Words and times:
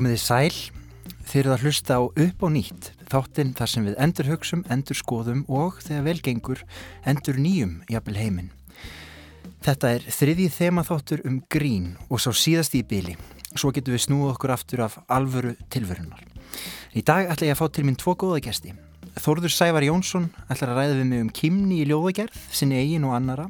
Komið 0.00 0.14
þið 0.14 0.20
sæl, 0.22 0.58
þeir 1.28 1.40
eru 1.40 1.50
að 1.52 1.64
hlusta 1.66 1.96
á 1.98 2.02
upp 2.08 2.44
og 2.46 2.52
nýtt, 2.54 2.86
þáttinn 3.10 3.50
þar 3.58 3.70
sem 3.72 3.84
við 3.84 3.98
endur 4.00 4.30
hugsum, 4.30 4.62
endur 4.72 4.96
skoðum 4.96 5.42
og 5.44 5.76
þegar 5.84 6.06
velgengur 6.06 6.62
endur 7.10 7.36
nýjum 7.36 7.74
jafnvel 7.92 8.16
heiminn. 8.16 8.48
Þetta 9.60 9.92
er 9.98 10.06
þriðið 10.08 10.56
þemaþáttur 10.56 11.24
um 11.28 11.42
grín 11.52 11.90
og 12.08 12.24
sá 12.24 12.30
síðast 12.32 12.78
í 12.78 12.80
byli. 12.80 13.18
Svo 13.52 13.74
getum 13.76 13.92
við 13.92 14.06
snúið 14.06 14.32
okkur 14.32 14.54
aftur 14.56 14.86
af 14.86 14.96
alvöru 15.04 15.52
tilverunar. 15.68 16.24
Í 16.96 17.04
dag 17.04 17.28
ætla 17.28 17.50
ég 17.50 17.58
að 17.58 17.60
fá 17.60 17.68
til 17.68 17.84
minn 17.84 18.00
tvo 18.00 18.16
góða 18.16 18.40
gæsti. 18.46 18.72
Þórður 19.18 19.50
Sævar 19.50 19.82
Jónsson 19.82 20.28
ætlar 20.46 20.70
að 20.70 20.78
ræða 20.78 20.98
við 21.00 21.08
mig 21.08 21.24
um 21.24 21.30
kymni 21.34 21.80
í 21.82 21.86
ljóðagerð, 21.90 22.36
sinni 22.54 22.78
eigin 22.78 23.08
og 23.08 23.16
annara 23.16 23.48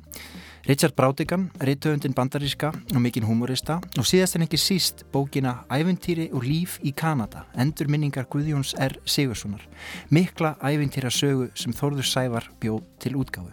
Richard 0.68 0.94
Brádigan, 0.96 1.48
reytöfundin 1.60 2.14
bandaríska 2.16 2.70
og 2.70 3.00
mikinn 3.00 3.24
humorista 3.28 3.78
og 3.98 4.08
síðast 4.08 4.36
en 4.36 4.44
ekki 4.44 4.60
síst 4.60 5.04
bókina 5.12 5.58
Æventýri 5.72 6.28
og 6.36 6.44
líf 6.44 6.78
í 6.84 6.92
Kanada, 6.96 7.46
endur 7.56 7.88
minningar 7.92 8.28
Guðjóns 8.30 8.74
R. 8.80 8.98
Sigurssonar, 9.04 9.64
mikla 10.12 10.54
æventýra 10.60 11.12
sögu 11.12 11.48
sem 11.56 11.72
Þórður 11.76 12.08
Sævar 12.08 12.50
bjóð 12.60 12.84
til 13.00 13.16
útgáfu. 13.20 13.50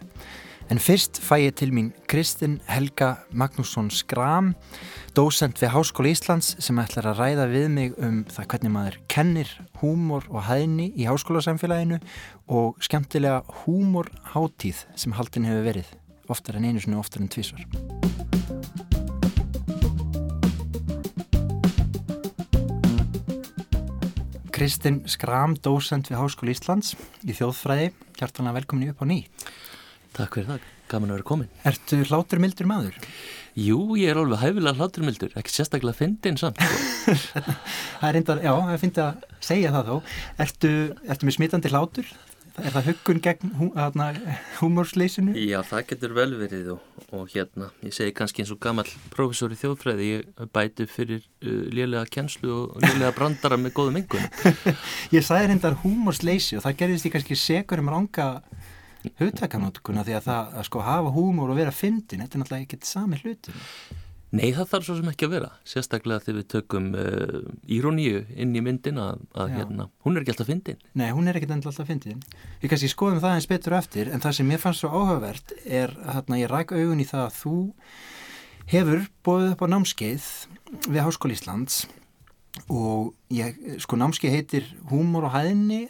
En 0.68 0.76
fyrst 0.76 1.16
fæ 1.24 1.38
ég 1.40 1.54
til 1.56 1.70
mín 1.72 1.86
Kristinn 2.12 2.58
Helga 2.68 3.22
Magnússon 3.32 3.86
Skram, 3.88 4.50
dósend 5.16 5.56
við 5.56 5.70
Háskóla 5.72 6.10
Íslands 6.12 6.50
sem 6.60 6.76
ætlar 6.82 7.06
að 7.08 7.22
ræða 7.22 7.46
við 7.48 7.68
mig 7.72 7.94
um 7.96 8.18
það 8.28 8.48
hvernig 8.52 8.74
maður 8.74 8.98
kennir 9.08 9.52
húmor 9.80 10.26
og 10.28 10.44
hæðni 10.44 10.90
í 10.92 11.06
háskólasamfélaginu 11.08 11.96
og 12.52 12.76
skemmtilega 12.84 13.46
húmorháttíð 13.62 14.82
sem 14.92 15.16
haldin 15.16 15.48
hefur 15.48 15.64
verið 15.70 15.94
oftar 16.28 16.60
en 16.60 16.68
einu 16.68 16.84
og 16.92 17.00
oftar 17.00 17.24
en 17.24 17.32
tvísvar. 17.32 17.64
Kristinn 24.52 25.00
Skram, 25.08 25.56
dósend 25.56 26.12
við 26.12 26.20
Háskóli 26.20 26.52
Íslands 26.52 26.92
í 27.24 27.32
þjóðfræði. 27.32 27.94
Hjartalega 28.20 28.58
velkomin 28.60 28.90
í 28.90 28.92
upp 28.92 29.00
á 29.00 29.08
ný. 29.08 29.22
Takk 30.16 30.38
fyrir 30.38 30.48
það, 30.48 30.70
gaman 30.90 31.12
að 31.12 31.18
vera 31.18 31.28
komin. 31.28 31.50
Ertu 31.68 31.98
hláturmildur 32.08 32.68
maður? 32.70 32.96
Jú, 33.58 33.78
ég 33.98 34.12
er 34.12 34.20
alveg 34.20 34.40
hæfilega 34.42 34.78
hláturmildur, 34.78 35.34
ekki 35.40 35.52
sérstaklega 35.52 35.98
fyndin 35.98 36.38
samt. 36.38 36.62
Sko. 36.62 37.42
það 37.98 38.08
er 38.08 38.16
reyndar, 38.16 38.42
já, 38.44 38.52
það 38.54 38.80
finnst 38.84 39.02
að 39.02 39.28
segja 39.50 39.74
það 39.74 39.92
þó. 39.92 40.16
Ertu, 40.46 40.72
ertu 41.10 41.28
með 41.28 41.38
smitandi 41.38 41.72
hlátur? 41.74 42.16
Er 42.58 42.74
það 42.74 42.88
huggun 42.88 43.20
gegn 43.22 43.52
hú, 43.54 43.68
húmórsleysinu? 44.58 45.34
Já, 45.38 45.60
það 45.66 45.84
getur 45.92 46.14
vel 46.16 46.30
verið 46.40 46.70
og, 46.74 47.04
og 47.14 47.28
hérna, 47.30 47.68
ég 47.86 47.94
segi 47.94 48.14
kannski 48.16 48.42
eins 48.42 48.50
og 48.54 48.58
gammal 48.62 48.86
profesor 49.14 49.54
í 49.54 49.58
þjóðfræði, 49.60 50.08
ég 50.10 50.48
bæti 50.54 50.88
fyrir 50.90 51.22
uh, 51.22 51.68
lélega 51.74 52.08
kjenslu 52.10 52.50
og 52.64 52.82
lélega 52.82 53.12
brandara 53.14 53.60
með 53.60 53.76
góðum 53.78 54.00
engun. 54.02 54.26
ég 55.16 55.26
sagði 55.26 55.52
reyndar 55.52 55.78
húmórsleysi 55.84 56.58
og 56.58 56.66
það 56.66 56.78
gerðist 56.82 57.06
ég 57.06 57.14
kannski 57.14 57.38
segur 57.38 57.84
um 57.84 57.92
ranga 57.94 58.28
hugtakanótkuna 59.20 60.04
því 60.06 60.18
að 60.18 60.28
það 60.28 60.58
að 60.58 60.68
sko 60.68 60.84
hafa 60.86 61.14
húmór 61.14 61.54
og 61.54 61.58
vera 61.60 61.74
fyndin, 61.74 62.24
þetta 62.24 62.38
er 62.38 62.44
náttúrulega 62.44 62.66
ekkert 62.66 62.88
sami 62.88 63.20
hlutin. 63.22 63.64
Nei, 64.28 64.50
það 64.52 64.66
þarf 64.68 64.84
svo 64.84 64.94
sem 64.98 65.06
ekki 65.08 65.24
að 65.24 65.34
vera, 65.38 65.48
sérstaklega 65.64 66.20
þegar 66.20 66.36
við 66.36 66.48
tökum 66.52 66.88
uh, 67.00 67.38
íróníu 67.72 68.18
inn 68.36 68.50
í 68.52 68.62
myndin 68.64 69.00
að, 69.00 69.22
að 69.32 69.54
hérna, 69.56 69.86
hún 70.04 70.18
er 70.18 70.24
ekki 70.24 70.34
alltaf 70.34 70.50
fyndin. 70.50 70.82
Nei, 71.00 71.06
hún 71.16 71.30
er 71.30 71.38
ekki 71.38 71.48
alltaf 71.54 71.88
fyndin. 71.88 72.20
Við 72.60 72.72
kannski 72.74 72.90
skoðum 72.92 73.22
það 73.22 73.38
eins 73.38 73.48
betur 73.48 73.78
eftir, 73.78 74.10
en 74.12 74.20
það 74.20 74.36
sem 74.36 74.52
ég 74.52 74.60
fannst 74.60 74.84
svo 74.84 74.92
áhugavert 74.92 75.54
er, 75.64 75.96
hérna, 76.04 76.40
ég 76.42 76.52
ræk 76.52 76.76
augun 76.76 77.00
í 77.00 77.08
það 77.08 77.24
að 77.24 77.38
þú 77.38 77.54
hefur 78.68 79.06
bóðið 79.24 79.54
upp 79.54 79.64
á 79.64 79.66
námskeið 79.72 80.28
við 80.92 81.00
Háskóli 81.06 81.38
Íslands 81.38 81.86
og 82.68 83.14
ég, 83.32 83.56
sko 83.80 83.96
námskeið 83.96 84.34
heitir 84.34 84.68
Húmor 84.90 85.30
og 85.30 85.32
hæðinni 85.38 85.86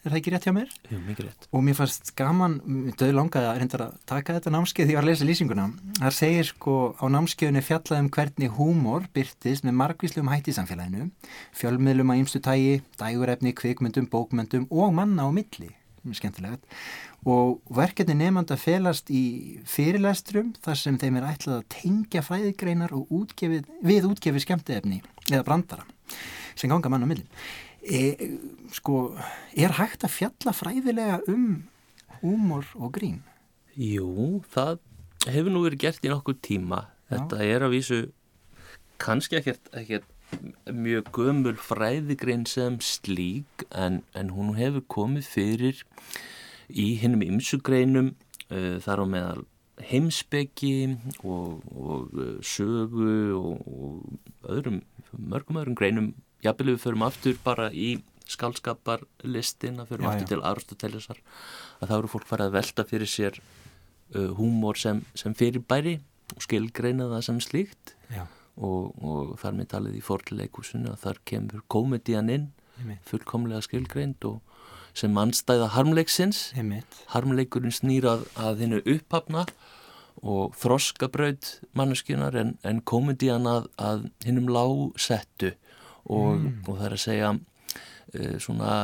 er 0.00 0.12
það 0.12 0.18
ekki 0.20 0.32
rétt 0.32 0.46
hjá 0.48 0.52
mér? 0.56 0.70
Jú, 0.88 0.98
mikið 1.04 1.26
rétt. 1.26 1.48
Og 1.52 1.64
mér 1.64 1.76
fannst 1.78 2.12
gaman, 2.18 2.54
döð 3.00 3.12
langaði 3.16 3.48
að 3.50 3.58
reynda 3.60 3.80
að 3.84 3.98
taka 4.08 4.36
þetta 4.36 4.52
námskeið 4.54 4.88
því 4.88 4.94
ég 4.94 4.98
var 4.98 5.06
að 5.06 5.10
lesa 5.10 5.28
lýsinguna. 5.28 5.66
Það 5.98 6.16
segir 6.16 6.48
sko 6.50 6.76
á 6.96 7.04
námskeiðunni 7.16 7.64
fjallað 7.66 8.02
um 8.04 8.08
hvernig 8.16 8.56
húmor 8.56 9.10
byrtist 9.16 9.66
með 9.66 9.76
margvíslegum 9.82 10.32
hætti 10.32 10.54
í 10.54 10.56
samfélaginu, 10.56 11.10
fjölmiðlum 11.60 12.14
að 12.14 12.22
ýmstu 12.22 12.42
tægi, 12.46 12.80
dægurefni, 13.00 13.54
kvikmyndum, 13.60 14.08
bókmyndum 14.10 14.66
og 14.70 14.96
manna 14.96 15.28
á 15.28 15.30
milli, 15.34 15.70
skemmtilegt. 16.16 16.64
Og 17.28 17.58
verkefni 17.76 18.16
nefnand 18.16 18.54
að 18.54 18.62
felast 18.62 19.10
í 19.12 19.60
fyrirlestrum 19.68 20.54
þar 20.64 20.78
sem 20.80 20.96
þeim 20.96 21.18
er 21.20 21.32
ætlað 21.34 21.58
að 21.58 21.66
tengja 21.76 22.22
fræðigreinar 22.24 22.94
útgefið, 22.96 23.68
við 23.84 24.08
útgefið 24.08 24.46
skemmtiefni 24.46 25.02
eða 25.28 25.44
brandara 25.44 25.84
sem 26.56 26.70
ganga 26.72 26.90
manna 26.92 27.08
á 27.08 27.10
millin. 27.10 27.28
E, 27.80 28.00
sko, 28.76 29.16
er 29.56 29.76
hægt 29.78 30.04
að 30.04 30.16
fjalla 30.18 30.52
fræðilega 30.52 31.20
um 31.32 31.64
húmor 32.20 32.68
og 32.76 32.92
grín? 32.98 33.20
Jú, 33.72 34.42
það 34.52 34.80
hefur 35.30 35.54
nú 35.54 35.64
verið 35.64 35.84
gert 35.86 36.04
í 36.04 36.12
nokkur 36.12 36.36
tíma. 36.44 36.84
Þetta 37.10 37.40
Já. 37.40 37.52
er 37.54 37.66
að 37.66 37.74
vísu 37.74 38.00
kannski 39.00 39.40
ekkert, 39.40 39.70
ekkert 39.72 40.08
mjög 40.70 41.10
gömul 41.16 41.56
fræðigrein 41.58 42.44
sem 42.46 42.78
slík 42.84 43.64
en, 43.74 44.02
en 44.14 44.34
hún 44.36 44.54
hefur 44.58 44.84
komið 44.86 45.26
fyrir 45.26 45.80
í 46.70 46.92
hinnum 47.00 47.24
ymsugreinum 47.26 48.12
uh, 48.52 48.76
þar 48.84 49.02
á 49.02 49.06
meðal 49.14 49.42
heimsbyggi 49.90 50.98
og, 51.24 51.64
og 51.72 52.14
uh, 52.14 52.36
sögu 52.44 53.34
og, 53.40 53.64
og 53.66 54.50
öðrum, 54.52 54.82
mörgum 55.16 55.60
öðrum 55.62 55.78
greinum 55.78 56.12
jafnvel 56.44 56.74
við 56.74 56.82
förum 56.84 57.06
aftur 57.06 57.38
bara 57.44 57.70
í 57.72 57.96
skálskaparlistin 58.30 59.80
að 59.82 59.94
förum 59.94 60.06
já, 60.06 60.10
aftur 60.12 60.26
já. 60.26 60.30
til 60.32 60.44
Aristotelesar 60.46 61.22
að 61.80 61.90
þá 61.90 61.96
eru 61.96 62.12
fólk 62.12 62.28
farið 62.28 62.50
að 62.50 62.58
velta 62.58 62.86
fyrir 62.86 63.10
sér 63.10 63.40
uh, 63.40 64.30
húmor 64.38 64.78
sem, 64.78 65.02
sem 65.18 65.34
fyrir 65.34 65.64
bæri 65.66 65.98
og 66.36 66.44
skilgreina 66.46 67.08
það 67.10 67.26
sem 67.26 67.40
slíkt. 67.42 67.96
Og, 68.60 68.92
og 69.00 69.34
þar 69.40 69.54
með 69.56 69.68
talið 69.72 69.94
í 69.96 70.04
forleikúsinu 70.04 70.90
að 70.92 71.02
þar 71.04 71.20
kemur 71.30 71.62
komedian 71.72 72.28
inn 72.32 72.50
fullkomlega 73.08 73.62
skilgreind 73.64 74.24
og 74.28 74.40
sem 74.96 75.12
mannstæða 75.14 75.70
harmleiksins. 75.76 76.50
Harmleikurinn 77.14 77.74
snýrað 77.74 78.26
að 78.40 78.64
hennu 78.64 78.80
upphafna 78.84 79.46
og 80.20 80.56
þroskabraud 80.60 81.46
manneskjunar 81.78 82.36
en, 82.36 82.56
en 82.66 82.82
komedian 82.84 83.46
að, 83.48 83.70
að 83.80 84.08
hennum 84.26 84.50
lásettu 84.52 85.54
og, 86.06 86.36
mm. 86.40 86.52
og 86.66 86.76
það 86.76 86.84
er 86.86 86.96
að 86.96 87.02
segja 87.04 87.30
uh, 87.34 88.36
svona, 88.42 88.74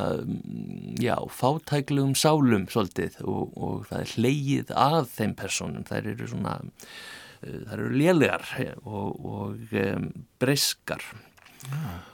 já, 1.02 1.14
fátæklegum 1.38 2.16
sálum 2.18 2.66
svolítið 2.72 3.20
og, 3.24 3.54
og 3.56 3.86
það 3.90 4.02
er 4.02 4.16
hleyið 4.16 4.74
að 4.86 5.00
þeim 5.14 5.36
personum, 5.38 5.86
þær 5.88 6.10
eru 6.14 6.28
svona, 6.32 6.58
uh, 6.62 7.62
þær 7.70 7.78
eru 7.78 7.94
lélegar 7.94 8.50
og, 8.82 9.24
og 9.32 9.78
um, 9.86 10.10
breyskar 10.42 11.04
ah. 11.72 12.04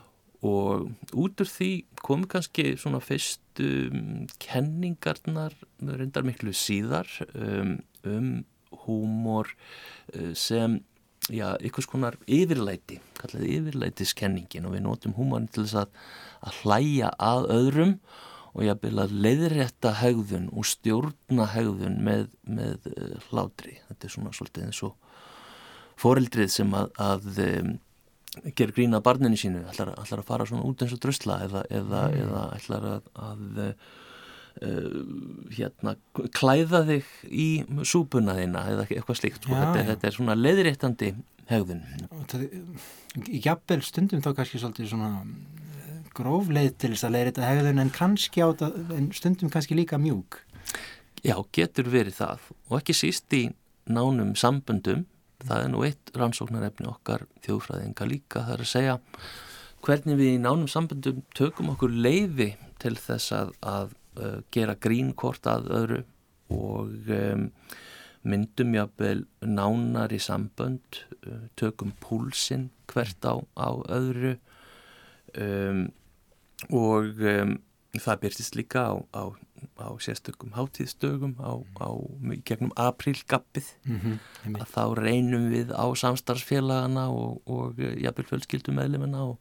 og 0.46 0.92
út 1.12 1.44
úr 1.44 1.50
því 1.50 1.72
komu 2.02 2.30
kannski 2.30 2.72
svona 2.80 3.02
fyrstu 3.04 3.68
um, 3.90 4.24
kenningarnar, 4.42 5.56
reyndar 5.82 6.26
miklu 6.26 6.54
síðar 6.56 7.10
um, 7.34 7.76
um 8.08 8.32
húmor 8.86 9.52
uh, 10.16 10.32
sem 10.38 10.80
já, 11.30 11.52
ykkur 11.62 11.86
skonar 11.86 12.18
yfirlæti, 12.26 12.98
kallaði 13.20 13.58
yfirlætiskenningin 13.58 14.66
og 14.66 14.76
við 14.76 14.84
notum 14.86 15.16
húmann 15.18 15.48
til 15.52 15.66
þess 15.66 15.84
að, 15.84 15.94
að 16.48 16.58
hlæja 16.62 17.12
að 17.22 17.48
öðrum 17.58 17.94
og 18.52 18.66
ég 18.66 18.82
vil 18.82 18.98
að 19.00 19.14
leiðrætta 19.24 19.94
haugðun 20.02 20.50
og 20.52 20.66
stjórna 20.68 21.46
haugðun 21.54 22.02
með, 22.04 22.26
með 22.44 22.90
uh, 22.90 23.14
hlátri. 23.30 23.78
Þetta 23.88 24.08
er 24.08 24.14
svona 24.16 24.34
svolítið 24.36 24.66
eins 24.66 24.82
og 24.84 24.98
foreldrið 26.02 26.52
sem 26.52 26.74
að, 26.76 26.90
að 27.00 27.40
ger 28.56 28.72
grína 28.74 29.00
barninu 29.04 29.38
sínu, 29.38 29.62
ætlar, 29.70 29.94
ætlar 30.00 30.22
að 30.22 30.28
fara 30.28 30.46
svona 30.48 30.66
út 30.68 30.84
eins 30.84 30.92
og 30.96 31.00
drösla 31.04 31.38
eða, 31.46 31.64
eða, 31.70 32.06
mm. 32.08 32.22
eða 32.26 32.46
ætlar 32.58 32.88
að, 32.96 33.10
að 33.30 33.60
Uh, 33.62 34.00
hérna, 34.60 35.94
klæða 36.36 36.82
þig 36.88 37.10
í 37.30 37.48
súpuna 37.88 38.36
þína 38.38 38.64
eða 38.72 38.86
eitthvað 38.88 39.18
slíkt 39.18 39.46
sko. 39.46 39.56
þetta, 39.56 39.84
þetta 39.90 40.08
er 40.08 40.16
svona 40.16 40.36
leðréttandi 40.38 41.10
hegðun. 41.50 41.82
Jafnvel 43.42 43.80
stundum 43.84 44.22
þá 44.24 44.30
kannski 44.38 44.60
svolítið 44.62 44.90
svona 44.92 45.10
eh, 45.22 46.00
grófleið 46.16 46.74
til 46.80 46.92
þess 46.94 47.08
að 47.08 47.14
leðrétta 47.16 47.46
hegðun 47.48 47.84
en 47.84 47.94
kannski 47.94 48.44
á 48.44 48.48
það, 48.60 48.82
en 48.96 49.08
stundum 49.16 49.52
kannski 49.52 49.78
líka 49.78 50.00
mjúk. 50.00 50.42
Já, 51.22 51.36
getur 51.54 51.90
verið 51.92 52.18
það. 52.18 52.50
Og 52.70 52.76
ekki 52.80 52.96
síst 52.98 53.38
í 53.38 53.46
nánum 53.90 54.34
samböndum. 54.38 55.06
Það 55.42 55.64
er 55.64 55.72
nú 55.72 55.80
eitt 55.86 56.12
rannsóknarefni 56.14 56.86
okkar 56.86 57.24
þjóðfræðinga 57.42 58.06
líka 58.06 58.44
það 58.46 58.54
er 58.54 58.62
að 58.62 58.70
segja 58.70 58.98
hvernig 59.82 60.18
við 60.20 60.36
í 60.36 60.42
nánum 60.42 60.68
samböndum 60.70 61.24
tökum 61.34 61.72
okkur 61.72 61.90
leiði 61.90 62.52
til 62.82 62.94
þess 62.98 63.34
að, 63.34 63.50
að 63.66 63.96
uh, 64.18 64.40
gera 64.54 64.74
grínkort 64.74 65.46
að 65.50 65.70
öðru 65.78 66.02
og 66.52 67.10
um, 67.16 67.48
myndum 68.22 68.76
jáfnvel 68.76 69.24
nánar 69.40 70.12
í 70.14 70.20
sambönd, 70.22 71.02
uh, 71.26 71.48
tökum 71.58 71.94
púlsinn 72.02 72.70
hvert 72.92 73.24
á, 73.24 73.40
á 73.58 73.70
öðru 73.88 74.36
um, 75.38 75.86
og 76.70 77.22
um, 77.26 77.56
það 78.00 78.20
byrtist 78.22 78.56
líka 78.56 78.86
á, 78.88 78.94
á, 79.12 79.24
á 79.82 79.88
sérstökum 80.00 80.54
á 80.56 81.88
gegnum 82.44 82.72
aprílgappið 82.76 83.68
mm 83.84 83.98
-hmm, 83.98 84.56
að 84.60 84.68
þá 84.72 84.84
reynum 84.96 85.50
við 85.52 85.74
á 85.76 85.84
samstarfsfélagana 85.92 87.10
og, 87.10 87.42
og 87.46 87.78
jafnvel 87.78 88.28
fjölskyldum 88.30 88.78
meðlumina 88.80 89.24
og 89.34 89.38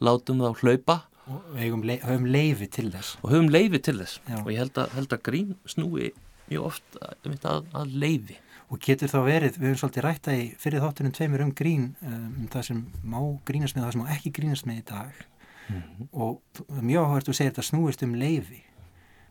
látum 0.00 0.42
þá 0.42 0.52
hlaupa 0.60 0.96
og 1.26 1.84
le 1.84 1.98
höfum 2.02 2.26
leifi 2.28 2.66
til 2.68 2.90
þess. 2.92 3.18
Og 3.22 3.32
höfum 3.32 3.50
leifi 3.52 3.78
til 3.78 3.98
þess. 4.00 4.20
Já. 4.28 4.38
og 4.42 4.50
ég 4.52 4.58
held 4.60 4.80
að, 4.80 4.96
held 4.98 5.12
að 5.16 5.22
grín 5.28 5.54
snúi 5.66 6.10
mjög 6.50 6.66
oft 6.68 6.98
að, 7.00 7.70
að 7.72 7.94
leifi 8.02 8.38
og 8.72 8.80
getur 8.80 9.12
þá 9.12 9.18
verið, 9.24 9.58
við 9.58 9.70
höfum 9.70 9.80
svolítið 9.82 10.04
rætta 10.04 10.34
í 10.36 10.44
fyrir 10.60 10.84
þáttunum 10.84 11.14
tveimur 11.14 11.44
um 11.44 11.54
grín 11.56 11.88
um 12.04 12.48
það 12.52 12.68
sem 12.68 12.84
má 13.04 13.18
grínast 13.48 13.76
með 13.76 13.84
og 13.84 13.88
það 13.88 13.96
sem 13.96 14.04
má 14.04 14.12
ekki 14.16 14.34
grínast 14.38 14.68
með 14.68 14.80
í 14.80 14.84
dag. 14.90 15.24
Mm 15.64 15.80
-hmm. 15.80 16.08
og 16.12 16.40
mjög 16.82 17.04
áhvertu 17.04 17.30
að 17.30 17.36
segja 17.36 17.50
þetta 17.50 17.62
snúist 17.62 18.02
um 18.02 18.14
leifi 18.14 18.62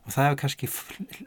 og 0.03 0.11
það 0.11 0.25
hefur 0.25 0.39
kannski 0.41 0.67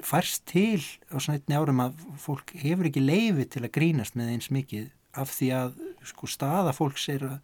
færst 0.03 0.47
til 0.47 0.83
á 1.09 1.17
svona 1.17 1.39
einni 1.39 1.57
árum 1.57 1.81
að 1.81 2.03
fólk 2.19 2.53
hefur 2.61 2.89
ekki 2.91 3.01
leifi 3.01 3.45
til 3.45 3.63
að 3.65 3.75
grínast 3.79 4.17
með 4.19 4.33
eins 4.35 4.51
mikið 4.51 4.91
af 5.17 5.31
því 5.33 5.49
að 5.57 5.79
sko 6.05 6.27
staða 6.27 6.75
fólks 6.77 7.09
er 7.09 7.25
að 7.25 7.39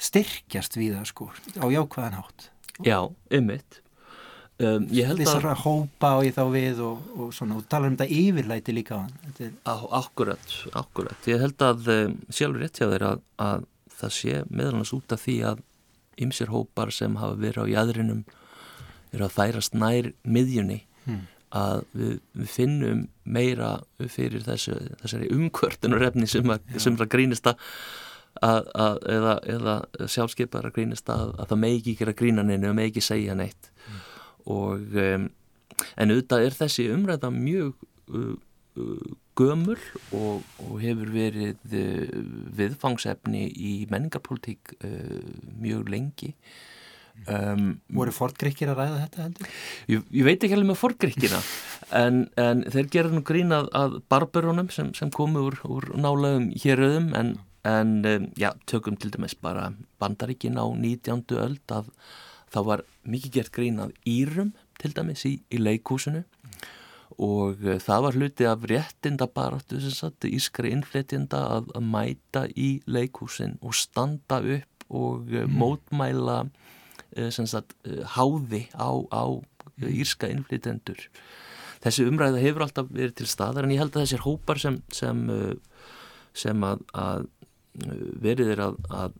styrkjast 0.00 0.76
við 0.78 0.98
það 0.98 1.08
sko 1.12 1.30
á 1.60 1.66
jákvæðan 1.70 2.18
hátt. 2.18 2.50
Já, 2.82 2.98
ummitt 3.30 3.80
um, 4.62 4.86
Þessar 4.88 5.48
að 5.52 5.60
hópa 5.64 6.10
og 6.18 6.24
ég 6.26 6.34
þá 6.36 6.44
við 6.52 6.80
og, 6.84 7.04
og 7.18 7.34
svona 7.34 7.58
og 7.58 7.68
tala 7.70 7.90
um 7.90 7.96
þetta 7.96 8.18
yfirlæti 8.20 8.74
líka 8.74 9.02
er... 9.38 9.52
á, 9.66 9.74
Akkurat, 10.00 10.56
akkurat. 10.74 11.28
Ég 11.30 11.42
held 11.42 11.64
að 11.64 11.90
um, 11.94 12.16
sjálfur 12.30 12.64
rétt 12.64 12.80
hjá 12.80 12.88
þeir 12.90 13.06
að, 13.10 13.22
að 13.42 13.68
það 13.94 14.16
sé 14.18 14.40
meðalans 14.50 14.94
út 14.96 15.14
af 15.14 15.22
því 15.24 15.36
að 15.52 15.62
ymsir 16.24 16.50
hópar 16.54 16.92
sem 16.94 17.14
hafa 17.18 17.38
verið 17.40 17.66
á 17.66 17.72
jæðrinum 17.74 18.24
eru 19.14 19.26
að 19.26 19.34
færast 19.34 19.74
nær 19.78 20.10
miðjunni 20.22 20.80
hmm. 21.06 21.24
að 21.54 21.84
við, 21.94 22.14
við 22.38 22.50
finnum 22.54 23.04
meira 23.24 23.70
fyrir 23.98 24.44
þessu, 24.46 24.76
þessari 25.02 25.30
umkvörtunarefni 25.34 26.28
sem, 26.30 26.54
sem 26.78 26.98
það 26.98 27.12
grínist 27.14 27.50
að, 27.50 27.58
að 28.42 29.06
eða, 29.14 29.34
eða 29.56 29.74
sjálfskeipar 30.10 30.68
að 30.68 30.76
grínist 30.78 31.10
að, 31.12 31.34
að 31.38 31.52
það 31.52 31.62
megi 31.62 31.94
ekki 31.94 32.08
að 32.08 32.18
grína 32.18 32.44
neina 32.46 32.72
og 32.72 32.78
megi 32.78 32.94
ekki 32.94 33.04
segja 33.04 33.36
neitt 33.38 33.70
hmm. 33.86 34.00
og 34.54 34.98
um, 35.04 35.28
en 35.94 36.14
auðvitað 36.14 36.46
er 36.48 36.58
þessi 36.58 36.88
umræða 36.94 37.30
mjög 37.34 37.72
uh, 38.10 38.34
uh, 38.80 39.08
gömul 39.38 39.78
og, 40.14 40.44
og 40.66 40.76
hefur 40.82 41.10
verið 41.14 41.74
uh, 41.78 42.20
viðfangsefni 42.58 43.48
í 43.54 43.74
menningarpolitík 43.90 44.76
mjög 45.62 45.90
lengi 45.94 46.34
um, 47.30 47.72
voru 47.94 48.14
forgrikkir 48.14 48.72
að 48.72 48.80
ræða 48.82 49.00
þetta 49.04 49.24
heldur? 49.24 49.50
Ég, 49.90 50.04
ég 50.18 50.26
veit 50.26 50.38
ekki 50.38 50.56
alveg 50.56 50.70
með 50.72 50.80
forgrikkina 50.80 51.40
en, 52.02 52.22
en 52.40 52.62
þeir 52.74 52.92
gerðu 52.92 53.18
nú 53.18 53.24
grín 53.26 53.54
að, 53.54 53.70
að 53.76 53.98
barberunum 54.12 54.70
sem, 54.74 54.92
sem 54.96 55.12
komu 55.14 55.46
úr, 55.48 55.58
úr 55.70 55.90
nálagum 55.98 56.50
héröðum 56.64 57.12
en, 57.18 57.36
en 57.64 58.04
um, 58.04 58.28
já, 58.36 58.52
tökum 58.68 58.96
til 59.00 59.12
dæmis 59.14 59.34
bara 59.34 59.72
bandaríkin 59.98 60.60
á 60.60 60.68
19. 60.68 61.24
öld 61.40 61.72
að 61.72 61.88
þá 62.52 62.60
var 62.68 62.84
mikið 63.08 63.32
gert 63.38 63.52
grín 63.54 63.80
að 63.82 63.94
Írum 64.04 64.52
til 64.80 64.92
dæmis 64.94 65.24
í, 65.24 65.38
í 65.48 65.60
leikúsinu 65.60 66.24
og 67.22 67.62
eh, 67.64 67.78
það 67.82 68.04
var 68.06 68.18
hluti 68.18 68.48
af 68.48 68.66
réttinda 68.68 69.28
baráttu 69.30 69.80
sem 69.82 69.94
satt 69.94 70.26
ískri 70.28 70.72
innfletjenda 70.74 71.40
að, 71.56 71.70
að 71.78 71.88
mæta 71.94 72.44
í 72.50 72.68
leikhúsin 72.90 73.58
og 73.62 73.76
standa 73.78 74.40
upp 74.40 74.86
og 74.90 75.30
mm. 75.30 75.54
mótmæla 75.54 76.38
eh, 77.16 77.30
sagt, 77.30 77.76
háði 78.16 78.66
á, 78.74 78.90
á 79.08 79.24
mm. 79.30 79.88
írska 79.88 80.30
innfletjendur 80.32 81.06
þessi 81.84 82.08
umræða 82.08 82.42
hefur 82.42 82.66
alltaf 82.66 82.90
verið 82.90 83.16
til 83.20 83.30
staðar 83.30 83.66
en 83.66 83.74
ég 83.74 83.82
held 83.82 83.94
að 83.94 84.06
þessir 84.06 84.26
hópar 84.26 84.60
sem 84.60 84.80
sem, 84.92 85.24
sem 86.34 86.66
að, 86.66 86.84
að 86.92 87.26
verið 87.74 88.54
er 88.54 88.62
að, 88.68 88.78
að, 88.94 89.18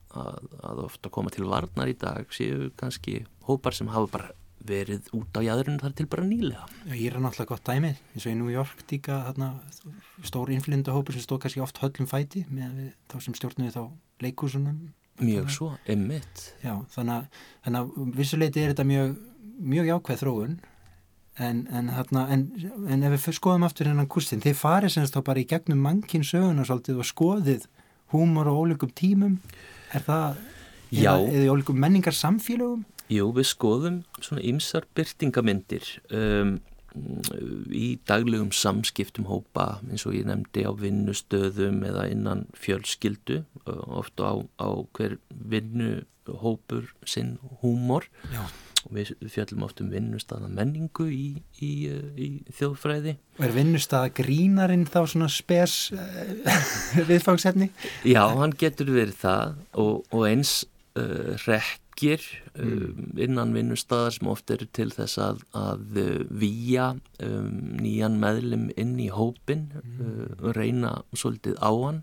að 0.62 0.80
ofta 0.84 1.10
koma 1.12 1.32
til 1.34 1.48
varnar 1.50 1.90
í 1.90 1.96
dag 1.98 2.30
séu 2.34 2.70
kannski 2.78 3.24
hópar 3.48 3.74
sem 3.74 3.90
hafa 3.90 4.10
bara 4.12 4.32
verið 4.64 5.10
út 5.12 5.36
á 5.36 5.40
jæðurinn 5.44 5.80
þar 5.82 5.94
til 5.98 6.06
bara 6.08 6.24
nýlega. 6.24 6.66
Ég 6.88 7.10
er 7.10 7.18
náttúrulega 7.20 7.50
gott 7.50 7.66
dæmi 7.68 7.90
eins 7.92 8.24
og 8.24 8.30
í 8.32 8.36
New 8.38 8.52
York 8.52 8.84
tíka 8.88 9.18
stór 10.24 10.52
inflindahópur 10.54 11.16
sem 11.16 11.24
stóð 11.24 11.42
kannski 11.44 11.64
oft 11.64 11.80
höllum 11.82 12.08
fæti 12.08 12.46
með 12.48 12.94
þá 13.12 13.18
sem 13.26 13.36
stjórnuði 13.36 13.74
þá 13.74 13.82
leikúsunum. 14.24 14.78
Mjög 15.20 15.50
svo, 15.52 15.68
emitt. 15.86 16.46
Já, 16.64 16.78
þannig, 16.94 17.28
þannig 17.66 17.82
að 17.82 18.14
vissuleiti 18.16 18.62
er 18.62 18.72
þetta 18.72 18.86
mjög, 18.88 19.12
mjög 19.74 19.90
jákvæð 19.92 20.22
þróun 20.24 20.56
en, 21.38 21.60
en, 21.70 21.92
þarna, 21.94 22.24
en, 22.34 22.48
en 22.90 23.06
ef 23.06 23.14
við 23.14 23.36
skoðum 23.36 23.66
aftur 23.68 23.90
hennan 23.90 24.10
kursin, 24.10 24.42
þeir 24.42 24.58
farið 24.58 24.96
semst 24.96 25.14
þá 25.14 25.20
bara 25.28 25.44
í 25.44 25.46
gegnum 25.50 25.84
mannkinn 25.84 26.26
söguna 26.26 26.66
svolítið 26.66 27.04
og 27.04 27.10
skoðið 27.10 27.68
húmor 28.14 28.50
og 28.50 28.64
ólíkum 28.64 28.93
tímum? 28.96 29.38
Er 29.94 30.02
það, 30.06 30.43
eða, 30.94 31.16
eða 31.28 31.55
ólíkum 31.55 31.81
menningar 31.82 32.16
samfélögum 32.16 32.84
Jú, 33.12 33.26
við 33.37 33.50
skoðum 33.50 33.99
svona 34.16 34.44
ymsar 34.49 34.87
byrtingamindir 34.96 35.90
um, 36.16 36.56
í 37.75 37.99
daglegum 38.08 38.52
samskiptum 38.55 39.26
hópa 39.28 39.81
eins 39.90 40.06
og 40.08 40.14
ég 40.16 40.28
nefndi 40.28 40.64
á 40.64 40.72
vinnustöðum 40.78 41.82
eða 41.84 42.06
innan 42.12 42.46
fjölskyldu 42.56 43.43
ofta 43.66 44.31
á, 44.31 44.34
á 44.62 44.69
hver 44.96 45.19
vinnuhópur 45.34 46.93
sinn 47.05 47.37
húmor. 47.60 48.06
Já. 48.32 48.46
Og 48.84 48.96
við 48.98 49.14
fjöldum 49.32 49.64
oft 49.66 49.81
um 49.84 49.92
vinnustada 49.92 50.48
menningu 50.48 51.08
í, 51.10 51.28
í, 51.60 51.72
í 52.16 52.28
þjóðfræði 52.54 53.16
er 53.42 53.54
vinnustada 53.54 54.12
grínarinn 54.14 54.86
þá 54.86 55.00
svona 55.10 55.31
spes 55.32 55.78
uh, 55.96 56.60
viðfangsefni? 57.10 57.70
Já, 58.06 58.25
hann 58.38 58.54
getur 58.60 58.92
verið 58.94 59.16
það 59.22 59.56
og, 59.81 60.04
og 60.12 60.28
eins 60.28 60.60
uh, 60.98 61.34
rekk 61.46 61.81
flokkir 61.94 62.20
um, 62.58 63.12
innan 63.16 63.54
vinnustadar 63.54 64.12
sem 64.12 64.28
oft 64.28 64.50
eru 64.50 64.66
til 64.72 64.90
þess 64.90 65.19
að, 65.19 65.42
að 65.54 66.28
výja 66.31 66.96
um, 67.22 67.78
nýjan 67.81 68.19
meðlum 68.19 68.70
inn 68.76 68.98
í 68.98 69.10
hópin 69.10 69.70
uh, 69.74 70.43
og 70.43 70.56
reyna 70.56 71.03
svolítið 71.12 71.56
á 71.62 71.70
hann. 71.70 72.03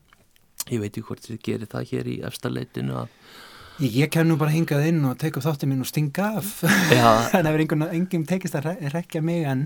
Ég 0.69 0.79
veit 0.79 0.91
ekki 0.95 1.03
hvort 1.07 1.25
þið 1.25 1.41
gerir 1.43 1.67
það 1.67 1.87
hér 1.91 2.07
í 2.07 2.21
efstaleitinu 2.23 2.95
að 2.95 3.09
Ég, 3.81 3.95
ég 3.97 4.09
kem 4.13 4.27
nú 4.29 4.35
bara 4.37 4.53
hingað 4.53 4.83
inn 4.91 5.01
og 5.09 5.15
teka 5.17 5.39
upp 5.39 5.45
þáttið 5.47 5.71
minn 5.71 5.81
og 5.81 5.87
stinga 5.89 6.27
af. 6.37 6.49
En 6.67 7.31
það 7.33 7.47
er 7.49 7.63
enginn 7.87 8.25
tekist 8.29 8.57
að 8.59 8.67
rekja 8.93 9.23
mig 9.25 9.47
en, 9.49 9.63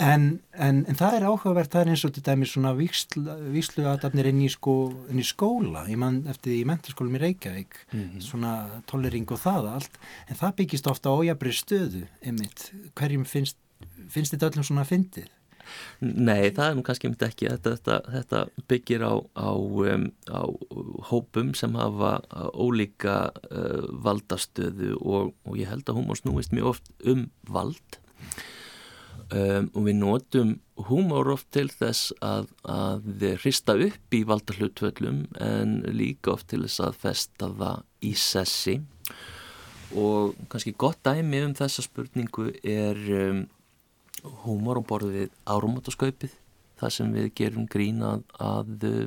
en, 0.00 0.24
en, 0.56 0.78
en 0.88 0.98
það 0.98 1.16
er 1.18 1.26
áhugavert, 1.28 1.68
það 1.72 1.82
er 1.82 1.90
eins 1.92 2.04
og 2.08 2.14
til 2.16 2.24
dæmis 2.24 2.54
svona 2.54 2.72
víslu 2.78 3.84
aðdafnir 3.90 4.30
inn, 4.30 4.40
sko, 4.52 4.76
inn 5.12 5.20
í 5.20 5.26
skóla, 5.28 5.84
ég 5.92 6.00
mann 6.00 6.22
eftir 6.30 6.54
því 6.54 6.60
í 6.62 6.68
mentarskólum 6.70 7.18
í 7.18 7.22
Reykjavík, 7.26 7.82
mm 7.90 8.00
-hmm. 8.00 8.22
svona 8.24 8.54
tollering 8.88 9.28
og 9.28 9.42
það 9.44 9.68
allt, 9.74 10.00
en 10.28 10.40
það 10.40 10.56
byggist 10.62 10.88
ofta 10.88 11.12
ójabri 11.12 11.52
stöðu, 11.52 12.06
einmitt. 12.24 12.70
Hverjum 12.96 13.28
finnst, 13.28 13.60
finnst 14.08 14.32
þetta 14.32 14.54
öllum 14.54 14.64
svona 14.64 14.88
fyndið? 14.88 15.28
Nei, 16.00 16.50
það 16.56 16.66
er 16.66 16.76
nú 16.78 16.84
kannski 16.86 17.10
myndi 17.10 17.26
ekki. 17.26 17.48
Þetta, 17.52 17.74
þetta, 17.76 17.98
þetta 18.14 18.68
byggir 18.70 19.04
á, 19.04 19.14
á, 19.36 19.50
um, 19.54 20.06
á 20.32 20.42
hópum 21.10 21.52
sem 21.58 21.76
hafa 21.78 22.14
ólíka 22.54 23.18
uh, 23.50 23.82
valdastöðu 24.04 24.94
og, 25.00 25.34
og 25.44 25.60
ég 25.60 25.70
held 25.70 25.88
að 25.88 26.00
húmor 26.00 26.20
snúist 26.20 26.54
mjög 26.56 26.74
oft 26.74 26.94
um 27.04 27.28
vald. 27.48 28.00
Um, 29.30 29.68
og 29.78 29.84
við 29.86 29.94
notum 30.00 30.48
húmor 30.88 31.28
oft 31.36 31.52
til 31.54 31.68
þess 31.70 32.10
að, 32.24 32.48
að 32.66 33.28
hrista 33.44 33.76
upp 33.78 34.16
í 34.16 34.24
valdarhlutvöllum 34.26 35.20
en 35.38 35.76
líka 35.94 36.32
oft 36.34 36.48
til 36.50 36.64
þess 36.64 36.82
að 36.88 36.98
festa 37.04 37.50
það 37.60 37.84
í 38.08 38.10
sessi. 38.18 38.80
Og 39.94 40.34
kannski 40.50 40.74
gott 40.78 40.98
dæmi 41.06 41.44
um 41.44 41.54
þessa 41.58 41.84
spurningu 41.86 42.50
er 42.66 42.98
um, 43.20 43.44
húmor 44.44 44.80
á 44.80 44.82
borðu 44.86 45.12
við 45.14 45.32
árumátaskaupið 45.48 46.34
það 46.80 46.94
sem 46.96 47.14
við 47.14 47.30
gerum 47.40 47.68
grín 47.70 48.02
að, 48.04 48.24
að 48.40 48.86
uh, 48.88 49.06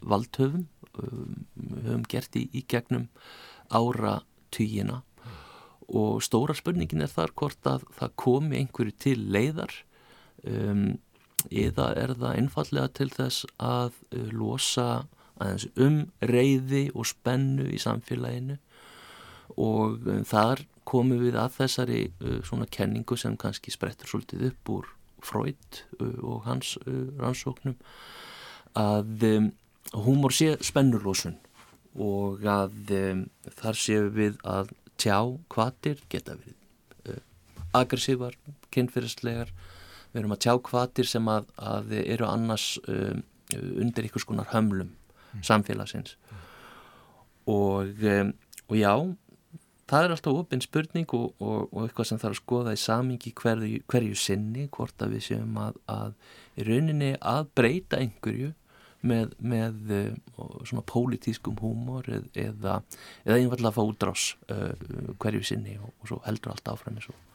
valdhöfum 0.00 0.66
um, 0.98 1.36
höfum 1.84 2.08
gert 2.10 2.36
í, 2.38 2.46
í 2.54 2.64
gegnum 2.70 3.08
ára 3.70 4.20
týjina 4.54 5.02
og 5.90 6.22
stóra 6.22 6.54
spurningin 6.54 7.02
er 7.02 7.10
þar 7.10 7.34
hvort 7.38 7.66
að 7.66 7.86
það 7.98 8.16
komi 8.22 8.60
einhverju 8.60 8.96
til 9.02 9.16
leiðar 9.34 9.72
um, 10.46 10.98
eða 11.50 11.90
er 11.98 12.14
það 12.18 12.36
einfallega 12.36 12.92
til 12.98 13.08
þess 13.14 13.46
að 13.58 13.96
uh, 14.14 14.28
losa 14.34 14.90
aðeins 15.40 15.66
um 15.80 16.00
reyði 16.20 16.88
og 16.94 17.08
spennu 17.08 17.70
í 17.72 17.80
samfélaginu. 17.80 18.58
Og 19.56 20.04
um, 20.04 20.22
þar 20.28 20.62
komum 20.90 21.20
við 21.22 21.38
að 21.38 21.54
þessari 21.60 22.00
uh, 22.10 22.40
svona 22.46 22.66
kenningu 22.70 23.18
sem 23.18 23.36
kannski 23.40 23.72
sprettur 23.74 24.10
svolítið 24.10 24.50
upp 24.50 24.72
úr 24.74 24.90
Freud 25.24 25.82
uh, 26.00 26.18
og 26.24 26.44
hans 26.48 26.74
uh, 26.86 27.08
rannsóknum 27.20 27.76
að 28.78 29.26
um, 29.28 29.48
húmor 30.06 30.34
sé 30.34 30.54
spennurlósun 30.64 31.38
og 31.98 32.44
að 32.46 32.94
um, 32.96 33.24
þar 33.58 33.78
séu 33.78 34.10
við 34.14 34.38
að 34.46 34.70
tjá 35.00 35.18
hvatir 35.50 36.02
geta 36.12 36.36
verið 36.38 37.10
uh, 37.10 37.22
aggressívar, 37.80 38.36
kynfyrirstlegar 38.74 39.50
við 40.10 40.22
erum 40.22 40.36
að 40.36 40.44
tjá 40.46 40.54
hvatir 40.70 41.08
sem 41.08 41.26
að, 41.30 41.50
að 41.56 41.96
eru 42.02 42.28
annars 42.28 42.72
um, 42.90 43.24
undir 43.54 44.06
ykkur 44.06 44.24
skonar 44.26 44.50
hömlum 44.52 44.92
mm. 44.92 45.42
samfélagsins 45.46 46.16
mm. 46.16 46.46
Og, 47.50 48.02
um, 48.04 48.28
og 48.68 48.76
já 48.78 48.92
það 49.90 50.06
er 50.06 50.14
alltaf 50.14 50.38
ofinn 50.38 50.64
spurning 50.64 51.14
og, 51.16 51.34
og, 51.42 51.68
og 51.72 51.82
eitthvað 51.84 52.10
sem 52.10 52.20
þarf 52.22 52.36
að 52.36 52.42
skoða 52.42 52.76
í 52.76 52.80
samingi 52.80 53.34
hverju, 53.40 53.82
hverju 53.90 54.18
sinni 54.18 54.68
hvort 54.74 55.04
að 55.04 55.16
við 55.16 55.26
séum 55.30 55.60
að, 55.60 55.80
að 55.90 56.16
í 56.56 56.66
rauninni 56.68 57.12
að 57.20 57.52
breyta 57.58 58.00
einhverju 58.00 58.52
með, 59.00 59.32
með 59.38 59.94
uh, 59.96 60.52
svona 60.68 60.84
pólitískum 60.86 61.56
húmor 61.62 62.08
eða, 62.10 62.80
eða 63.24 63.38
einfallega 63.38 63.70
að 63.72 63.78
fá 63.78 63.82
útrás 63.82 64.28
uh, 64.52 65.14
hverju 65.22 65.42
sinni 65.46 65.78
og, 65.80 65.92
og 66.02 66.12
svo 66.12 66.22
heldur 66.26 66.54
allt 66.54 66.72
áfram 66.74 67.00
eins 67.00 67.10
og 67.10 67.26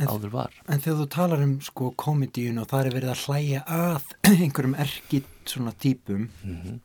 áður 0.00 0.32
var. 0.32 0.54
En 0.70 0.80
þegar 0.80 1.02
þú 1.02 1.06
talar 1.12 1.42
um 1.44 1.56
sko 1.64 1.90
komedíun 2.00 2.62
og 2.62 2.70
það 2.70 2.86
er 2.86 2.96
verið 2.96 3.12
að 3.12 3.24
hlæja 3.26 3.64
að 3.66 4.14
einhverjum 4.46 4.78
erkitt 4.80 5.28
svona 5.50 5.74
típum 5.76 6.30
mm 6.30 6.56
-hmm. 6.62 6.80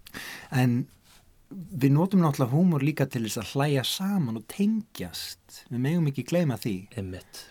en 0.52 0.76
við 1.56 1.94
notum 1.96 2.24
náttúrulega 2.24 2.54
húmor 2.54 2.84
líka 2.84 3.08
til 3.10 3.24
þess 3.26 3.42
að 3.42 3.52
hlæja 3.54 3.84
saman 3.88 4.40
og 4.40 4.48
tengjast. 4.52 5.62
Við 5.70 5.84
megum 5.88 6.10
ekki 6.12 6.26
gleyma 6.28 6.58
því. 6.62 6.78
Einmitt. 7.00 7.46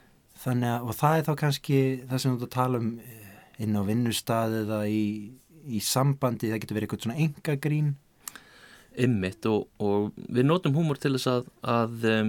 þannig 0.44 0.68
að 0.68 0.88
og 0.90 0.96
það 0.99 1.18
er 1.18 1.23
þá 1.25 1.34
kannski 1.40 1.78
það 2.11 2.20
sem 2.20 2.38
þú 2.40 2.49
tala 2.52 2.80
um 2.82 2.88
eh, 3.00 3.28
inn 3.64 3.78
á 3.78 3.82
vinnustad 3.87 4.56
eða 4.64 4.80
í 4.90 5.04
í 5.64 5.80
sambandi, 5.80 6.50
það 6.50 6.61
getur 6.62 6.76
verið 6.76 6.87
eitthvað 6.88 7.06
svona 7.06 7.23
engagrín 7.25 7.94
Ymmitt 8.94 9.46
og, 9.50 9.66
og 9.82 10.12
við 10.14 10.46
notum 10.46 10.76
húmor 10.76 11.00
til 11.02 11.16
þess 11.16 11.26
að, 11.30 11.46
að 11.66 12.04
um, 12.12 12.28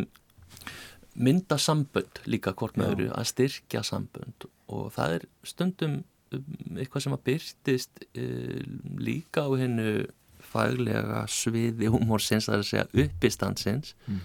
mynda 1.14 1.60
sambönd 1.62 2.22
líka 2.26 2.56
hvort 2.58 2.80
með 2.80 2.96
öru, 2.96 3.08
að 3.14 3.28
styrkja 3.30 3.84
sambönd. 3.86 4.48
Og 4.74 4.88
það 4.96 5.20
er 5.20 5.28
stundum 5.46 6.00
um, 6.34 6.48
eitthvað 6.74 7.06
sem 7.06 7.14
að 7.14 7.24
byrtist 7.30 8.08
uh, 8.08 8.64
líka 8.98 9.46
á 9.46 9.50
hennu 9.62 10.08
faglega 10.56 11.26
sviði 11.32 11.92
húmorsins, 11.92 12.48
það 12.48 12.56
er 12.56 12.64
að 12.64 12.70
segja 12.72 13.06
uppistandsins 13.06 13.96
mm. 14.08 14.22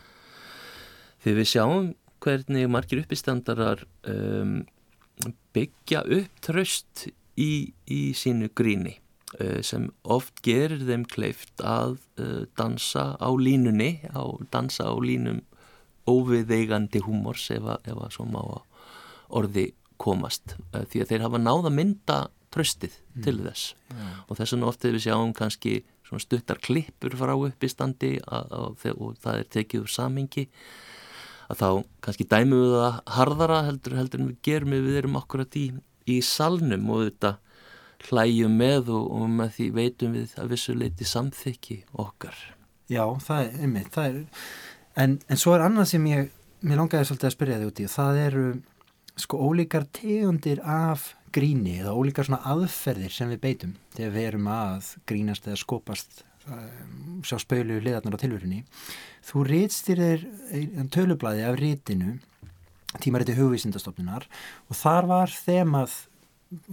því 1.24 1.36
við 1.40 1.50
sjáum 1.54 1.90
hvernig 2.20 2.68
margir 2.70 3.02
uppistandarar 3.02 3.84
um, 4.08 4.60
byggja 5.54 6.02
upp 6.04 6.42
tröst 6.44 7.06
í, 7.40 7.72
í 7.88 8.00
sínu 8.16 8.50
gríni 8.56 8.96
uh, 9.40 9.60
sem 9.66 9.88
oft 10.02 10.42
gerir 10.46 10.84
þeim 10.88 11.06
kleift 11.10 11.64
að 11.64 11.98
uh, 12.20 12.44
dansa 12.58 13.14
á 13.16 13.30
línunni, 13.36 13.98
á, 14.12 14.22
dansa 14.52 14.90
á 14.90 14.94
línum 14.96 15.42
óviðeigandi 16.08 17.02
húmors 17.04 17.48
ef 17.54 17.64
að, 17.64 17.92
ef 17.92 18.00
að 18.00 18.16
svo 18.16 18.26
má 18.30 18.42
orði 19.30 19.70
komast 20.00 20.56
uh, 20.72 20.84
því 20.88 21.04
að 21.04 21.12
þeir 21.12 21.26
hafa 21.28 21.42
náða 21.42 21.72
mynda 21.74 22.20
tröstið 22.50 22.96
mm. 22.96 23.24
til 23.24 23.38
þess 23.44 23.74
yeah. 23.92 24.20
og 24.26 24.38
þess 24.38 24.54
vegna 24.56 24.70
oft 24.70 24.82
þegar 24.82 24.96
við 24.98 25.06
sjáum 25.06 25.34
kannski 25.36 25.74
stuttar 26.18 26.58
klippur 26.58 27.14
frá 27.14 27.36
uppistandi 27.36 28.16
og 28.26 28.80
það 28.82 29.36
er 29.36 29.46
tekið 29.54 29.84
úr 29.84 29.92
samingi 29.92 30.48
að 31.50 31.62
þá 31.62 31.68
kannski 32.02 32.26
dæmum 32.30 32.64
við 32.64 32.74
það 32.80 32.98
harðara 33.16 33.62
heldur 33.68 33.96
heldur 33.98 34.20
en 34.20 34.32
við 34.32 34.42
gerum 34.48 34.74
við 34.74 34.98
erum 35.02 35.20
akkurat 35.20 35.56
í 35.58 35.68
í 36.08 36.18
salnum 36.24 36.88
og 36.92 37.06
þetta 37.06 37.34
hlæjum 38.08 38.56
með 38.56 38.90
og, 38.96 39.06
og 39.12 39.30
með 39.36 39.54
því 39.58 39.68
veitum 39.76 40.16
við 40.16 40.34
að 40.40 40.52
vissuleiti 40.54 41.06
samþykki 41.08 41.78
okkar. 42.00 42.36
Já, 42.90 43.04
það 43.22 43.42
er 43.44 43.64
einmitt, 43.64 43.90
það 43.94 44.08
er, 44.08 44.44
en, 45.04 45.18
en 45.30 45.40
svo 45.40 45.54
er 45.54 45.66
annað 45.66 45.92
sem 45.92 46.06
ég, 46.10 46.30
mér 46.66 46.80
langaði 46.80 47.10
svolítið 47.10 47.28
að 47.28 47.34
spyrja 47.36 47.58
þig 47.60 47.70
út 47.70 47.82
í 47.82 47.86
og 47.86 47.94
það 47.94 48.22
eru 48.24 48.46
sko 49.20 49.40
ólíkar 49.50 49.86
tegundir 49.94 50.62
af 50.64 51.14
gríni 51.34 51.78
eða 51.80 51.94
ólíkar 51.94 52.26
svona 52.26 52.42
aðferðir 52.50 53.14
sem 53.14 53.30
við 53.30 53.42
beitum 53.44 53.76
þegar 53.94 54.16
við 54.16 54.28
erum 54.30 54.50
að 54.50 54.90
grínast 55.06 55.46
eða 55.46 55.60
skopast 55.60 56.24
um, 56.48 57.20
sjá 57.26 57.36
spölu 57.42 57.78
liðarnar 57.84 58.18
á 58.18 58.22
tilverunni. 58.22 58.64
Þú 59.26 59.46
rýtstir 59.46 60.02
þér 60.02 60.26
tölublaði 60.94 61.46
af 61.46 61.58
rítinu 61.60 62.16
tímariti 62.98 63.36
hugvísindastofnunar 63.38 64.26
og 64.66 64.78
þar 64.78 65.10
var 65.10 65.34
þemað 65.34 65.98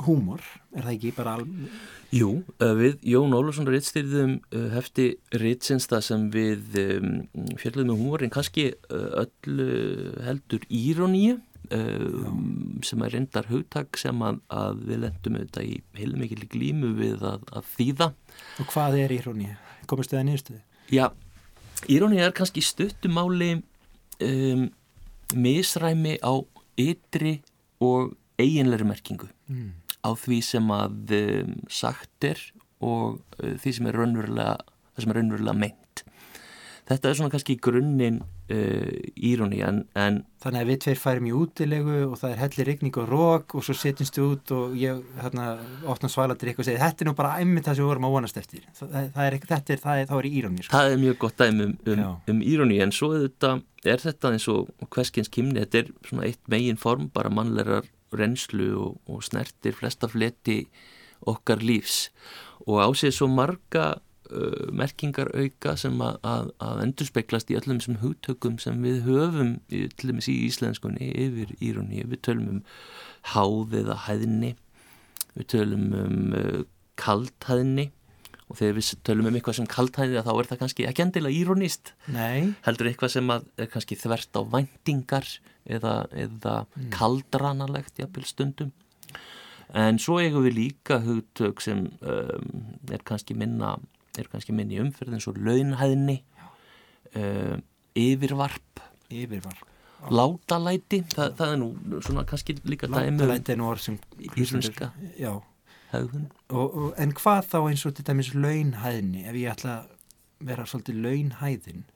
húmor, 0.08 0.42
er 0.74 0.88
það 0.88 0.94
ekki 0.96 1.12
bara 1.14 1.36
alveg? 1.38 1.74
Jú, 2.16 2.30
við 2.58 3.04
Jón 3.06 3.36
Ólafsson 3.38 3.68
rittstyrðum 3.70 4.38
hefti 4.74 5.06
rittsinsta 5.38 6.00
sem 6.02 6.24
við 6.34 6.80
um, 6.82 7.12
fjallum 7.62 7.92
með 7.92 8.02
húmor 8.02 8.26
en 8.26 8.34
kannski 8.34 8.72
öll 8.90 9.68
heldur 10.26 10.66
íróníu 10.74 11.38
um, 11.76 12.80
sem 12.86 13.04
er 13.06 13.14
reyndar 13.16 13.48
hugtak 13.52 14.00
sem 14.00 14.22
að, 14.26 14.42
að 14.54 14.84
við 14.90 15.02
lendum 15.06 15.40
auðvitað 15.40 15.70
í 15.70 15.78
heilmikið 15.98 16.44
glímu 16.54 16.92
við 16.98 17.26
að, 17.28 17.48
að 17.52 17.72
þýða. 17.76 18.10
Og 18.62 18.70
hvað 18.74 19.00
er 19.04 19.16
íróníu? 19.18 19.56
Komist 19.88 20.14
þið 20.14 20.22
að 20.22 20.28
nýðstuði? 20.30 20.62
Já, 20.94 21.06
íróníu 21.92 22.24
er 22.26 22.36
kannski 22.38 22.64
stuttumáli 22.66 23.52
um 24.24 24.68
misræmi 25.36 26.16
á 26.24 26.34
ytri 26.80 27.40
og 27.84 28.14
eiginleiri 28.40 28.86
merkingu 28.88 29.28
mm. 29.50 29.70
á 30.06 30.10
því 30.16 30.40
sem 30.46 30.72
að 30.72 31.14
um, 31.18 31.52
sagt 31.70 32.28
er 32.30 32.40
og 32.80 33.20
uh, 33.42 33.54
því 33.60 33.74
sem 33.78 33.90
er 33.90 33.98
raunverulega, 33.98 34.56
sem 34.98 35.12
er 35.12 35.20
raunverulega 35.20 35.58
meint. 35.58 36.04
Þetta 36.88 37.10
er 37.10 37.20
svona 37.20 37.34
kannski 37.34 37.58
grunninn 37.60 38.22
uh, 38.52 38.90
íróni 39.16 39.62
en, 39.66 39.84
en 39.98 40.20
Þannig 40.44 40.62
að 40.62 40.70
við 40.70 40.80
tveir 40.84 41.00
færum 41.02 41.28
í 41.28 41.34
útilegu 41.34 41.96
og 42.06 42.16
það 42.22 42.34
er 42.34 42.42
hellir 42.44 42.68
regning 42.70 42.98
og 43.02 43.08
rók 43.10 43.56
og 43.58 43.66
svo 43.66 43.74
setjumst 43.76 44.20
við 44.20 44.28
út 44.28 44.54
og 44.54 44.76
ég 44.78 45.00
hérna 45.24 45.48
óttan 45.90 46.14
svalatir 46.14 46.52
eitthvað 46.52 46.64
og 46.64 46.70
segir 46.70 46.84
þetta 46.84 47.04
er 47.04 47.10
nú 47.10 47.16
bara 47.18 47.34
æmið 47.42 47.66
það 47.66 47.80
sem 47.80 47.84
við 47.84 47.92
vorum 47.92 48.08
að 48.08 48.16
vonast 48.18 48.40
eftir. 48.42 48.68
Það, 48.78 48.94
það 49.16 49.24
er, 49.24 49.38
þetta 49.50 49.74
er, 49.74 49.82
það 49.84 50.02
er, 50.04 50.10
það 50.12 50.22
er 50.22 50.30
íróni 50.30 50.64
sko. 50.64 50.74
Það 50.76 50.92
er 50.92 51.02
mjög 51.04 51.20
gott 51.24 51.42
dæmi 51.42 51.66
um, 51.66 51.76
um, 51.96 52.04
um 52.34 52.42
íróni 52.54 52.80
en 52.86 52.94
svo 52.96 53.12
þetta, 53.16 53.54
er 53.96 54.04
þetta 54.06 54.34
eins 54.36 54.48
og 54.54 54.88
hverskins 54.94 55.34
kymni, 55.34 55.64
þetta 55.66 55.82
er 55.82 55.92
svona 56.12 56.28
eitt 56.30 56.44
megin 56.54 56.82
form, 56.82 57.10
bara 57.14 57.34
mannlegar 57.34 57.90
reynslu 58.16 58.70
og, 58.78 59.00
og 59.10 59.26
snertir 59.26 59.76
flesta 59.76 60.10
fleti 60.12 60.62
okkar 61.28 61.66
lífs. 61.66 62.12
Og 62.68 62.84
ásið 62.84 63.16
svo 63.16 63.30
marga 63.32 63.96
uh, 64.32 64.68
merkingar 64.76 65.32
auka 65.34 65.76
sem 65.80 65.98
að, 66.04 66.20
að, 66.28 66.52
að 66.64 66.84
endur 66.86 67.10
speiklast 67.10 67.52
í 67.52 67.58
öllum 67.60 67.82
sem 67.84 68.00
hugtökum 68.02 68.58
sem 68.62 68.80
við 68.84 69.04
höfum 69.08 69.58
til 69.70 70.12
dæmis 70.12 70.30
í 70.32 70.38
íslenskunni 70.48 71.12
yfir 71.26 71.54
írunni, 71.60 72.06
við 72.08 72.24
tölum 72.30 72.50
um 72.58 72.64
háð 73.34 73.78
eða 73.82 74.00
hæðinni 74.08 74.56
við 75.38 75.52
tölum 75.54 75.88
um 75.98 76.18
uh, 76.38 76.66
kaldhæðinni 76.98 77.92
og 78.48 78.60
þegar 78.60 78.78
við 78.78 78.92
tölum 79.06 79.28
um 79.28 79.38
eitthvað 79.38 79.58
sem 79.60 79.68
kaldhæði 79.70 80.24
þá 80.24 80.32
er 80.34 80.50
það 80.50 80.62
kannski 80.62 80.88
ekki 80.88 81.04
endilega 81.04 81.36
írónist 81.42 81.92
heldur 82.66 82.90
eitthvað 82.90 83.14
sem 83.18 83.34
er 83.36 83.70
kannski 83.74 83.98
þvert 84.00 84.40
á 84.40 84.42
vendingar 84.54 85.28
eða, 85.68 85.94
eða 86.16 86.54
mm. 86.64 86.90
kaldranalegt 86.96 88.00
jafnvel 88.00 88.28
stundum. 88.28 88.72
En 89.76 90.00
svo 90.00 90.22
eigum 90.24 90.46
við 90.46 90.56
líka 90.62 91.02
hugtök 91.04 91.60
sem 91.64 91.84
um, 92.00 92.68
er 92.88 93.04
kannski 93.08 93.36
minna 93.36 93.76
er 94.22 94.30
kannski 94.32 94.56
minni 94.56 94.80
umferð 94.82 95.18
eins 95.18 95.28
og 95.30 95.40
launhæðni 95.42 96.18
uh, 97.16 97.58
yfirvarp 97.98 98.84
yfirvarp. 99.10 99.66
látalæti, 100.14 101.02
Þa, 101.14 101.30
það 101.38 101.54
er 101.54 101.62
nú 101.62 102.02
svona 102.06 102.26
kannski 102.30 102.58
líka 102.68 102.90
dæmi 102.92 103.18
látalæti 103.18 103.56
er 103.56 103.62
nú 103.62 103.70
orð 103.72 103.86
sem 103.88 104.00
íslenska 104.36 104.92
en 105.94 107.14
hvað 107.16 107.46
þá 107.52 107.60
eins 107.62 107.86
og 107.88 107.96
til 107.98 108.08
dæmis 108.08 108.34
launhæðni 108.36 109.28
ef 109.28 109.38
ég 109.40 109.54
ætla 109.54 109.78
að 109.82 109.94
vera 110.48 110.68
svolítið 110.70 111.00
launhæðin? 111.06 111.88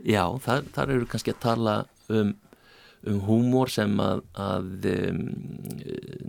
Já, 0.00 0.24
þar, 0.40 0.62
þar 0.72 0.94
eru 0.94 1.08
kannski 1.10 1.34
að 1.34 1.42
tala 1.42 1.74
um 2.08 2.30
um 3.08 3.20
húmor 3.24 3.70
sem 3.72 3.92
að, 4.02 4.22
að 4.36 4.88
um, 4.92 5.20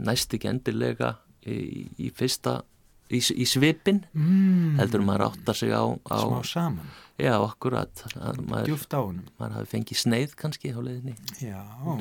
næst 0.07 0.35
ekki 0.35 0.49
endilega 0.51 1.15
í, 1.43 1.87
í 1.99 2.11
fyrsta 2.15 2.61
í, 3.11 3.21
í 3.21 3.45
svipin 3.49 4.01
mm. 4.13 4.79
heldur 4.79 5.05
maður 5.05 5.27
áttar 5.29 5.57
sig 5.57 5.73
á, 5.75 5.83
á 5.83 6.17
smá 6.23 6.41
saman. 6.47 6.97
Já, 7.21 7.35
akkurat. 7.37 8.01
Maður, 8.49 9.19
maður 9.37 9.55
hafi 9.59 9.69
fengið 9.69 9.99
sneið 10.01 10.31
kannski 10.39 10.71
á 10.73 10.81
leðinni 10.81 11.13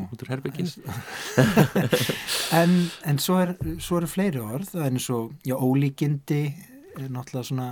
út 0.06 0.22
úr 0.24 0.30
herbygginu 0.32 0.70
en, 2.60 2.76
en 3.04 3.20
svo 3.20 3.36
er 3.42 3.52
svo 3.82 4.00
eru 4.00 4.08
fleiri 4.08 4.40
orð. 4.40 4.70
Það 4.72 4.86
er 4.86 4.94
eins 4.94 5.10
og, 5.12 5.34
já, 5.44 5.56
ólíkindi 5.60 6.40
er 6.96 7.12
náttúrulega 7.12 7.50
svona 7.50 7.68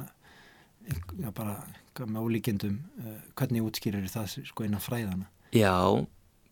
já, 1.19 1.31
bara 1.35 1.57
með 2.07 2.29
ólíkindum 2.29 2.79
uh, 3.03 3.19
hvernig 3.39 3.67
útskýrir 3.67 4.09
það 4.11 4.39
sko 4.49 4.67
innan 4.67 4.83
fræðana 4.83 5.29
já 5.55 5.75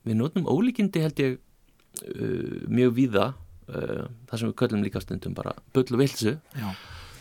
við 0.06 0.18
notum 0.18 0.48
ólíkindi 0.50 1.02
held 1.04 1.22
ég 1.22 1.36
uh, 1.38 2.64
mjög 2.66 2.96
víða 2.96 3.26
uh, 3.70 4.04
það 4.28 4.42
sem 4.42 4.50
við 4.50 4.58
köllum 4.62 4.84
líka 4.86 5.02
stundum 5.04 5.34
bara 5.36 5.56
bull 5.74 5.86
og 5.90 6.02
vilsu 6.02 6.36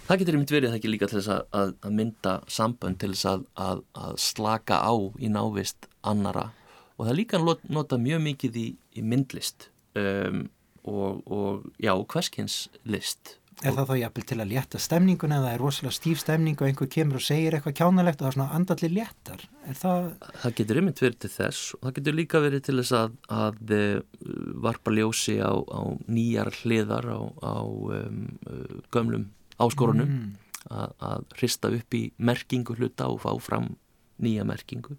það 0.05 0.19
getur 0.21 0.37
einmitt 0.37 0.53
verið 0.53 0.69
það 0.71 0.79
ekki 0.79 0.91
líka 0.93 1.09
til 1.09 1.19
þess 1.19 1.33
að, 1.35 1.71
að, 1.81 1.93
mynda 2.01 2.35
sambönd 2.57 3.01
til 3.01 3.13
þess 3.13 3.29
að, 3.31 3.47
að, 3.67 3.85
að 4.05 4.19
slaka 4.21 4.81
á 4.85 4.93
í 5.17 5.31
návist 5.33 5.89
annara 6.05 6.49
og 6.95 7.07
það 7.07 7.17
líka 7.19 7.41
not- 7.41 7.65
notað 7.69 8.05
mjög 8.05 8.21
mikið 8.29 8.59
í, 8.61 8.67
í 8.95 9.01
myndlist. 9.03 9.69
Um, 9.95 10.45
og, 10.85 11.23
og 11.31 11.65
já, 11.81 11.93
hverskins 12.11 12.67
list. 12.85 13.37
Er 13.63 13.71
það 13.71 13.87
þá 13.87 13.95
jafnvel 14.01 14.25
til 14.27 14.37
að 14.43 14.49
létta 14.51 14.79
stemninguna 14.83 15.37
eða 15.39 15.51
er 15.55 15.61
rosalega 15.63 15.95
stíf 15.95 16.19
stemning 16.19 16.57
og 16.59 16.67
einhver 16.67 16.89
kemur 16.91 17.21
og 17.21 17.23
segir 17.23 17.55
eitthvað 17.55 17.77
kjánalegt 17.79 18.19
og 18.19 18.25
það 18.25 18.31
er 18.31 18.35
svona 18.35 18.57
andalli 18.57 18.89
léttar? 18.91 19.45
Er 19.65 19.79
það, 19.79 20.09
það 20.41 20.55
getur 20.59 20.79
verið 20.81 21.19
til 21.23 21.31
þess 21.37 21.61
og 21.77 21.85
það 21.85 21.95
getur 21.99 22.17
líka 22.19 22.41
verið 22.43 22.65
til 22.67 22.75
þess 22.81 22.97
að, 22.99 23.15
að 23.31 23.73
eh, 23.77 24.34
varpa 24.65 24.93
ljósi 24.93 25.37
á, 25.39 25.53
á 25.53 25.81
nýjar 26.09 26.51
hliðar 26.61 27.07
á, 27.07 27.19
á 27.39 27.55
um, 27.63 28.25
uh, 28.49 28.81
gömlum 28.93 29.29
áskorunum. 29.61 30.09
Mm. 30.09 30.33
að, 30.65 30.93
að 31.05 31.25
hrista 31.39 31.69
upp 31.69 31.93
í 31.93 32.03
merkingu 32.17 32.75
hluta 32.75 33.07
og 33.11 33.21
fá 33.21 33.31
fram 33.39 33.75
nýja 34.21 34.45
merkingu. 34.47 34.97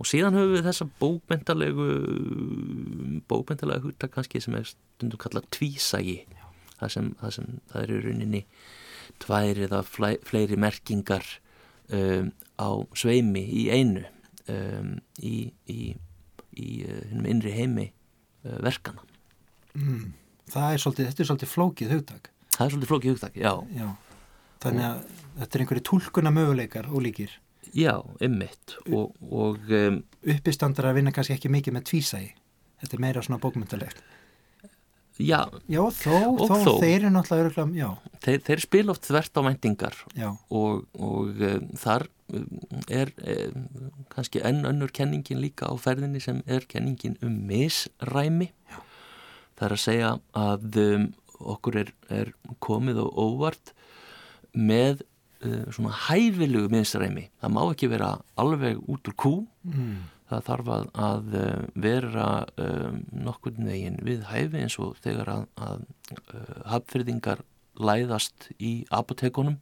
Og 0.00 0.08
síðan 0.08 0.34
höfum 0.34 0.56
við 0.56 0.64
þessa 0.66 0.86
bókmentalegu 0.98 1.88
bókmentalega 3.30 3.84
hugtak 3.84 4.14
kannski 4.16 4.40
sem 4.42 4.56
er 4.58 4.66
stundum 4.66 5.20
kallað 5.20 5.50
tvísægi 5.54 6.22
það 6.82 6.94
sem, 6.94 7.10
það 7.20 7.34
sem 7.36 7.50
það 7.70 7.82
er 7.82 7.92
í 7.92 8.00
rauninni 8.06 8.42
tvær 9.22 9.60
eða 9.68 9.82
fleiri 9.86 10.58
merkingar 10.58 11.26
um, 11.94 12.32
á 12.58 12.70
sveimi 12.98 13.44
í 13.46 13.66
einu 13.70 14.04
um, 14.50 14.96
í, 15.22 15.52
í, 15.70 15.92
í 16.58 16.68
uh, 16.88 17.22
innri 17.22 17.54
heimi 17.54 17.90
verkana. 18.42 19.04
mm. 19.74 20.12
það 20.52 20.68
er 20.72 20.82
svolítið, 20.84 21.10
þetta 21.10 21.22
er 21.22 21.30
svolítið 21.30 21.52
flókið 21.52 21.94
hugtak. 21.96 22.30
Það 22.52 22.64
er 22.64 22.74
svolítið 22.74 22.92
flókið 22.92 23.14
hugtak, 23.14 23.38
já. 23.40 23.52
Já. 23.76 23.88
Þannig 24.62 24.88
að 24.88 24.98
þetta 25.40 25.56
er 25.56 25.64
einhverju 25.64 25.84
tólkuna 25.88 26.34
möguleikar 26.34 26.90
ólíkir. 26.92 27.38
Já, 27.72 27.94
ymmit 28.20 28.74
og, 28.92 29.14
og 29.32 29.70
um, 29.72 30.02
Uppistandar 30.28 30.90
að 30.90 30.98
vinna 30.98 31.12
kannski 31.14 31.38
ekki 31.38 31.50
mikið 31.52 31.78
með 31.78 31.86
tvísægi. 31.88 32.32
Þetta 32.82 32.98
er 32.98 33.02
meira 33.04 33.22
svona 33.24 33.40
bókmyndalegt. 33.40 34.02
Já, 35.22 35.40
Já, 35.70 35.82
þó, 35.98 36.16
þó, 36.40 36.54
þó. 36.66 36.72
þeir 36.82 36.96
eru 36.98 37.12
náttúrulega 37.14 37.90
þeir, 38.22 38.40
þeir 38.46 38.62
spila 38.64 38.94
oft 38.94 39.08
þvert 39.08 39.38
á 39.38 39.40
væntingar. 39.48 39.98
Já, 40.18 40.28
og, 40.50 40.84
og 40.98 41.42
um, 41.48 41.68
þar 41.78 42.06
um, 42.32 42.46
er 42.90 43.12
um, 43.18 43.66
kannski 44.12 44.42
enn 44.46 44.62
önnur 44.68 44.92
kenningin 44.94 45.42
líka 45.42 45.70
á 45.70 45.74
ferðinni 45.80 46.22
sem 46.22 46.42
er 46.46 46.66
kenningin 46.70 47.18
um 47.22 47.34
misræmi. 47.48 48.50
Já. 48.70 48.78
það 49.58 49.66
er 49.68 49.76
að 49.76 49.82
segja 49.86 50.12
að 50.38 50.80
um, 50.82 51.08
okkur 51.56 51.80
er, 51.82 51.94
er 52.12 52.32
komið 52.62 53.02
og 53.02 53.18
óvart 53.18 53.72
með 54.52 55.02
uh, 55.44 55.66
svona 55.74 55.94
hæfilegu 56.08 56.70
misræmi. 56.72 57.28
Það 57.42 57.54
má 57.56 57.62
ekki 57.66 57.90
vera 57.92 58.14
alveg 58.40 58.82
út 58.86 59.10
úr 59.10 59.16
kú. 59.18 59.34
Mm. 59.66 60.02
Það 60.32 60.46
þarf 60.48 60.70
að, 60.76 60.86
að 61.06 61.34
uh, 61.38 61.64
vera 61.86 62.28
um, 62.60 63.00
nokkurn 63.26 63.68
veginn 63.68 63.98
við 64.04 64.24
hæfi 64.30 64.62
eins 64.64 64.78
og 64.82 64.96
þegar 65.04 65.32
að, 65.36 65.44
að 65.68 65.84
uh, 66.18 66.56
hafnfyrðingar 66.72 67.44
læðast 67.82 68.50
í 68.58 68.72
apotekunum 68.92 69.60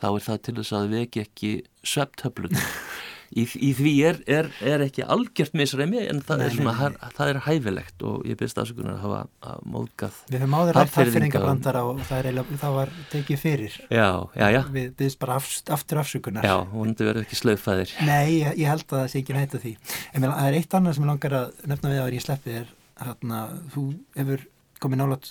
þá 0.00 0.08
er 0.10 0.24
það 0.26 0.42
til 0.44 0.56
þess 0.58 0.76
að 0.76 0.90
veki 0.92 1.22
ekki 1.24 1.52
sveptöflun 1.86 2.58
í, 3.34 3.44
í 3.44 3.70
því 3.76 3.92
er, 4.10 4.18
er, 4.30 4.48
er 4.62 4.84
ekki 4.86 5.04
algjört 5.06 5.56
misræmi 5.58 6.02
en 6.06 6.20
það, 6.26 6.40
Nei, 6.42 6.46
er, 6.46 6.54
svona, 6.56 6.74
nei, 6.76 6.94
nei. 7.00 7.10
það, 7.16 7.30
er 7.32 7.40
hæfilegt 7.46 8.04
og 8.06 8.26
ég 8.28 8.38
byrst 8.40 8.60
afsökunar 8.62 8.94
að 8.96 9.04
hafa 9.06 9.20
að 9.52 9.66
móðgað 9.74 10.20
Við 10.30 10.44
höfum 10.44 10.56
áður 10.60 10.78
rætt 10.78 10.96
hafðfyrringabrandara 11.00 11.84
og 11.90 12.02
það, 12.06 12.30
er 12.30 12.40
það 12.62 12.76
var 12.78 12.94
tekið 13.12 13.42
fyrir. 13.42 13.78
Já, 13.90 14.08
já, 14.38 14.46
já, 14.56 14.60
Við 14.76 14.88
byggðist 14.96 15.20
bara 15.22 15.38
af, 15.40 15.50
aftur 15.78 16.02
afsökunar. 16.02 16.46
já, 16.46 16.56
vonandi 16.72 17.08
verður 17.08 17.26
ekki 17.26 17.40
slöfæðir 17.42 17.94
Nei, 18.06 18.40
ég, 18.40 18.52
ég 18.62 18.70
held 18.72 18.86
að 18.86 18.98
það 19.02 19.12
sé 19.12 19.22
ekki 19.22 19.36
nætt 19.36 19.56
að 19.58 19.66
því. 19.66 19.74
En 20.12 20.26
það 20.28 20.42
er 20.46 20.58
eitt 20.60 20.78
annað 20.80 20.96
sem 20.98 21.06
ég 21.06 21.12
langar 21.12 21.38
að 21.42 21.64
nefna 21.72 21.92
við 21.94 22.02
að 22.04 22.16
ég 22.16 22.26
sleppi 22.26 22.56
er 22.62 22.72
hérna, 23.02 23.42
þú 23.74 23.86
hefur 24.16 24.46
komið 24.80 25.00
nálat 25.02 25.30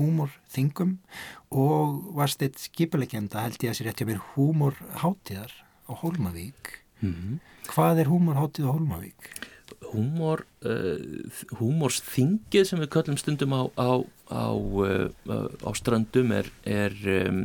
húmor 0.00 0.30
þingum 0.54 0.94
og 1.52 1.96
varst 2.16 2.42
eitt 2.44 2.60
skipuleikenda 2.62 3.42
held 3.44 3.58
ég 3.60 3.72
að 3.72 3.78
sér 3.80 3.90
rétt 3.90 4.00
hjá 4.00 4.08
mér 4.08 4.22
húmor 4.34 4.76
hátíðar 5.02 5.52
á 5.90 5.92
Hólmavík. 6.00 6.79
Mm 7.00 7.14
-hmm. 7.14 7.38
Hvað 7.70 7.98
er 8.00 8.06
húmor 8.06 8.36
hátíð 8.36 8.66
á 8.66 8.74
Hólmavík? 8.74 9.50
húmor 9.90 10.44
uh, 10.66 10.98
húmorsþingið 11.58 12.66
sem 12.68 12.82
við 12.82 12.90
köllum 12.94 13.18
stundum 13.20 13.54
á, 13.54 13.62
á, 13.74 13.90
á, 14.30 14.46
uh, 14.54 15.08
á 15.64 15.70
ströndum 15.78 16.32
er, 16.36 16.50
er 16.64 16.94
um, 17.24 17.42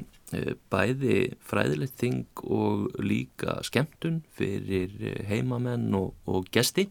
bæði 0.73 1.35
fræðilegt 1.45 1.97
þing 2.01 2.43
og 2.43 2.89
líka 2.99 3.59
skemmtun 3.65 4.23
fyrir 4.35 4.93
heimamenn 5.29 5.93
og, 5.95 6.15
og 6.27 6.49
gesti 6.53 6.89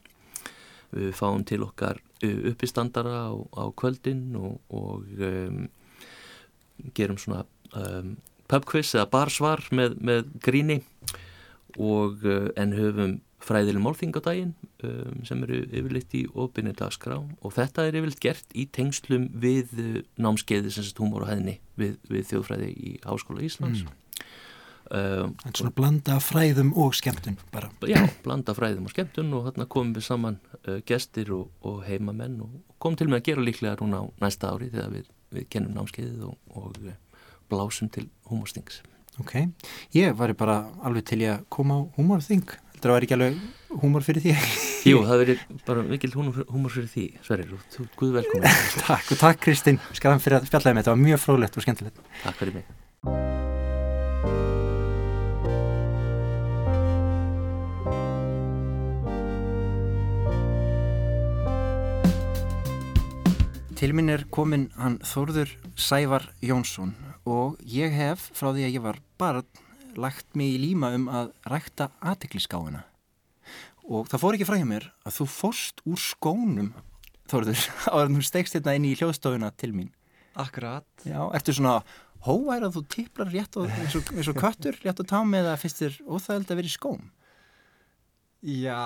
við 0.94 1.11
fáum 1.18 1.42
til 1.46 1.64
okkar 1.66 2.00
uppistandara 2.22 3.27
á, 3.29 3.35
á 3.35 3.64
kvöldin 3.77 4.31
og, 4.38 4.61
og 4.72 5.05
um, 5.18 5.66
gerum 6.94 7.18
svona 7.20 7.42
um, 7.74 8.14
pubquiz 8.48 8.94
eða 8.94 9.11
barsvar 9.12 9.66
með, 9.74 9.98
með 10.00 10.31
gríni 10.44 10.81
og 11.79 12.25
uh, 12.27 12.51
en 12.61 12.75
höfum 12.77 13.19
fræðileg 13.45 13.83
málþing 13.85 14.15
á 14.17 14.21
daginn 14.25 14.55
um, 14.87 15.19
sem 15.27 15.43
eru 15.45 15.61
yfirleitt 15.67 16.15
í 16.17 16.25
opinni 16.31 16.73
dagskrá. 16.77 17.19
Og 17.45 17.55
þetta 17.57 17.89
er 17.89 17.99
yfirleitt 17.99 18.23
gert 18.23 18.57
í 18.57 18.67
tengslum 18.73 19.29
við 19.41 19.75
uh, 19.81 19.99
námskeiði 20.21 20.73
sem 20.73 20.87
sett 20.87 21.03
húmor 21.03 21.27
og 21.27 21.33
hæðni 21.33 21.59
við, 21.81 21.99
við 22.11 22.31
þjóðfræði 22.31 22.71
í 22.73 22.95
Háskóla 23.05 23.45
Íslands. 23.45 23.85
Um, 23.85 25.33
Það 25.41 25.49
er 25.49 25.59
svona 25.59 25.75
blanda 25.79 26.19
fræðum 26.21 26.75
og 26.81 26.97
skemmtun 26.97 27.39
bara. 27.53 27.71
Já, 27.89 28.03
blanda 28.25 28.53
fræðum 28.57 28.89
og 28.89 28.93
skemmtun 28.93 29.33
og 29.37 29.47
þarna 29.49 29.69
komum 29.73 29.95
við 29.97 30.09
saman 30.09 30.41
uh, 30.63 30.81
gestir 30.89 31.33
og, 31.35 31.49
og 31.65 31.83
heimamenn 31.89 32.41
og 32.45 32.59
komum 32.79 33.01
til 33.01 33.09
með 33.11 33.23
að 33.23 33.31
gera 33.31 33.47
líklega 33.49 33.79
núna 33.81 34.05
á 34.05 34.07
næsta 34.25 34.53
ári 34.53 34.69
þegar 34.73 34.93
við, 34.99 35.09
við 35.35 35.49
kennum 35.57 35.79
námskeiðið 35.79 36.27
og, 36.29 36.37
og 36.53 36.93
blásum 37.49 37.89
til 37.93 38.11
húmorstings 38.29 38.83
Ok, 39.22 39.35
ég 39.94 40.14
var 40.18 40.33
bara 40.35 40.57
alveg 40.83 41.05
til 41.07 41.20
ég 41.22 41.37
að 41.37 41.44
koma 41.55 41.77
á 41.79 41.81
húmorþing. 41.94 42.48
Þetta 42.74 42.90
var 42.90 43.05
ekki 43.07 43.14
alveg 43.14 43.37
húmor 43.79 44.03
fyrir 44.03 44.24
því. 44.24 44.33
Jú, 44.90 45.05
það 45.07 45.20
verið 45.22 45.44
bara 45.68 45.85
mikil 45.87 46.11
húmor 46.16 46.74
fyrir 46.74 46.90
því, 46.90 47.05
Sverrir, 47.24 47.55
og 47.55 47.62
þú, 47.72 47.87
guð 48.00 48.18
velkomin 48.18 48.59
takk 48.88 49.14
og 49.14 49.20
takk 49.22 49.40
Kristinn, 49.46 49.79
skræðan 49.94 50.24
fyrir 50.24 50.40
að 50.40 50.50
spjallaði 50.50 50.77
með 50.77 50.83
þetta, 50.83 50.96
var 50.96 51.05
mjög 51.07 51.22
fróðlegt 51.22 51.61
og 51.61 51.66
skemmtilegt. 51.68 52.03
Takk 52.24 52.42
fyrir 52.42 52.59
mig. 52.59 52.66
Til 63.79 63.94
minn 63.94 64.11
er 64.11 64.27
komin 64.33 64.70
hann 64.81 64.98
Þórður 65.05 65.50
Sævar 65.77 66.31
Jónsson 66.42 66.94
og 67.25 67.61
ég 67.65 67.95
hef 67.95 68.31
frá 68.37 68.51
því 68.53 68.67
að 68.67 68.75
ég 68.77 68.85
var 68.85 69.01
barn 69.21 69.63
lagt 69.95 70.35
mig 70.37 70.57
í 70.57 70.61
líma 70.61 70.91
um 70.97 71.07
að 71.09 71.31
rækta 71.49 71.91
aðtikliskáina 72.03 72.85
og 73.85 74.09
það 74.11 74.23
fór 74.23 74.37
ekki 74.37 74.49
hjá 74.49 74.69
mér 74.69 74.89
að 75.05 75.21
þú 75.21 75.29
fórst 75.31 75.85
úr 75.89 76.01
skónum 76.01 76.75
Þórður 77.25 77.61
áður 77.95 78.11
þú 78.19 78.23
stegst 78.29 78.57
hérna 78.59 78.75
inn 78.77 78.89
í 78.89 78.97
hljóðstofuna 78.99 79.49
til 79.57 79.73
mín 79.73 79.93
Akkurat. 80.35 80.87
Já, 81.07 81.21
ertu 81.37 81.55
svona 81.55 81.79
hóvær 82.27 82.67
að 82.67 82.79
þú 82.79 82.83
tipplar 82.91 83.31
rétt 83.31 83.59
og, 83.61 83.69
eins, 83.71 83.95
og, 83.95 84.09
eins 84.17 84.31
og 84.33 84.39
köttur 84.41 84.77
rétt 84.83 84.99
á 84.99 85.05
tám 85.07 85.35
eða 85.39 85.55
finnst 85.61 85.83
þér 85.83 85.99
óþægild 86.09 86.51
að 86.51 86.59
vera 86.59 86.71
í 86.71 86.75
skóm? 86.75 87.05
Já, 88.45 88.81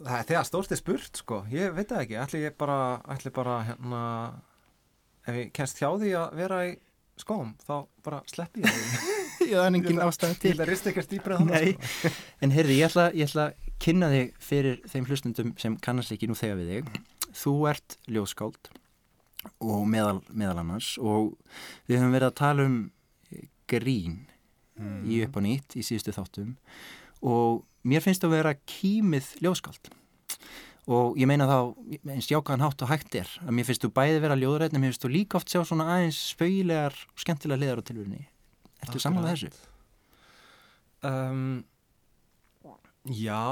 það 0.00 0.16
er 0.16 0.28
þegar 0.30 0.48
stórt 0.48 0.72
er 0.72 0.80
spurt 0.80 1.20
sko, 1.20 1.42
ég 1.52 1.74
veit 1.76 1.90
það 1.90 2.02
ekki, 2.06 2.18
ætli 2.22 2.42
ég 2.46 2.56
bara, 2.58 2.78
ætli 3.12 3.32
bara 3.36 3.58
hérna, 3.68 4.02
ef 5.26 5.40
ég 5.42 5.52
kennst 5.58 5.82
hjá 5.82 5.90
því 5.92 6.14
að 6.22 6.40
vera 6.40 6.62
í 6.70 6.72
skóm, 7.20 7.52
þá 7.66 7.74
bara 8.06 8.22
sleppi 8.30 8.64
ég 8.64 9.54
það 9.56 9.66
er 9.66 9.76
engin 9.78 10.02
ástæða 10.04 10.38
til. 10.40 10.52
Til 10.52 10.64
að 10.64 10.70
rista 10.70 10.90
ekkert 10.92 11.12
dýbra 11.12 11.38
þannig 11.40 11.54
Nei, 11.54 11.90
sko. 11.92 12.12
en 12.44 12.54
heyrði, 12.54 12.78
ég 12.80 12.90
ætla, 12.90 13.06
ég 13.16 13.30
ætla 13.30 13.46
að 13.48 13.70
kynna 13.82 14.10
þig 14.12 14.32
fyrir 14.48 14.80
þeim 14.92 15.08
hlustundum 15.10 15.54
sem 15.60 15.78
kannast 15.84 16.14
ekki 16.14 16.28
nú 16.30 16.36
þegar 16.38 16.60
við 16.60 16.72
þig. 16.74 17.00
Þú 17.36 17.54
ert 17.72 17.98
ljóskáld 18.10 18.72
og 19.62 19.82
meðal, 19.90 20.20
meðal 20.32 20.60
annars 20.62 20.94
og 20.98 21.34
við 21.86 22.00
höfum 22.00 22.16
verið 22.16 22.30
að 22.30 22.38
tala 22.40 22.66
um 22.66 22.78
grín 23.70 24.24
í 25.06 25.22
upp 25.24 25.38
og 25.38 25.46
nýtt 25.46 25.76
í 25.78 25.84
síðustu 25.86 26.14
þáttum. 26.16 26.56
Og 27.26 27.62
mér 27.86 28.04
finnst 28.04 28.24
það 28.24 28.32
að 28.32 28.36
vera 28.40 28.56
kýmið 28.68 29.30
ljóskáld 29.44 29.92
og 30.86 31.16
ég 31.18 31.26
meina 31.26 31.48
þá 31.50 31.58
eins 32.14 32.30
jákaðan 32.30 32.62
hátt 32.62 32.82
og 32.86 32.90
hægt 32.92 33.16
er 33.18 33.30
að 33.42 33.54
mér 33.58 33.66
finnst 33.66 33.82
þú 33.82 33.92
bæði 33.96 34.22
vera 34.22 34.38
ljóðrætt 34.38 34.74
en 34.74 34.82
mér 34.82 34.92
finnst 34.92 35.06
þú 35.06 35.12
líka 35.12 35.40
oft 35.40 35.50
sjá 35.50 35.62
svona 35.66 35.88
aðeins 35.96 36.20
spauilegar 36.30 36.94
og 36.94 37.22
skemmtilega 37.22 37.62
liðar 37.62 37.82
á 37.82 37.88
tilvörinni 37.88 38.26
Ertu 38.84 39.00
samanlega 39.02 39.34
þessu? 39.34 39.64
Um, 41.06 41.64
já, 43.08 43.42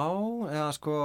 eða 0.51 0.69
sko, 0.77 0.99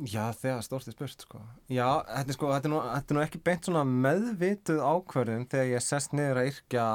Já, 0.00 0.32
þegar 0.32 0.62
stórt 0.64 0.88
er 0.88 0.94
spurt, 0.94 1.24
sko. 1.26 1.38
Já, 1.70 2.00
þetta 2.08 2.32
er, 2.32 2.36
sko, 2.36 2.48
þetta 2.54 2.68
er, 2.68 2.72
nú, 2.72 2.78
þetta 2.88 3.12
er 3.12 3.16
nú 3.18 3.22
ekki 3.22 3.40
beint 3.44 3.66
svona 3.68 3.82
meðvituð 3.86 4.80
ákvörðum 4.80 5.44
þegar 5.52 5.68
ég 5.68 5.84
sest 5.84 6.14
niður 6.16 6.40
að 6.40 6.48
yrkja 6.48 6.86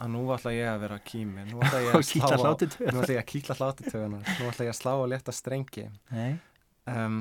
að 0.00 0.12
nú 0.14 0.22
ætla 0.34 0.52
ég 0.54 0.70
að 0.70 0.80
vera 0.84 1.00
kými. 1.10 1.44
Nú 1.50 1.60
ætla 1.64 1.82
ég 1.84 1.98
að 1.98 2.06
slá 2.08 2.24
á, 2.30 2.40
nú 2.40 3.02
ætla 3.02 3.14
ég 3.14 3.20
að 3.20 3.28
kýtla 3.32 3.58
hlátutögunar. 3.58 4.32
Nú 4.38 4.48
ætla 4.48 4.66
ég 4.66 4.72
að 4.72 4.78
slá 4.80 4.92
á 4.96 5.04
létta 5.12 5.34
strengi. 5.36 5.86
Um, 6.90 7.20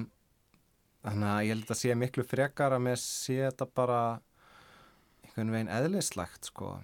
þannig 1.03 1.31
að 1.33 1.41
ég 1.45 1.53
held 1.55 1.73
að 1.75 1.81
sé 1.81 1.97
miklu 1.99 2.25
frekar 2.27 2.75
að 2.75 2.85
mér 2.87 3.01
sé 3.01 3.41
þetta 3.41 3.67
bara 3.75 3.99
einhvern 5.25 5.53
veginn 5.55 5.73
eðlislegt, 5.79 6.49
sko. 6.51 6.77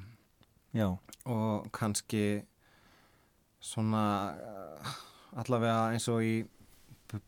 Já. 0.76 0.90
og 1.24 1.70
kannski 1.72 2.44
svona 3.64 4.36
uh, 4.36 4.96
allavega 5.40 5.94
eins 5.96 6.10
og 6.12 6.20
í 6.26 6.36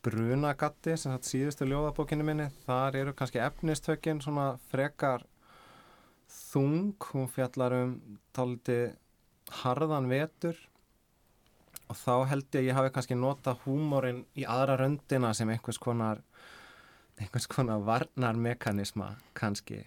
Brunagatti 0.04 0.98
sem 0.98 1.14
sagt 1.14 1.30
síðustu 1.30 1.68
ljóðabókinu 1.70 2.26
minni 2.28 2.50
þar 2.66 2.98
eru 3.00 3.14
kannski 3.16 3.40
efnistökin 3.40 4.20
svona 4.24 4.58
frekar 4.72 5.24
þung 6.48 6.96
hún 7.12 7.28
fjallar 7.32 7.76
um 7.82 7.94
táliti 8.36 8.80
harðan 9.64 10.10
vetur. 10.12 10.58
Og 11.88 11.96
þá 11.96 12.14
held 12.34 12.48
ég 12.52 12.60
að 12.60 12.68
ég 12.68 12.78
hafi 12.78 12.94
kannski 12.96 13.16
nota 13.16 13.54
húmórin 13.64 14.26
í 14.36 14.44
aðra 14.48 14.76
röndina 14.82 15.32
sem 15.36 15.50
einhvers 15.54 15.80
konar 15.80 16.24
einhvers 17.18 17.48
konar 17.50 17.82
varnarmekanisma 17.88 19.14
kannski. 19.38 19.84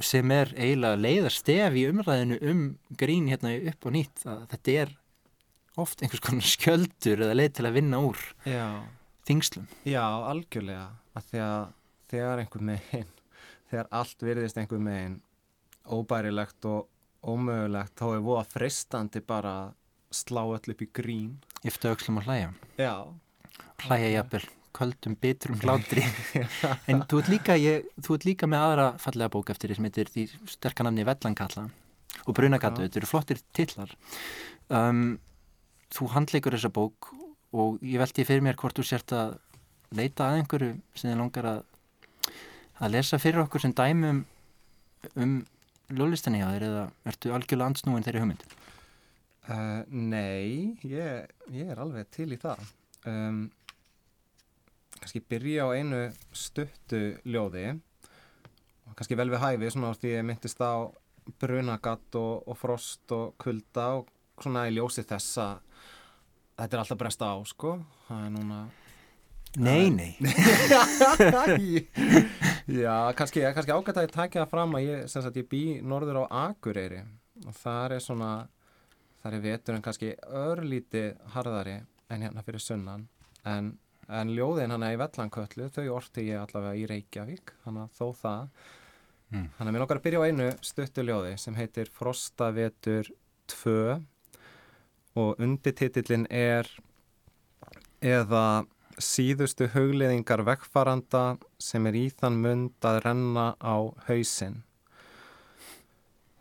Sem 0.00 0.30
er 0.32 0.52
eiginlega 0.56 1.00
leiðarstef 1.00 1.76
í 1.76 1.86
umræðinu 1.90 2.38
um 2.50 2.62
grín 3.00 3.28
hérna 3.30 3.52
upp 3.72 3.88
og 3.88 3.96
nýtt 3.96 4.24
að 4.28 4.44
þetta 4.52 4.76
er 4.84 4.94
oft 5.80 6.02
einhvers 6.04 6.24
konar 6.24 6.46
skjöldur 6.46 7.24
eða 7.26 7.36
leið 7.36 7.56
til 7.58 7.66
að 7.68 7.76
vinna 7.76 8.02
úr 8.04 8.20
Já. 8.48 8.66
þingslum. 9.28 9.66
Já, 9.88 10.04
algjörlega. 10.04 10.86
Að 11.16 11.34
að 11.40 11.72
þegar 12.10 12.44
einhver 12.44 12.64
megin 12.70 13.10
þegar 13.70 13.90
allt 14.00 14.24
virðist 14.24 14.60
einhver 14.60 14.82
megin 14.82 15.18
óbærilegt 15.88 16.64
og 16.68 16.88
ómögulegt 17.24 17.94
þá 18.00 18.06
er 18.16 18.22
voða 18.24 18.44
fristandi 18.48 19.20
bara 19.24 19.52
að 19.66 19.74
slá 20.20 20.42
öll 20.44 20.72
upp 20.74 20.80
í 20.82 20.88
grín 20.96 21.34
Yftu 21.64 21.90
öxlum 21.92 22.16
og 22.20 22.24
hlæja. 22.24 22.54
Já, 22.80 22.94
Hlæja 23.84 24.08
jafnvel, 24.14 24.46
köldum, 24.76 25.14
bitrum 25.20 25.58
hlátri. 25.64 26.02
en 26.88 27.02
þú 27.04 27.18
ert, 27.20 27.28
líka, 27.28 27.56
ég, 27.60 27.84
þú 28.00 28.16
ert 28.16 28.24
líka 28.28 28.48
með 28.48 28.64
aðra 28.64 28.86
fallega 29.02 29.32
bók 29.34 29.50
eftir 29.52 29.68
því 29.70 29.76
sem 29.76 29.88
heitir 29.90 30.10
því 30.14 30.24
sterkanamni 30.54 31.04
Vellankalla 31.04 31.66
og 32.26 32.34
Brunagatu, 32.36 32.80
Já. 32.82 32.88
þetta 32.88 33.00
eru 33.00 33.08
flottir 33.10 33.40
titlar. 33.56 33.92
Um, 34.72 35.18
þú 35.92 36.08
handleikur 36.14 36.56
þessa 36.56 36.72
bók 36.72 37.10
og 37.52 37.78
ég 37.84 38.00
veldi 38.00 38.24
fyrir 38.24 38.44
mér 38.46 38.56
hvort 38.60 38.76
þú 38.80 38.84
sért 38.88 39.12
að 39.16 39.36
leita 39.96 40.28
að 40.30 40.40
einhverju 40.40 40.72
sem 40.94 41.10
þið 41.10 41.18
langar 41.20 41.48
að, 41.52 41.62
að 42.80 42.92
lesa 42.96 43.18
fyrir 43.20 43.42
okkur 43.44 43.64
sem 43.64 43.72
dæmi 43.76 44.12
um, 45.16 45.40
ljóðlistinni 45.94 46.42
á 46.44 46.48
þér 46.54 46.66
eða 46.68 46.82
ertu 47.10 47.32
algjörlega 47.34 47.70
ansnúin 47.72 48.04
þeirri 48.06 48.22
hugmynd? 48.24 48.44
uh, 49.50 49.82
nei 49.90 50.76
ég, 50.86 51.30
ég 51.54 51.70
er 51.72 51.80
alveg 51.82 52.10
til 52.14 52.28
í 52.34 52.38
það 52.40 52.62
um, 53.10 53.44
kannski 55.00 55.22
byrja 55.32 55.66
á 55.66 55.68
einu 55.74 56.02
stuttu 56.36 57.02
ljóði 57.24 57.66
og 57.74 58.94
kannski 58.98 59.18
vel 59.18 59.30
við 59.32 59.42
hæfi 59.44 59.70
svona 59.72 59.94
því 59.96 60.14
ég 60.16 60.26
myndist 60.28 60.60
á 60.62 60.86
brunagatt 61.40 62.16
og, 62.18 62.42
og 62.50 62.58
frost 62.58 63.12
og 63.14 63.34
kulda 63.40 63.86
og 64.00 64.08
svona 64.40 64.66
í 64.68 64.74
ljósi 64.76 65.04
þessa 65.06 65.52
þetta 66.58 66.76
er 66.76 66.82
alltaf 66.82 67.00
bresta 67.00 67.32
á 67.32 67.36
sko 67.48 67.78
það 68.08 68.26
er 68.28 68.36
núna 68.36 68.60
Nei, 69.58 69.90
nei. 69.90 70.14
Já, 72.70 73.10
kannski, 73.18 73.42
kannski 73.54 73.74
ágætt 73.74 73.98
að 73.98 74.06
ég 74.06 74.14
tækja 74.14 74.42
það 74.44 74.50
fram 74.52 74.74
að 74.78 74.86
ég, 74.86 75.04
sagt, 75.10 75.38
ég 75.40 75.48
bý 75.50 75.62
norður 75.82 76.22
á 76.22 76.46
Akureyri 76.46 77.00
og 77.46 77.56
þar 77.58 77.96
er 77.96 78.04
svona 78.04 78.32
þar 79.22 79.36
er 79.36 79.44
veturinn 79.44 79.84
kannski 79.84 80.12
örlíti 80.26 81.06
harðari 81.34 81.80
en 82.10 82.26
hérna 82.26 82.44
fyrir 82.46 82.62
sunnan 82.62 83.08
en, 83.48 83.72
en 84.08 84.34
ljóðin 84.34 84.74
hann 84.74 84.86
í 84.86 85.00
Vellankötlu, 85.00 85.70
þau 85.72 85.96
orti 85.96 86.28
ég 86.28 86.42
allavega 86.44 86.78
í 86.78 86.86
Reykjavík, 86.90 87.54
þannig 87.64 87.88
að 87.88 87.98
þó 87.98 88.22
það 88.22 88.68
Mm. 89.30 89.46
þannig 89.54 89.68
að 89.68 89.74
mér 89.76 89.82
nokkar 89.84 89.98
að 90.00 90.06
byrja 90.08 90.20
á 90.20 90.26
einu 90.26 90.46
stuttu 90.66 91.02
ljóði 91.06 91.34
sem 91.38 91.54
heitir 91.54 91.90
Frostavetur 91.94 93.10
2 93.52 93.74
og 95.22 95.42
undirtitillin 95.44 96.24
er 96.34 96.66
eða 98.02 98.64
síðustu 98.98 99.68
hugleðingar 99.74 100.42
vegfaranda 100.46 101.36
sem 101.62 101.86
er 101.86 101.96
í 101.98 102.06
þann 102.10 102.40
mund 102.42 102.86
að 102.86 102.98
renna 103.06 103.46
á 103.62 103.76
hausinn. 104.08 104.62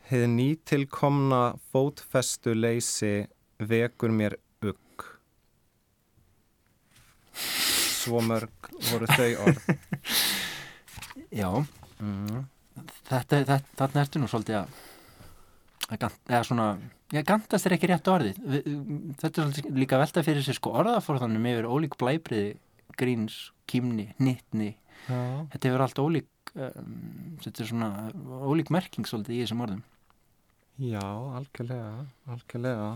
Hið 0.10 0.26
nýtilkomna 0.34 1.42
fótfestu 1.70 2.56
leysi 2.58 3.28
vekur 3.62 4.10
mér 4.16 4.36
ugg. 4.66 5.06
Svo 8.00 8.22
mörg 8.26 8.72
voru 8.90 9.10
þau 9.14 9.30
orð. 9.46 9.70
Já, 11.42 11.52
Mm. 12.00 12.46
þetta, 13.10 13.42
þetta, 13.44 13.56
þarna 13.76 14.02
ertu 14.06 14.20
nú 14.22 14.28
svolítið 14.32 14.56
að, 14.62 14.70
eða 15.90 16.42
svona, 16.46 16.68
já, 17.14 17.22
gantast 17.28 17.68
er 17.68 17.76
ekki 17.78 17.90
rétt 17.90 18.10
orðið. 18.12 18.42
Þetta 19.22 19.46
er 19.46 19.70
líka 19.78 20.02
velta 20.02 20.24
fyrir 20.26 20.46
sér 20.46 20.60
sko 20.60 20.74
orðaforðanum 20.82 21.48
yfir 21.52 21.70
ólík 21.70 21.98
blæbriði, 22.00 22.58
gríns, 23.00 23.40
kýmni, 23.70 24.12
nittni. 24.22 24.74
Já. 25.08 25.20
Þetta 25.54 25.70
hefur 25.70 25.86
allt 25.86 26.02
ólík, 26.04 26.54
um, 26.56 27.38
þetta 27.44 27.64
er 27.64 27.72
svona 27.72 27.92
ólík 28.46 28.72
merking 28.74 29.08
svolítið 29.10 29.38
í 29.38 29.44
þessum 29.46 29.66
orðum. 29.66 29.84
Já, 30.80 31.04
algjörlega, 31.40 31.94
algjörlega. 32.32 32.90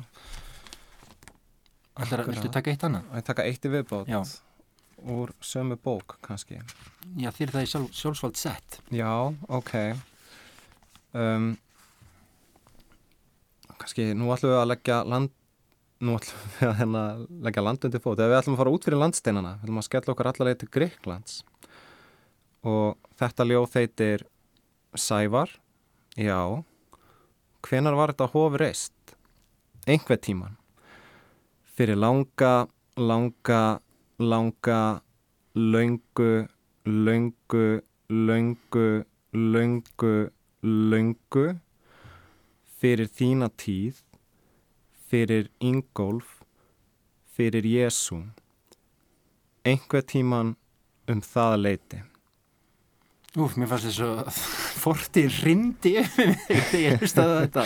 Akkurat. 1.94 2.30
viltu 2.32 2.50
taka 2.50 2.72
eitt 2.74 2.84
annað? 2.88 3.10
Að 3.12 3.20
ég 3.20 3.26
taka 3.28 3.44
eitt 3.46 3.66
í 3.68 3.70
viðbót 3.70 4.08
Já. 4.10 4.22
úr 5.14 5.34
sömu 5.46 5.76
bók 5.78 6.16
kannski. 6.26 6.58
Já, 7.20 7.30
er 7.30 7.52
það 7.54 7.66
í 7.66 7.70
sjálf, 7.70 7.92
sjálfsvald 8.00 8.40
sett. 8.40 8.80
Já, 8.90 9.12
ok. 9.46 9.74
Um, 11.14 11.52
kannski, 13.84 14.12
nú 14.16 14.32
ætlum 14.34 14.54
við 14.54 14.60
að 14.62 14.70
leggja 14.72 15.00
land, 15.08 15.32
nú 16.04 16.16
ætlum 16.18 16.44
við 16.56 16.68
að 16.70 16.78
hérna, 16.80 17.04
leggja 17.48 17.64
land 17.64 17.88
undir 17.88 18.04
fót. 18.04 18.20
Ef 18.20 18.32
við 18.32 18.38
ætlum 18.40 18.56
að 18.56 18.62
fara 18.62 18.76
út 18.76 18.88
fyrir 18.88 19.02
landsteinana, 19.02 19.56
við 19.58 19.68
ætlum 19.68 19.82
að 19.82 19.88
skella 19.90 20.14
okkur 20.14 20.30
allarleið 20.32 20.60
til 20.62 20.70
Greiklands. 20.78 21.40
Og 22.64 23.12
þetta 23.20 23.48
ljóð 23.50 23.68
þeitir 23.74 24.26
Sævar, 24.94 25.50
já, 26.16 26.40
hvenar 27.66 27.98
var 27.98 28.14
þetta 28.14 28.30
hof 28.36 28.60
reist? 28.62 29.16
Einhver 29.90 30.20
tíman. 30.22 30.56
Fyrir 31.74 31.98
langa, 31.98 32.68
langa, 32.96 33.64
langa, 34.22 34.82
löngu, 35.58 36.46
löngu, 36.86 37.68
löngu, 38.14 38.88
löngu, 39.34 40.16
löngu 40.64 41.48
fyrir 42.84 43.08
þína 43.08 43.48
tíð, 43.56 44.02
fyrir 45.08 45.46
Ingólf, 45.64 46.42
fyrir 47.32 47.64
Jésu, 47.64 48.18
einhver 49.64 50.04
tíman 50.04 50.58
um 51.08 51.22
það 51.24 51.56
leiti. 51.62 52.00
Úf, 53.40 53.56
mér 53.56 53.70
fannst 53.72 53.88
þess 53.88 54.02
að 54.04 54.42
fortið 54.84 55.38
rindi 55.46 55.94
yfir 56.02 56.34
mig 56.34 56.44
þegar 56.50 56.82
ég 56.82 56.98
hlustaði 57.00 57.38
á 57.40 57.40
þetta. 57.46 57.64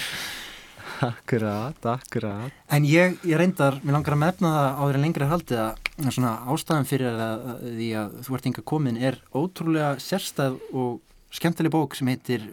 Akkurat, 1.08 1.88
akkurat. 1.96 2.62
En 2.74 2.86
ég, 2.86 3.18
ég 3.26 3.42
reyndar, 3.42 3.80
mér 3.82 3.98
langar 3.98 4.16
að 4.16 4.22
mefna 4.22 4.52
það 4.54 4.84
áður 4.84 5.00
en 5.00 5.06
lengri 5.06 5.30
haldið 5.32 5.64
að 5.64 6.12
svona 6.12 6.36
ástæðan 6.54 6.88
fyrir 6.90 7.10
að, 7.10 7.50
að 7.56 7.66
því 7.80 7.90
að 8.04 8.14
þú 8.28 8.38
ert 8.38 8.52
inga 8.52 8.66
komin 8.74 9.02
er 9.02 9.18
ótrúlega 9.34 9.90
sérstæð 10.02 10.62
og 10.78 11.02
skemmtileg 11.34 11.74
bók 11.74 11.98
sem 11.98 12.14
heitir 12.14 12.46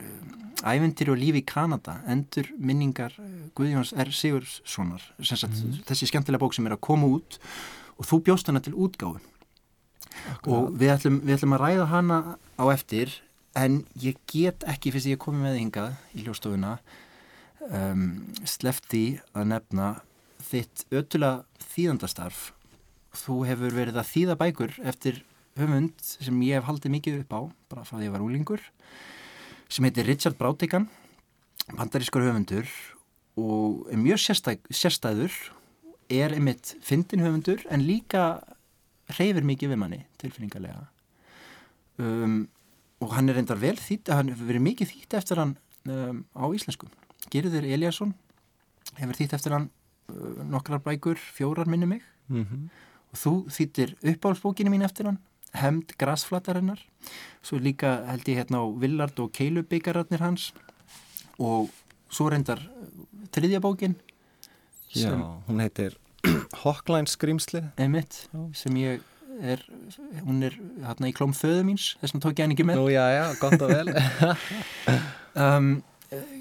Ævendir 0.64 1.10
og 1.12 1.18
lífi 1.20 1.42
í 1.42 1.46
Kanada, 1.46 1.98
endur 2.08 2.48
minningar 2.56 3.12
uh, 3.20 3.28
Guðjóns 3.56 3.92
R. 4.00 4.10
Sigurssonar, 4.14 5.04
sem 5.20 5.40
sagt, 5.40 5.60
þessi 5.88 6.08
skemmtilega 6.08 6.40
bók 6.40 6.56
sem 6.56 6.66
er 6.68 6.76
að 6.76 6.84
koma 6.86 7.10
út 7.18 7.38
og 7.98 8.08
þú 8.08 8.20
bjóst 8.28 8.48
hana 8.50 8.62
til 8.64 8.74
útgáfu. 8.74 9.20
Og 10.48 10.72
við 10.78 10.94
ætlum, 10.94 11.20
við 11.26 11.36
ætlum 11.36 11.56
að 11.56 11.64
ræða 11.64 11.86
hana 11.90 12.18
á 12.56 12.64
eftir 12.72 13.12
en 13.58 13.82
ég 14.00 14.18
get 14.30 14.64
ekki 14.70 14.92
fyrst 14.94 15.10
ég 15.10 15.20
komið 15.20 15.46
með 15.46 15.58
hingað 15.60 16.16
í 16.16 16.24
hljóstofuna 16.24 16.74
um, 17.68 18.06
slefti 18.48 19.04
að 19.34 19.50
nefna 19.52 19.90
þitt 20.44 20.86
ötulega 20.94 21.66
þýðandastarf. 21.74 22.50
Þú 23.14 23.40
hefur 23.48 23.76
verið 23.76 24.00
að 24.00 24.10
þýða 24.10 24.38
bækur 24.40 24.76
eftir 24.82 25.22
höfund 25.58 25.94
sem 26.02 26.40
ég 26.46 26.58
hef 26.58 26.68
haldið 26.68 26.96
mikið 26.96 27.20
upp 27.22 27.34
á 27.34 27.40
bara 27.70 27.86
frá 27.86 27.96
því 27.96 28.00
að 28.00 28.06
ég 28.08 28.14
var 28.16 28.24
úlingur 28.26 28.64
sem 29.74 29.86
heitir 29.88 30.06
Richard 30.06 30.38
Brátikan 30.38 30.86
bandarískur 31.74 32.22
höfundur 32.22 32.68
og 33.34 33.88
er 33.90 33.98
mjög 33.98 34.20
sérstæð, 34.22 34.60
sérstæður 34.70 35.34
er 36.12 36.34
einmitt 36.36 36.76
fyndin 36.84 37.24
höfundur 37.24 37.64
en 37.66 37.82
líka 37.82 38.44
reyfir 39.18 39.42
mikið 39.42 39.72
við 39.72 39.80
manni 39.80 39.98
tilfinningarlega 40.22 40.84
um, 41.98 42.44
og 43.02 43.16
hann 43.16 43.28
er 43.28 43.40
reyndar 43.40 43.58
vel 43.58 43.74
þýtt, 43.74 44.12
hann 44.14 44.30
hefur 44.30 44.52
verið 44.52 44.66
mikið 44.68 44.92
þýtt 44.92 45.18
eftir 45.18 45.42
hann 45.42 45.56
um, 45.90 46.22
á 46.38 46.44
íslensku. 46.54 46.86
Girður 47.34 47.66
Eliasson 47.66 48.14
hefur 49.00 49.18
þýtt 49.18 49.34
eftir 49.40 49.56
hann 49.56 49.68
uh, 50.12 50.44
nokkrar 50.54 50.84
bækur, 50.86 51.18
fjórar 51.18 51.66
minni 51.66 51.90
mig 51.90 52.06
mm 52.28 52.44
-hmm. 52.44 52.68
og 53.10 53.18
þú 53.18 53.34
þýttir 53.50 53.96
uppáhaldsbókinu 53.98 54.70
mín 54.70 54.86
eftir 54.86 55.10
hann 55.10 55.18
Hemd 55.54 55.94
grasflatarinnar 56.00 56.82
svo 57.44 57.60
líka 57.62 58.00
held 58.08 58.28
ég 58.30 58.42
hérna 58.42 58.62
á 58.62 58.64
Villard 58.80 59.18
og 59.22 59.32
Keilu 59.36 59.62
byggararnir 59.68 60.24
hans 60.24 60.52
og 61.38 61.70
svo 62.10 62.28
reyndar 62.32 62.62
uh, 62.62 62.90
þriðja 63.34 63.62
bókin 63.64 63.96
Já, 64.94 65.10
hún 65.48 65.62
heitir 65.62 65.98
Hawkline 66.62 67.10
Skrimsli 67.10 67.64
Emitt, 67.82 68.28
sem 68.54 68.76
ég 68.78 69.02
er 69.42 69.62
hún 70.22 70.44
er 70.46 70.54
hérna 70.84 71.10
í 71.10 71.14
klóm 71.16 71.34
föðu 71.34 71.64
míns 71.66 71.94
þess 71.98 72.14
vegna 72.14 72.22
tók 72.22 72.38
ég 72.38 72.46
hann 72.46 72.54
ekki 72.54 72.66
með. 72.68 72.78
Nú 72.78 72.92
já, 72.92 73.02
já, 73.10 73.24
gott 73.40 73.64
og 73.66 73.74
vel. 73.74 73.90
Um, 75.34 75.80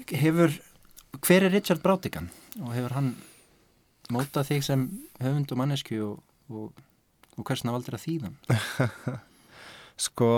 Hefur 0.06 0.52
hver 1.24 1.46
er 1.48 1.50
Richard 1.50 1.80
Brautigan 1.82 2.28
og 2.60 2.74
hefur 2.76 2.94
hann 2.94 3.08
mótað 4.14 4.52
þig 4.52 4.66
sem 4.66 4.84
höfund 5.18 5.50
og 5.50 5.58
mannesku 5.58 5.96
og, 6.04 6.20
og, 6.46 6.83
og 7.38 7.46
hversna 7.46 7.74
valdur 7.74 7.98
að 7.98 8.06
þýðan? 8.06 8.36
Sko 10.06 10.30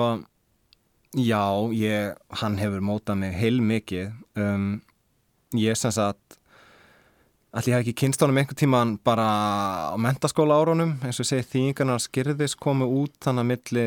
já, 1.17 1.45
ég, 1.73 2.17
hann 2.43 2.59
hefur 2.61 2.85
mótað 2.85 3.23
mig 3.23 3.37
heil 3.37 3.61
mikið 3.65 4.11
um, 4.41 4.75
ég 5.57 5.79
sem 5.79 5.95
sagt 5.95 6.41
Allir 7.57 7.73
hef 7.79 7.87
ekki 7.87 7.95
kynst 8.03 8.21
ánum 8.21 8.37
einhver 8.37 8.57
tíman 8.59 8.99
bara 9.07 9.25
á 9.89 9.97
mentaskóla 9.97 10.59
árunum 10.61 10.99
eins 11.07 11.23
og 11.23 11.29
segi 11.29 11.47
þýingarnar 11.55 12.03
skyrðis 12.05 12.53
komu 12.59 12.85
út 12.99 13.15
þannig 13.25 13.47
að 13.47 13.49
milli 13.49 13.87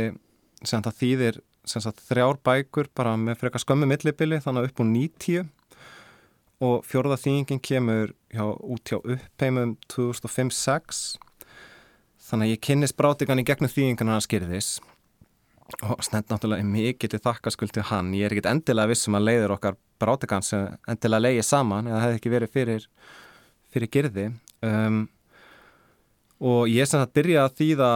sem 0.66 0.82
það 0.82 0.98
þýðir 1.04 1.38
sem 1.70 1.84
sagt 1.84 2.02
þrjár 2.08 2.40
bækur 2.42 2.90
bara 2.98 3.14
með 3.20 3.44
frekar 3.44 3.62
skömmu 3.62 3.86
millibili 3.92 4.40
þannig 4.42 4.64
að 4.64 4.72
upp 4.72 4.82
úr 4.82 4.90
90 4.90 5.46
og 6.66 6.88
fjörða 6.88 7.20
þýingin 7.22 7.62
kemur 7.62 8.16
hjá, 8.34 8.46
út 8.48 8.90
hjá 8.90 8.98
uppheimum 9.00 9.76
2005-06 9.94 11.04
þannig 12.30 12.48
að 12.48 12.54
ég 12.54 12.64
kynnist 12.68 12.98
brátigan 13.00 13.42
í 13.42 13.46
gegnum 13.48 13.72
þýingarnar 13.74 14.24
skyrðis 14.26 14.78
og 15.86 16.02
snett 16.06 16.32
náttúrulega 16.32 16.66
mikið 16.66 17.14
til 17.14 17.22
þakkaskuld 17.22 17.74
til 17.76 17.86
hann. 17.92 18.14
Ég 18.18 18.26
er 18.26 18.34
ekkit 18.34 18.50
endilega 18.50 18.90
vissum 18.90 19.18
að 19.18 19.28
leiður 19.28 19.56
okkar 19.58 19.78
brátigan 20.02 20.46
sem 20.46 20.66
endilega 20.90 21.28
leiði 21.28 21.46
saman 21.46 21.90
eða 21.90 22.04
hefði 22.06 22.20
ekki 22.20 22.34
verið 22.34 22.54
fyrir 22.56 22.88
fyrir 23.70 23.92
gerði 23.94 24.26
um, 24.66 25.04
og 26.40 26.72
ég 26.72 26.90
sem 26.90 27.02
það 27.02 27.16
byrjaði 27.20 27.44
að 27.46 27.58
þýða 27.60 27.92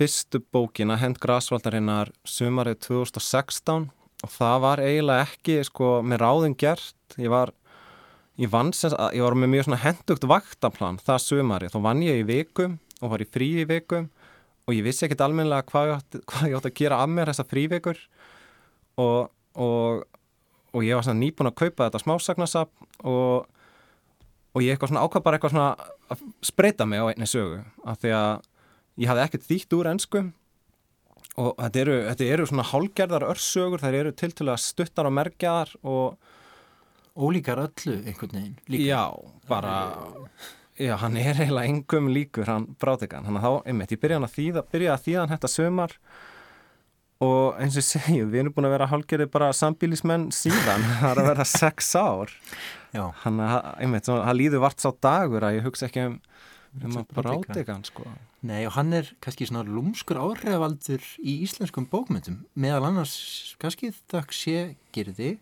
fyrstu 0.00 0.42
bókina 0.50 0.98
Hend 0.98 1.20
Grasvaldarinnar 1.22 2.10
sumarið 2.26 2.80
2016 2.88 3.90
og 4.20 4.34
það 4.34 4.58
var 4.64 4.82
eiginlega 4.84 5.28
ekki 5.28 5.60
sko 5.64 6.00
með 6.04 6.22
ráðum 6.24 6.56
gert. 6.58 6.96
Ég 7.16 7.30
var 7.32 7.54
ég, 8.40 8.52
sem, 8.76 8.94
ég 9.14 9.24
var 9.24 9.36
með 9.38 9.52
mjög 9.54 9.74
hendugt 9.84 10.26
vaktaplan 10.28 11.00
það 11.04 11.26
sumarið, 11.26 11.74
þá 11.74 11.84
vann 11.86 12.02
ég 12.04 12.22
í 12.22 12.28
vikum 12.28 12.78
og 13.00 13.12
var 13.12 13.24
í 13.24 13.28
frí 13.28 13.50
í 13.62 13.68
vikum 13.68 14.08
og 14.68 14.76
ég 14.76 14.84
vissi 14.86 15.06
ekkit 15.06 15.22
almenlega 15.24 15.66
hvað 15.70 15.90
ég 15.90 15.98
átti, 15.98 16.22
hvað 16.30 16.48
ég 16.48 16.58
átti 16.58 16.70
að 16.70 16.80
gera 16.80 17.00
af 17.02 17.12
mér 17.12 17.32
þessa 17.32 17.46
frívikur 17.50 18.02
og, 19.00 19.30
og, 19.54 20.04
og 20.74 20.84
ég 20.86 20.98
var 20.98 21.06
svona 21.06 21.22
nýbúin 21.22 21.50
að 21.50 21.58
kaupa 21.64 21.88
þetta 21.88 22.04
smásagnasap 22.04 22.74
og 23.08 23.48
og 24.50 24.64
ég 24.64 24.74
eitthvað 24.74 24.90
svona 24.90 25.04
ákvað 25.06 25.24
bara 25.26 25.38
eitthvað 25.38 25.52
svona 25.54 25.90
að 26.10 26.22
spreita 26.42 26.86
mig 26.88 26.98
á 26.98 27.06
einni 27.06 27.28
sögu 27.30 27.60
af 27.86 28.00
því 28.02 28.14
að 28.18 28.32
ég 28.98 29.10
hafði 29.10 29.24
ekkert 29.24 29.46
þýtt 29.46 29.76
úr 29.78 29.90
ennsku 29.92 30.22
og 31.38 31.52
þetta 31.60 31.82
eru, 31.84 31.96
þetta 32.08 32.30
eru 32.34 32.46
svona 32.50 32.66
hálgerðar 32.66 33.28
örsögur, 33.30 33.82
þær 33.82 33.98
eru 34.00 34.12
til 34.18 34.32
til 34.34 34.48
að 34.50 34.62
stuttar 34.64 35.08
og 35.08 35.14
merkjaðar 35.14 35.76
og 35.86 36.18
Ólíkar 37.20 37.58
öllu 37.58 37.96
einhvern 38.06 38.36
veginn 38.36 38.58
líka. 38.70 38.84
Já, 38.86 39.02
bara 39.48 39.74
já, 40.80 40.94
hann 41.02 41.16
er 41.20 41.36
eiginlega 41.36 41.68
engum 41.68 42.10
líkur 42.12 42.48
hann 42.48 42.68
brátekan, 42.80 43.26
hann 43.28 43.38
að 43.38 43.46
þá, 43.46 43.52
einmitt, 43.70 43.94
ég 43.94 44.00
byrjaði 44.02 44.28
að 44.28 44.36
þýða 44.36 44.66
byrjaði 44.72 44.94
að 44.96 45.06
þýða 45.06 45.22
hann 45.22 45.34
þetta 45.34 45.50
sömar 45.52 45.96
og 47.20 47.58
eins 47.60 47.76
og 47.76 47.84
segjum, 47.84 48.30
við 48.32 48.42
erum 48.42 48.54
búin 48.56 48.68
að 48.70 48.74
vera 48.78 48.88
hálgerði 48.88 49.26
bara 49.32 49.50
sambílismenn 49.56 50.30
síðan. 50.32 50.86
Það 51.02 51.10
er 51.10 51.20
að 51.20 51.28
vera 51.28 51.46
sex 51.48 51.90
ár. 51.98 52.32
Hann 53.24 53.42
einmitt, 53.44 54.08
það 54.08 54.38
líður 54.38 54.64
vart 54.64 54.80
sá 54.80 54.88
dagur 54.96 55.44
að 55.46 55.58
ég 55.58 55.68
hugsa 55.68 55.90
ekki 55.90 56.06
um, 56.08 56.16
um 56.80 56.98
að 57.02 57.12
brátekan 57.18 57.84
sko. 57.84 58.06
Nei 58.40 58.62
og 58.64 58.72
hann 58.78 58.94
er 58.96 59.10
kannski 59.20 59.50
svona 59.50 59.66
lúmskur 59.68 60.16
áhrifaldur 60.16 61.04
í 61.20 61.36
íslenskum 61.44 61.84
bókmyndum. 61.92 62.40
Meðal 62.56 62.88
annars 62.88 63.18
kannski 63.60 63.92
þakk 64.08 64.32
sé 64.32 64.56
gerði 64.96 65.34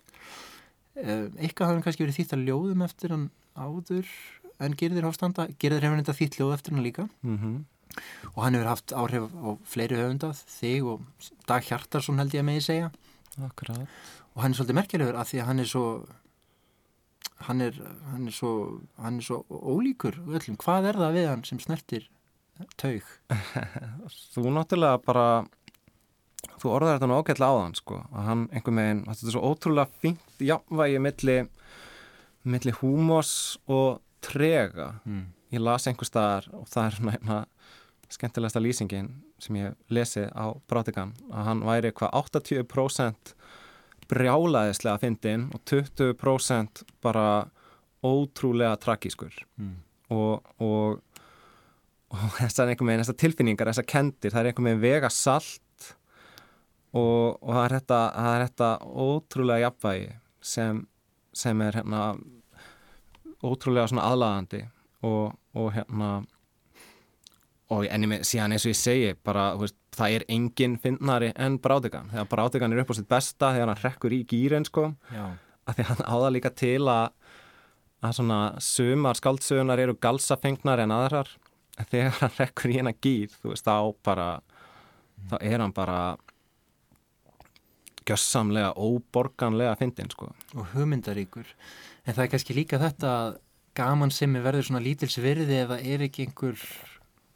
eh, 0.98 1.28
eitthvað 1.38 1.70
hafði 1.70 1.84
kannski 1.86 2.06
verið 2.08 2.18
þýtt 2.18 2.34
að 2.34 2.44
ljóðum 2.48 2.82
eftir 2.88 3.14
hann 3.14 3.28
áður 3.54 4.10
en 4.58 4.76
gerðir 4.78 5.06
hástanda, 5.06 5.48
gerðir 5.60 5.86
hefur 5.86 6.00
þetta 6.02 6.18
þýtt 6.20 6.38
ljóð 6.38 6.54
eftir 6.56 6.74
hann 6.74 6.86
líka 6.86 7.08
mm 7.22 7.38
-hmm. 7.38 7.58
og 8.34 8.44
hann 8.44 8.54
hefur 8.54 8.70
haft 8.72 8.92
áhrif 8.92 9.28
á 9.34 9.48
fleiri 9.64 9.96
höfundað 9.96 10.44
þig 10.46 10.84
og 10.84 11.02
Dag 11.46 11.62
Hjartarsson 11.62 12.18
held 12.18 12.34
ég 12.34 12.42
að 12.42 12.48
megi 12.50 12.60
segja 12.60 12.90
Akkurat. 13.42 13.86
og 14.34 14.42
hann 14.42 14.52
er 14.52 14.56
svolítið 14.56 14.78
merkjulegur 14.80 15.16
af 15.16 15.28
því 15.30 15.40
að 15.40 15.46
hann 15.46 15.60
er 15.60 15.66
svo 15.66 16.06
hann 17.46 17.60
er, 17.60 17.74
hann 18.10 18.26
er 18.26 18.32
svo 18.32 18.80
hann 18.98 19.18
er 19.18 19.22
svo 19.22 19.44
ólíkur 19.48 20.18
öllum. 20.26 20.56
hvað 20.56 20.88
er 20.90 20.96
það 20.96 21.14
við 21.14 21.28
hann 21.28 21.44
sem 21.44 21.58
snertir 21.58 22.08
taug? 22.76 23.04
Þú 24.34 24.50
náttúrulega 24.50 24.98
bara 25.04 25.46
þú 26.58 26.72
orðar 26.74 26.98
þetta 26.98 27.08
nú 27.10 27.18
ágætla 27.20 27.50
á 27.50 27.54
þann 27.62 27.78
sko 27.78 28.00
að 28.10 28.28
hann 28.28 28.42
einhver 28.50 28.74
meginn, 28.74 29.04
þetta 29.06 29.26
er 29.26 29.34
svo 29.36 29.52
ótrúlega 29.52 30.02
fínt 30.02 30.42
jafnvægi 30.42 31.00
milli 31.02 31.38
milli 32.48 32.74
húmos 32.80 33.32
og 33.66 34.00
trega 34.24 34.92
mm. 35.04 35.24
ég 35.54 35.62
las 35.62 35.88
einhver 35.88 36.08
staðar 36.08 36.48
og 36.56 36.68
það 36.70 36.86
er 36.88 36.98
svona 36.98 37.38
skemmtilegsta 38.08 38.60
lýsingin 38.62 39.10
sem 39.42 39.58
ég 39.60 39.76
lesi 39.92 40.24
á 40.32 40.46
Brátikan 40.70 41.12
að 41.28 41.50
hann 41.50 41.64
væri 41.66 41.92
hvað 41.96 42.14
80% 42.22 43.34
brjálaðislega 44.08 45.02
fyndin 45.02 45.48
og 45.52 45.62
20% 45.68 46.84
bara 47.04 47.48
ótrúlega 48.04 48.78
tragískur 48.80 49.34
mm. 49.58 49.74
og, 50.14 50.48
og, 50.64 51.02
og 52.14 52.38
þessar 52.38 52.72
einhver 52.72 52.88
með 52.88 53.02
þessar 53.02 53.18
tilfinningar, 53.24 53.72
þessar 53.72 53.88
kendir, 53.90 54.32
það 54.32 54.40
er 54.40 54.50
einhver 54.50 54.68
með 54.70 54.82
vega 54.86 55.12
salt 55.12 55.90
og, 56.96 57.36
og 57.42 57.52
það 57.52 57.64
er 57.68 58.46
þetta 58.46 58.70
ótrúlega 58.86 59.66
jafnvægi 59.66 60.10
sem, 60.54 60.82
sem 61.36 61.64
er 61.66 61.80
hérna 61.82 62.02
ótrúlega 63.44 63.88
svona 63.90 64.08
aðlagandi 64.10 64.64
og, 65.06 65.34
og 65.54 65.72
hérna 65.76 66.10
og 67.74 67.84
enni 67.84 68.08
með 68.08 68.24
síðan 68.28 68.54
eins 68.56 68.64
og 68.64 68.72
ég 68.72 68.78
segi 68.80 69.10
bara, 69.24 69.50
veist, 69.60 69.76
það 69.96 70.14
er 70.16 70.24
enginn 70.32 70.78
finnari 70.80 71.32
en 71.36 71.58
Brátigan 71.62 72.08
þegar 72.12 72.30
Brátigan 72.32 72.74
er 72.74 72.82
upp 72.82 72.92
á 72.92 72.98
sitt 72.98 73.10
besta 73.10 73.52
þegar 73.56 73.72
hann 73.72 73.82
rekkur 73.82 74.14
í 74.16 74.22
gýrin 74.28 74.66
sko. 74.68 74.88
Að 75.68 75.76
því 75.76 75.86
hann 75.90 76.06
áða 76.08 76.30
líka 76.32 76.52
til 76.56 76.80
að 76.88 77.10
að 77.98 78.14
svona 78.14 78.38
sumar 78.62 79.18
skaldsögunar 79.18 79.80
eru 79.82 79.96
galsafengnar 79.98 80.84
en 80.84 80.94
aðrar. 80.94 81.30
Þegar 81.90 82.14
hann 82.20 82.36
rekkur 82.38 82.72
í 82.72 82.78
hennar 82.78 82.96
gýr 83.02 83.34
þú 83.34 83.52
veist 83.52 83.66
þá 83.66 83.92
bara 84.06 84.28
mm. 84.38 85.28
þá 85.32 85.36
er 85.40 85.64
hann 85.64 85.74
bara 85.74 86.00
gössamlega 88.08 88.72
óborganlega 88.78 89.76
fyndin 89.78 90.10
sko. 90.14 90.30
Og 90.56 90.72
hugmyndaríkur 90.72 91.50
en 92.08 92.16
það 92.16 92.24
er 92.24 92.30
kannski 92.32 92.56
líka 92.56 92.80
þetta 92.80 93.12
gaman 93.78 94.12
sem 94.14 94.34
er 94.36 94.44
verður 94.46 94.70
svona 94.70 94.84
lítilsverði 94.84 95.58
eða 95.62 95.78
er 95.84 96.06
ekki 96.08 96.26
einhver 96.26 96.56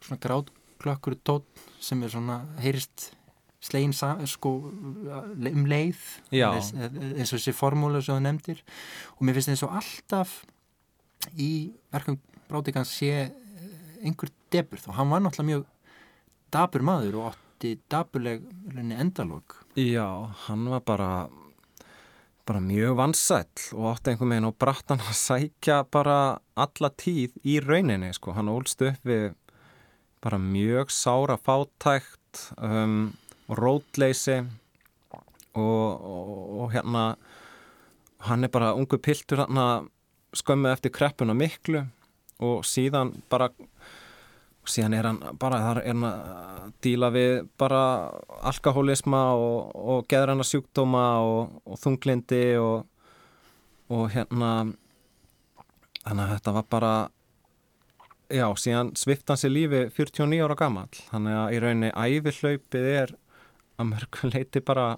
svona 0.03 0.21
grátklökkur 0.23 1.19
tótt 1.23 1.67
sem 1.83 2.01
er 2.03 2.13
svona 2.15 2.41
heyrist 2.63 3.13
slegin 3.63 3.93
sko 3.95 4.51
um 4.73 5.67
leið 5.71 6.01
eins, 6.35 6.73
eins 6.75 7.31
og 7.31 7.39
þessi 7.39 7.55
formúla 7.55 8.01
sem 8.03 8.17
þú 8.17 8.25
nefndir. 8.25 8.65
Og 9.19 9.23
mér 9.27 9.39
finnst 9.39 9.53
eins 9.53 9.63
og 9.63 9.77
alltaf 9.79 10.41
í 11.39 11.53
verkum 11.93 12.19
Brátikans 12.51 12.91
sé 12.91 13.31
einhver 14.03 14.33
deburð 14.53 14.89
og 14.91 14.97
hann 14.99 15.13
var 15.13 15.23
náttúrulega 15.23 15.49
mjög 15.53 15.69
dabur 16.53 16.85
maður 16.85 17.19
og 17.21 17.29
átti 17.31 17.77
daburleg 17.93 18.43
endalók 18.75 19.63
Já, 19.79 20.35
hann 20.49 20.67
var 20.69 20.83
bara 20.85 21.11
bara 22.49 22.61
mjög 22.61 22.97
vansæll 22.99 23.67
og 23.77 23.93
átti 23.93 24.13
einhver 24.13 24.29
meginn 24.31 24.49
og 24.49 24.57
brattan 24.59 25.03
að 25.03 25.19
sækja 25.19 25.83
bara 25.95 26.17
alla 26.59 26.91
tíð 26.99 27.37
í 27.47 27.59
rauninni 27.63 28.11
sko, 28.17 28.35
hann 28.37 28.51
ólst 28.51 28.83
upp 28.83 29.07
við 29.07 29.31
bara 30.23 30.39
mjög 30.43 30.91
sára 30.95 31.39
fátækt 31.39 32.43
um, 32.59 33.13
og 33.51 33.59
rótleysi 33.59 34.41
og, 35.13 35.63
og, 35.63 36.33
og 36.63 36.75
hérna 36.75 37.05
hann 38.29 38.45
er 38.45 38.53
bara 38.53 38.75
ungu 38.79 38.99
piltur 39.03 39.45
skömmu 40.33 40.71
eftir 40.73 40.95
kreppuna 40.95 41.35
miklu 41.35 41.85
og 42.43 42.63
síðan 42.67 43.13
bara 43.31 43.51
síðan 44.69 44.95
er 44.95 45.09
hann 45.09 45.21
bara 45.41 45.61
þar 45.63 45.81
er 45.83 45.95
hann 45.95 46.07
að 46.09 46.69
díla 46.85 47.11
við 47.15 47.33
bara 47.59 47.83
alkoholisma 48.51 49.23
og, 49.39 49.73
og 49.75 50.05
geðranna 50.11 50.47
sjúkdóma 50.47 51.07
og, 51.27 51.57
og 51.67 51.81
þunglindi 51.83 52.45
og, 52.63 52.85
og 53.91 54.05
hérna 54.15 54.53
þannig 56.03 56.25
að 56.25 56.35
þetta 56.37 56.55
var 56.59 56.69
bara 56.71 56.93
já, 58.33 58.47
síðan 58.59 58.93
svift 58.99 59.29
hann 59.31 59.41
sér 59.41 59.55
lífi 59.55 59.87
49 59.97 60.45
ára 60.47 60.59
gammal 60.59 60.89
þannig 61.11 61.41
að 61.41 61.57
í 61.57 61.63
rauninni 61.65 61.93
æfihlaupið 61.93 62.93
er 62.93 63.17
að 63.81 63.91
mörguleiti 63.91 64.63
bara 64.65 64.93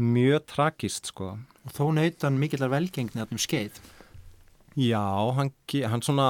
mjög 0.00 0.46
tragist 0.50 1.12
sko. 1.12 1.34
Og 1.64 1.74
þó 1.74 1.84
naut 1.96 2.26
hann 2.26 2.40
mikillar 2.40 2.72
velgengni 2.72 3.22
að 3.22 3.34
um 3.36 3.40
skeið. 3.40 3.78
Já, 4.74 5.04
hann, 5.36 5.52
hann 5.86 6.02
svona 6.02 6.28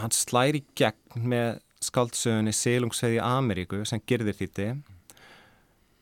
hann 0.00 0.14
slæri 0.14 0.64
gegn 0.78 1.28
með 1.30 1.60
skáldsögunni 1.84 2.54
Silungsveið 2.56 3.18
í 3.18 3.22
Ameríku 3.22 3.82
sem 3.88 4.02
gerðir 4.08 4.38
þýtti 4.38 4.68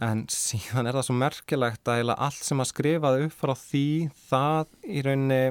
en 0.02 0.24
síðan 0.32 0.88
er 0.88 0.98
það 0.98 1.06
svo 1.08 1.16
merkilegt 1.18 1.90
að 1.90 2.14
allt 2.14 2.42
sem 2.42 2.62
að 2.62 2.70
skrifaði 2.72 3.28
upp 3.28 3.36
frá 3.38 3.54
því 3.58 3.86
það 4.28 4.74
í 4.86 5.04
rauninni 5.06 5.42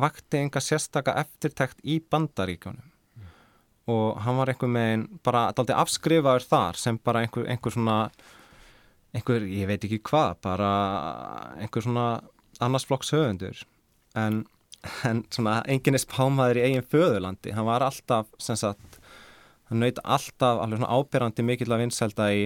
vakti 0.00 0.40
enga 0.40 0.62
sérstaka 0.64 1.14
eftirtekt 1.22 1.82
í 1.84 2.00
bandaríkjónum 2.10 2.90
og 3.90 4.22
hann 4.24 4.38
var 4.40 4.50
einhver 4.52 4.70
megin 4.72 5.04
bara 5.24 5.50
daldi 5.56 5.76
afskrifaður 5.76 6.46
þar 6.48 6.80
sem 6.80 6.98
bara 7.04 7.24
einhver, 7.24 7.44
einhver 7.52 7.74
svona 7.74 7.98
einhver, 9.14 9.44
ég 9.44 9.68
veit 9.68 9.84
ekki 9.84 10.00
hvað 10.08 10.38
bara 10.44 10.70
einhver 11.60 11.84
svona 11.84 12.06
annarsflokks 12.64 13.12
höfundur. 13.14 13.62
En 14.18 14.44
en 15.08 15.22
svona 15.32 15.60
enginn 15.70 15.98
er 15.98 16.04
spámaður 16.04 16.60
í 16.60 16.66
eigin 16.68 16.90
föðurlandi, 16.94 17.54
hann 17.56 17.68
var 17.68 17.84
alltaf 17.86 18.28
sem 18.42 18.58
sagt, 18.58 19.00
hann 19.70 19.82
naut 19.84 20.02
alltaf 20.04 20.60
alveg 20.62 20.80
svona 20.80 20.98
ábyrrandi 20.98 21.46
mikill 21.46 21.72
að 21.72 21.86
vinsælda 21.86 22.28
í, 22.34 22.44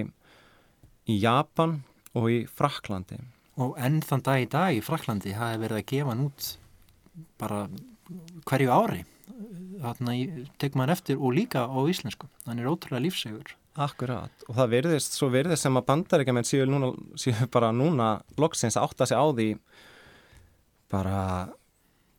í 1.09 1.19
Japan 1.23 1.81
og 2.15 2.31
í 2.33 2.39
Fraklandi 2.51 3.21
og 3.59 3.79
enn 3.83 4.01
þann 4.07 4.25
dag 4.27 4.43
í 4.43 4.49
dag 4.51 4.77
í 4.77 4.83
Fraklandi 4.85 5.35
hafi 5.37 5.63
verið 5.65 5.81
að 5.81 5.89
gefa 5.91 6.13
hann 6.13 6.27
út 6.29 6.51
bara 7.41 7.63
hverju 8.49 8.73
ári. 8.73 9.05
Þannig 9.79 10.51
tekum 10.59 10.83
maður 10.83 10.95
eftir 10.97 11.19
og 11.19 11.35
líka 11.37 11.67
á 11.67 11.79
íslensku. 11.91 12.29
Hann 12.47 12.63
er 12.63 12.71
ótrúlega 12.71 13.05
lífsegur. 13.05 13.55
Akkurat, 13.79 14.33
og 14.49 14.57
það 14.57 14.73
verðist, 14.73 15.15
svo 15.15 15.29
verðist 15.31 15.63
sem 15.63 15.77
að 15.79 15.85
bandaríkjaman 15.87 16.47
séu, 16.49 16.65
séu 17.15 17.47
bara 17.55 17.69
núna 17.71 18.17
loksins 18.41 18.75
að 18.75 18.89
átta 18.89 19.07
sig 19.07 19.21
á 19.23 19.27
því 19.31 19.47
bara 20.91 21.21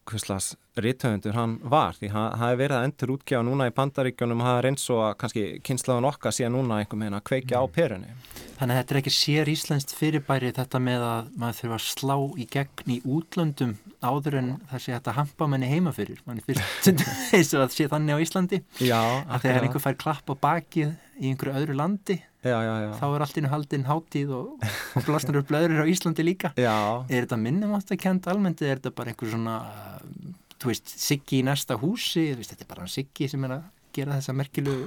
hvuslas 0.09 0.53
rithöfundur 0.79 1.35
hann 1.35 1.57
var 1.63 1.97
því 1.97 2.11
hann 2.13 2.37
hafi 2.39 2.59
verið 2.59 2.77
að 2.77 2.85
endur 2.87 3.13
útgjáða 3.15 3.45
núna 3.47 3.67
í 3.69 3.73
bandaríkjónum 3.75 4.41
og 4.41 4.49
það 4.49 4.59
er 4.59 4.67
eins 4.69 4.85
og 4.93 5.01
að 5.05 5.17
kannski 5.23 5.43
kynslaðun 5.67 6.07
okkar 6.09 6.35
síðan 6.35 6.55
núna 6.57 6.79
einhver 6.81 7.01
meina 7.01 7.19
að 7.19 7.27
kveikja 7.29 7.61
á 7.61 7.65
perunni. 7.71 8.15
Þannig 8.59 8.75
að 8.75 8.79
þetta 8.81 8.95
er 8.95 8.99
ekki 8.99 9.13
sér 9.15 9.51
íslenskt 9.53 9.93
fyrirbæri 9.95 10.51
þetta 10.55 10.81
með 10.83 11.05
að 11.07 11.29
maður 11.39 11.59
þurfa 11.59 11.77
að 11.77 11.85
slá 11.87 12.15
í 12.35 12.47
gegn 12.55 12.95
í 12.95 12.99
útlöndum 13.07 13.75
áður 13.99 14.39
en 14.39 14.49
það 14.71 14.83
sé 14.83 14.95
hægt 14.95 15.11
að 15.11 15.19
hampa 15.19 15.47
manni 15.51 15.69
heima 15.69 15.93
fyrir. 15.95 16.19
Manni 16.27 16.43
fyrst 16.45 16.89
eins 17.35 17.53
og 17.53 17.65
að 17.65 17.75
sé 17.75 17.87
þannig 17.91 18.19
á 18.19 18.23
Íslandi. 18.23 18.61
Já, 18.83 18.99
að 19.27 19.45
þegar 19.45 19.67
einhver 19.67 19.85
fær 19.85 19.99
klapp 20.03 20.31
á 20.31 20.35
bakið 20.39 20.95
í 21.19 21.31
einhverju 21.31 21.55
öðru 21.59 21.79
landi 21.79 22.19
já, 22.43 22.57
já, 22.85 22.91
þá 22.99 23.05
er 23.07 23.23
allt 23.25 23.39
innu 23.41 23.51
haldinn 23.51 23.87
hátíð 23.87 24.29
og, 24.37 24.67
og 24.95 25.07
blásnar 25.07 25.39
upp 25.41 25.49
blöður 25.49 25.83
á 25.83 25.91
Íslandi 25.91 26.23
líka. 26.23 26.53
Já, 26.59 26.75
Er 27.09 27.25
þetta 27.25 27.39
minnum 27.41 27.73
átt 27.75 27.91
að 27.91 28.01
kenda 28.05 28.31
almennt 28.31 28.63
eða 28.63 28.75
er 28.75 28.81
þetta 28.81 28.95
bara 28.95 29.13
einhver 29.13 29.33
svona 29.33 29.57
uh, 29.67 30.37
þú 30.59 30.71
veist, 30.71 30.93
Siggi 30.99 31.41
í 31.41 31.45
næsta 31.47 31.79
húsi? 31.81 32.29
Veist, 32.37 32.53
þetta 32.53 32.65
er 32.65 32.71
bara 32.71 32.85
hann 32.85 32.93
Siggi 32.93 33.27
sem 33.31 33.43
er 33.47 33.57
að 33.57 33.67
gera 33.95 34.15
þessa 34.19 34.35
merkilu 34.37 34.77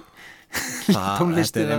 það, 0.86 1.12
tónlist 1.20 1.56
þetta, 1.58 1.78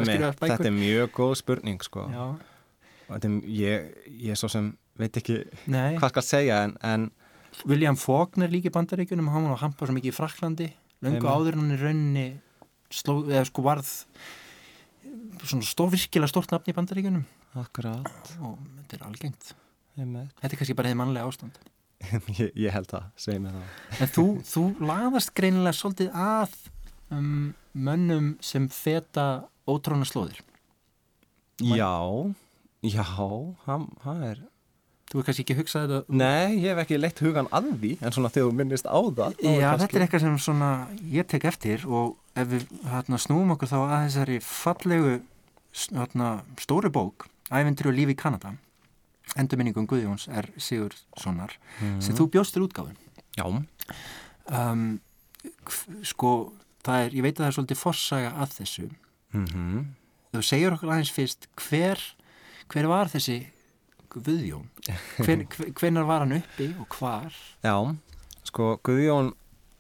er 0.54 0.68
er 0.68 0.78
mjög 0.78 1.12
góð 1.18 1.34
spurning 1.42 1.84
sko. 1.86 2.06
Er, 2.14 3.36
ég, 3.50 3.92
ég 4.30 4.40
svo 4.40 4.50
sem 4.52 4.72
veit 5.00 5.18
ekki 5.20 5.42
nei. 5.70 5.98
hvað 5.98 6.14
skal 6.14 6.26
segja 6.26 6.62
en, 6.68 6.78
en 6.86 7.10
William 7.70 7.98
Faulkner 8.00 8.52
líka 8.52 8.70
í 8.70 8.74
bandaríkjunum 8.74 9.30
hann 9.34 9.48
var 9.48 9.58
að 9.58 9.64
hampa 9.68 9.88
svo 9.88 9.96
mikið 9.98 10.14
í 10.14 10.16
Fraklandi 10.16 10.70
löngu 11.06 11.30
áður 11.30 11.58
en 11.58 11.64
hann 11.64 11.76
í 11.76 11.80
rauninni 11.82 12.26
sló, 12.94 13.20
eða 13.30 13.46
sko 13.50 13.66
varð 13.66 13.92
svona 15.44 15.68
stór, 15.68 15.92
virkilega 15.94 16.32
stórt 16.32 16.54
nafn 16.54 16.72
í 16.72 16.76
bandaríkjunum. 16.78 17.26
Akkurat. 17.62 18.34
Og 18.42 18.58
þetta 18.80 18.98
er 18.98 19.06
algengt. 19.08 19.54
Þetta 19.94 20.50
er 20.50 20.58
kannski 20.58 20.76
bara 20.78 20.92
þið 20.92 21.00
mannlega 21.02 21.30
ástand. 21.30 21.60
Ég, 22.36 22.50
ég 22.60 22.74
held 22.76 22.90
það, 22.92 23.04
segi 23.16 23.40
mér 23.40 23.54
það. 23.56 23.76
En 24.04 24.10
þú, 24.12 24.26
þú 24.44 24.64
laðast 24.84 25.32
greinilega 25.38 25.78
svolítið 25.78 26.10
að 26.20 26.56
um, 27.16 27.54
mönnum 27.72 28.34
sem 28.44 28.66
feta 28.68 29.28
ótróna 29.70 30.08
slóðir. 30.10 30.42
Já, 31.64 31.94
já, 32.84 33.06
hann, 33.68 33.88
hann 34.04 34.26
er 34.28 34.42
þú 35.14 35.22
er 35.22 35.28
kannski 35.28 35.44
ekki 35.46 35.56
hugsað 35.60 35.84
þetta 35.94 36.18
Nei, 36.20 36.58
ég 36.64 36.74
hef 36.74 36.82
ekki 36.84 36.98
leitt 37.00 37.22
hugan 37.22 37.50
að 37.54 37.70
því 37.84 37.92
en 38.02 38.16
svona 38.16 38.32
þegar 38.34 38.50
þú 38.50 38.56
minnist 38.60 38.90
á 38.90 38.98
það 38.98 39.38
Já, 39.38 39.54
kannski- 39.62 39.80
þetta 39.84 40.00
er 40.00 40.06
eitthvað 40.08 40.26
sem 40.26 40.38
svona 40.48 40.72
ég 41.14 41.30
tek 41.30 41.46
eftir 41.52 41.86
og 41.88 42.18
ef 42.36 42.48
við 42.50 42.66
hérna, 42.90 43.22
snúum 43.22 43.54
okkur 43.56 43.70
þá 43.72 43.78
að 43.84 43.96
þessari 44.08 44.40
fallegu 44.50 45.14
hérna, 45.94 46.32
stóru 46.60 46.92
bók 46.94 47.28
Ævendur 47.54 47.92
og 47.92 47.98
lífi 47.98 48.16
í 48.18 48.20
Kanada 48.20 48.56
Endurminningum 49.40 49.86
Guðjóns 49.88 50.28
er 50.34 50.50
Sigurðssonar 50.58 51.56
sem 52.04 52.18
þú 52.18 52.28
bjóstur 52.34 52.66
útgáfun 52.68 52.98
Já, 53.38 53.46
um, 53.48 55.00
sko 56.06 56.34
það 56.84 57.06
er, 57.06 57.16
ég 57.18 57.24
veit 57.26 57.38
að 57.38 57.44
það 57.46 57.48
er 57.50 57.56
svolítið 57.58 57.80
forsaga 57.80 58.32
að 58.44 58.58
þessu. 58.60 58.88
Mm 59.34 59.84
þú 60.34 60.42
segir 60.42 60.74
okkur 60.74 60.90
aðeins 60.90 61.12
fyrst 61.14 61.46
hver, 61.62 62.00
hver 62.74 62.88
var 62.90 63.06
þessi 63.12 63.36
Guðjón. 64.14 64.68
Hven, 65.24 65.46
hvenar 65.80 66.06
var 66.10 66.26
hann 66.26 66.38
uppi 66.38 66.70
og 66.80 66.98
hvar? 67.00 67.34
Já 67.66 67.76
Sko, 68.44 68.76
Guðjón 68.84 69.32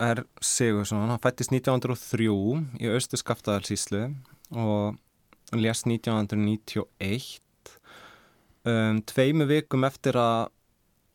er 0.01 0.23
Sigursson 0.41 1.03
hann 1.05 1.21
fættist 1.21 1.53
1903 1.53 2.27
í 2.81 2.91
austu 2.91 3.19
skaftaðarsíslu 3.19 4.07
og 4.57 4.97
lést 5.53 5.87
1991 5.89 7.41
um, 8.65 9.01
tveimu 9.09 9.47
vikum 9.49 9.85
eftir 9.87 10.17
að, 10.19 10.49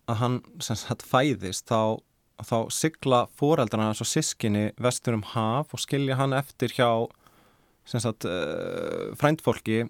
að 0.08 0.20
hann 0.22 0.38
sagt 0.60 1.02
fæðist 1.06 1.68
þá, 1.70 1.98
þá 2.44 2.58
sigla 2.74 3.24
fóreldrarna 3.38 3.90
hans 3.90 4.04
og 4.04 4.10
sískinni 4.10 4.70
vestur 4.78 5.18
um 5.18 5.26
haf 5.34 5.74
og 5.74 5.82
skilja 5.82 6.18
hann 6.20 6.36
eftir 6.36 6.74
hjá 6.76 6.90
sagt 7.88 8.28
uh, 8.28 9.14
frændfólki 9.18 9.86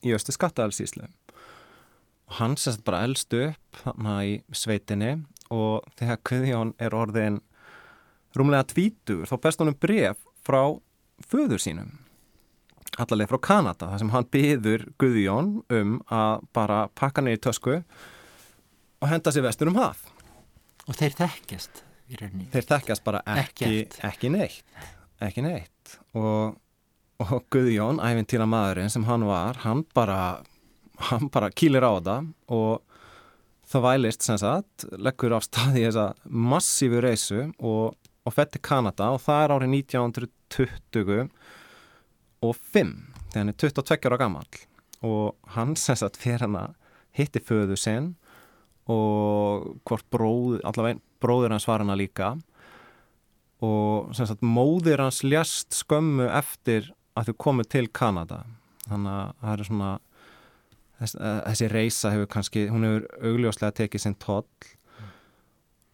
í 0.00 0.12
austu 0.14 0.32
skattaðalsíslu 0.32 1.04
og 1.04 1.19
hann 2.38 2.56
sagt 2.60 2.84
bara 2.86 3.04
elst 3.06 3.34
upp 3.36 3.80
þarna 3.82 4.18
í 4.26 4.36
sveitinni 4.54 5.16
og 5.50 5.86
þegar 5.98 6.20
Guðjón 6.30 6.74
er 6.78 6.94
orðin 6.94 7.40
rúmlega 8.36 8.68
tvítur 8.70 9.26
þá 9.26 9.34
best 9.42 9.62
honum 9.62 9.78
bref 9.80 10.20
frá 10.46 10.62
föður 11.30 11.62
sínum 11.62 11.98
allarleið 13.00 13.32
frá 13.32 13.40
Kanada 13.48 13.90
þar 13.90 14.02
sem 14.02 14.14
hann 14.14 14.30
byður 14.34 14.86
Guðjón 15.00 15.52
um 15.80 15.98
að 16.12 16.46
bara 16.56 16.80
pakka 16.98 17.24
í 17.30 17.36
tösku 17.42 17.80
og 19.00 19.08
henda 19.08 19.32
sér 19.32 19.46
vestur 19.46 19.70
um 19.70 19.78
haf. 19.80 20.02
Og 20.90 20.96
þeir 20.98 21.14
þekkjast 21.16 21.84
í 22.10 22.18
rauninni. 22.18 22.48
Þeir 22.52 22.66
þekkjast 22.74 23.04
bara 23.06 23.22
ekki, 23.38 23.86
ekki 24.04 24.32
neitt 24.34 24.66
ekki 25.24 25.44
neitt. 25.44 25.96
Og, 26.16 26.56
og 27.20 27.44
Guðjón, 27.52 28.00
æfintýra 28.02 28.46
maðurinn 28.48 28.92
sem 28.92 29.04
hann 29.08 29.26
var, 29.28 29.60
hann 29.64 29.84
bara 29.96 30.40
hann 31.08 31.30
bara 31.32 31.50
kýlir 31.50 31.86
á 31.86 31.92
það 31.98 32.30
og 32.52 32.80
það 33.70 33.86
vælist 33.86 34.26
sem 34.26 34.38
sagt 34.40 34.86
leggur 34.98 35.36
af 35.36 35.46
staði 35.46 35.86
þessa 35.86 36.06
massífu 36.26 37.02
reysu 37.04 37.40
og, 37.58 37.94
og 38.26 38.36
fett 38.36 38.52
til 38.54 38.64
Kanada 38.66 39.12
og 39.14 39.22
það 39.24 39.44
er 39.44 39.54
árið 39.56 39.76
1920 39.78 41.30
og 42.40 42.56
5 42.74 42.92
þegar 43.30 43.40
hann 43.40 43.52
er 43.52 43.60
22 43.62 44.10
ára 44.10 44.20
gammal 44.20 44.48
og 45.06 45.54
hann 45.54 45.76
sem 45.78 45.96
sagt 45.96 46.20
fyrir 46.20 46.44
hann 46.44 46.58
að 46.60 46.76
hitti 47.16 47.42
föðu 47.42 47.78
sinn 47.78 48.14
og 48.90 49.80
hvort 49.86 50.06
bróð, 50.12 50.60
allavega 50.66 51.00
bróður 51.22 51.54
hans 51.54 51.66
var 51.68 51.84
hana 51.84 51.96
líka. 51.98 52.34
Og 53.60 54.14
sem 54.16 54.28
sagt 54.28 54.44
móðir 54.44 55.02
hans 55.02 55.20
ljast 55.26 55.76
skömmu 55.76 56.30
eftir 56.32 56.90
að 57.18 57.30
þau 57.30 57.36
komu 57.44 57.66
til 57.68 57.90
Kanada. 57.92 58.44
Þannig 58.88 59.12
að 59.12 59.34
það 59.42 59.52
eru 59.54 59.68
svona 59.68 59.90
þess, 61.00 61.16
eh, 61.16 61.40
þessi 61.48 61.70
reysa 61.72 62.12
hefur 62.14 62.30
kannski 62.36 62.66
hún 62.70 62.86
hefur 62.86 63.08
augljóslega 63.30 63.76
tekið 63.80 64.04
sinn 64.04 64.18
toll. 64.20 64.46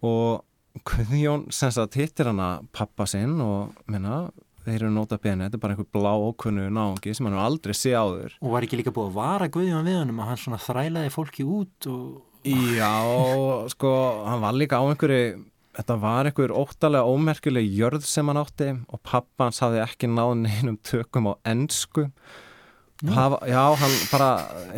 Og 0.06 0.42
Guðjón 0.86 1.46
sem 1.56 1.72
sagt 1.72 1.96
hittir 1.96 2.28
hana 2.28 2.60
pappa 2.76 3.06
sinn 3.08 3.38
og 3.40 3.72
minna 3.88 4.26
þeir 4.66 4.82
eru 4.82 4.90
nota 4.92 5.16
bene, 5.22 5.46
þetta 5.46 5.56
er 5.56 5.62
bara 5.62 5.76
einhver 5.76 5.88
blá 5.94 6.10
okkunnu 6.12 6.66
náungi 6.74 7.14
sem 7.14 7.26
hann 7.28 7.38
aldrei 7.38 7.72
sé 7.72 7.94
áður. 7.96 8.34
Og 8.42 8.52
var 8.52 8.66
ekki 8.66 8.80
líka 8.82 8.92
búið 8.92 9.12
að 9.12 9.18
vara 9.20 9.48
Guðjón 9.54 9.86
við 9.86 10.00
honum 10.02 10.20
að 10.20 10.32
hann 10.32 10.40
svona 10.42 10.60
þrælaði 10.60 11.12
fólki 11.14 11.46
út 11.46 11.90
og 11.92 12.24
Já, 12.46 12.94
sko, 13.72 13.90
hann 14.22 14.42
var 14.44 14.54
líka 14.54 14.78
á 14.78 14.86
einhverju 14.86 15.40
þetta 15.76 15.96
var 16.00 16.28
einhver 16.28 16.54
óttalega 16.54 17.08
ómerkileg 17.10 17.66
jörð 17.74 18.06
sem 18.06 18.28
hann 18.30 18.40
átti 18.40 18.68
og 18.86 19.00
pappa 19.02 19.48
hans 19.48 19.58
hafði 19.64 19.82
ekki 19.82 20.10
náð 20.12 20.34
neinum 20.44 20.78
tökum 20.86 21.30
á 21.30 21.34
ennsku 21.48 22.06
Hafa, 23.04 23.42
já, 23.44 23.60
hann 23.76 23.94
bara 24.08 24.28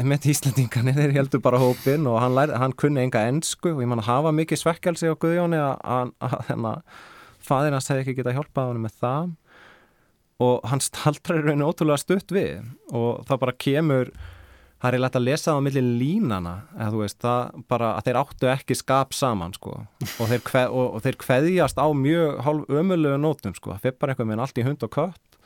með 0.03 0.25
Íslandingarnir, 0.33 0.97
þeir 0.97 1.13
heldur 1.15 1.43
bara 1.43 1.61
hópin 1.63 2.09
og 2.11 2.17
hann, 2.19 2.35
lær, 2.35 2.51
hann 2.59 2.75
kunni 2.75 3.05
enga 3.05 3.23
ennsku 3.31 3.77
og 3.77 3.85
ég 3.85 3.91
man 3.91 4.03
að 4.03 4.09
hafa 4.11 4.33
mikið 4.35 4.59
svekkelsi 4.59 5.07
á 5.07 5.15
Guðjóni 5.15 5.61
að, 5.63 6.11
að 6.19 6.81
fadir 7.39 7.77
hans 7.77 7.87
hefði 7.93 8.03
ekki 8.03 8.17
getað 8.19 8.41
hjálpað 8.41 8.73
hann 8.73 8.83
með 8.83 8.97
það. 9.05 9.31
Og 10.49 10.67
hann 10.71 10.83
staldrar 10.83 11.41
í 11.41 11.47
rauninu 11.47 11.71
ótrúlega 11.71 12.03
stutt 12.03 12.35
við 12.35 12.67
og 12.95 13.23
það 13.31 13.41
bara 13.45 13.57
kemur 13.67 14.13
það 14.79 14.93
er 14.95 15.03
leitt 15.03 15.17
að 15.19 15.27
lesa 15.27 15.49
það 15.49 15.59
á 15.59 15.67
millin 15.67 15.95
línana 15.99 16.53
eða 16.77 16.91
þú 16.93 17.01
veist, 17.03 17.19
það 17.23 17.65
bara 17.71 17.95
að 17.95 18.05
þeir 18.07 18.21
áttu 18.21 18.53
ekki 18.53 18.79
skap 18.79 19.17
saman 19.17 19.55
sko. 19.55 19.75
Og 20.19 20.31
þeir, 20.31 20.45
kveð, 20.47 20.71
og, 20.75 20.87
og 20.95 21.07
þeir 21.07 21.19
kveðjast 21.23 21.83
á 21.83 21.87
mjög 21.95 22.39
hálf 22.47 22.71
ömulegu 22.83 23.19
nótum 23.23 23.55
sko, 23.59 23.75
það 23.75 23.87
fyrir 23.87 23.99
bara 24.03 24.15
einhver 24.15 24.31
með 24.31 24.45
allt 24.47 24.63
í 24.63 24.67
hund 24.67 24.87
og 24.87 24.95
kött. 24.95 25.43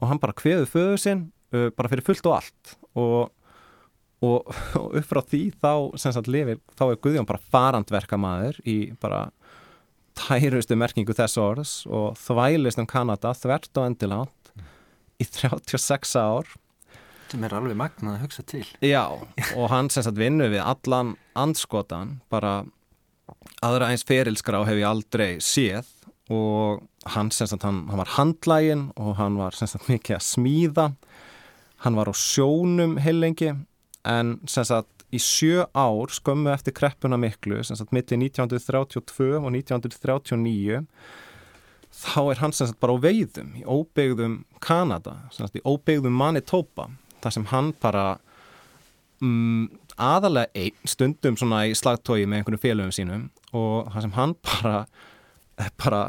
Og 0.00 0.10
hann 0.10 0.20
bara 0.20 0.36
kveðu 0.36 0.68
föðu 0.68 0.98
sinn 1.00 1.30
uh, 1.52 1.68
bara 1.76 1.92
fyrir 1.92 2.06
fullt 2.06 2.28
og 2.28 2.36
allt. 2.38 2.74
Og, 2.98 3.30
og, 4.24 4.52
og 4.80 4.98
upp 5.00 5.08
frá 5.08 5.22
því 5.28 5.44
þá 5.62 5.72
sem 6.00 6.16
sagt 6.16 6.30
lifir, 6.32 6.60
þá 6.78 6.86
er 6.90 7.00
Guðjón 7.04 7.28
bara 7.28 7.44
farandverka 7.54 8.20
maður 8.20 8.60
í 8.68 8.78
bara 9.02 9.28
tærustu 10.18 10.76
merkingu 10.76 11.14
þess 11.16 11.38
orðs 11.40 11.72
og 11.88 12.18
þvælist 12.20 12.80
um 12.82 12.88
Kanada 12.88 13.32
þvert 13.36 13.80
og 13.80 13.88
endilátt 13.88 14.52
í 15.22 15.26
36 15.28 16.16
ár. 16.18 16.50
Sem 17.32 17.44
er 17.46 17.54
alveg 17.56 17.78
magnað 17.78 18.18
að 18.18 18.24
hugsa 18.26 18.44
til. 18.44 18.66
Já, 18.84 19.06
og 19.56 19.66
hann 19.72 19.88
sem 19.92 20.04
sagt 20.04 20.20
vinnu 20.20 20.50
við 20.52 20.60
allan 20.60 21.14
anskotan, 21.38 22.18
bara 22.32 22.60
aðra 23.64 23.92
eins 23.92 24.04
ferilskrá 24.04 24.62
hef 24.68 24.80
ég 24.80 24.88
aldrei 24.88 25.30
séð. 25.40 25.88
Og 26.32 26.82
hann 27.12 27.32
sem 27.34 27.48
sagt, 27.50 27.64
hann, 27.66 27.82
hann 27.90 28.00
var 28.00 28.12
handlægin 28.16 28.86
og 29.00 29.16
hann 29.18 29.36
var 29.40 29.56
sem 29.56 29.68
sagt 29.68 29.88
mikið 29.90 30.16
að 30.16 30.26
smíða 30.26 30.86
hann 31.82 31.98
var 31.98 32.10
á 32.10 32.14
sjónum 32.14 32.98
heilengi 33.02 33.52
en 34.08 34.36
sem 34.50 34.66
sagt 34.66 35.02
í 35.12 35.20
sjö 35.20 35.66
ár 35.76 36.12
skömmu 36.12 36.52
eftir 36.54 36.74
kreppuna 36.76 37.18
miklu 37.20 37.60
sem 37.66 37.76
sagt 37.78 37.92
millir 37.92 38.18
1932 38.18 39.28
og 39.38 39.50
1939 39.52 40.82
þá 41.92 42.20
er 42.22 42.40
hann 42.40 42.54
sem 42.56 42.70
sagt 42.70 42.80
bara 42.80 42.96
á 42.96 43.04
veiðum 43.04 43.52
í 43.60 43.66
óbyggðum 43.68 44.40
Kanada 44.64 45.18
sem 45.30 45.44
sagt 45.44 45.60
í 45.60 45.64
óbyggðum 45.66 46.16
Manitoba 46.16 46.88
þar 47.22 47.36
sem 47.36 47.46
hann 47.52 47.72
bara 47.82 48.06
um, 49.22 49.68
aðalega 50.00 50.50
einn 50.56 50.88
stundum 50.88 51.36
svona 51.38 51.66
í 51.68 51.76
slagtói 51.76 52.24
með 52.24 52.40
einhvern 52.40 52.62
félögum 52.62 52.96
sínum 52.96 53.28
og 53.52 53.92
þar 53.92 54.06
sem 54.06 54.16
hann 54.16 54.36
bara 54.48 54.76
bara 55.78 56.02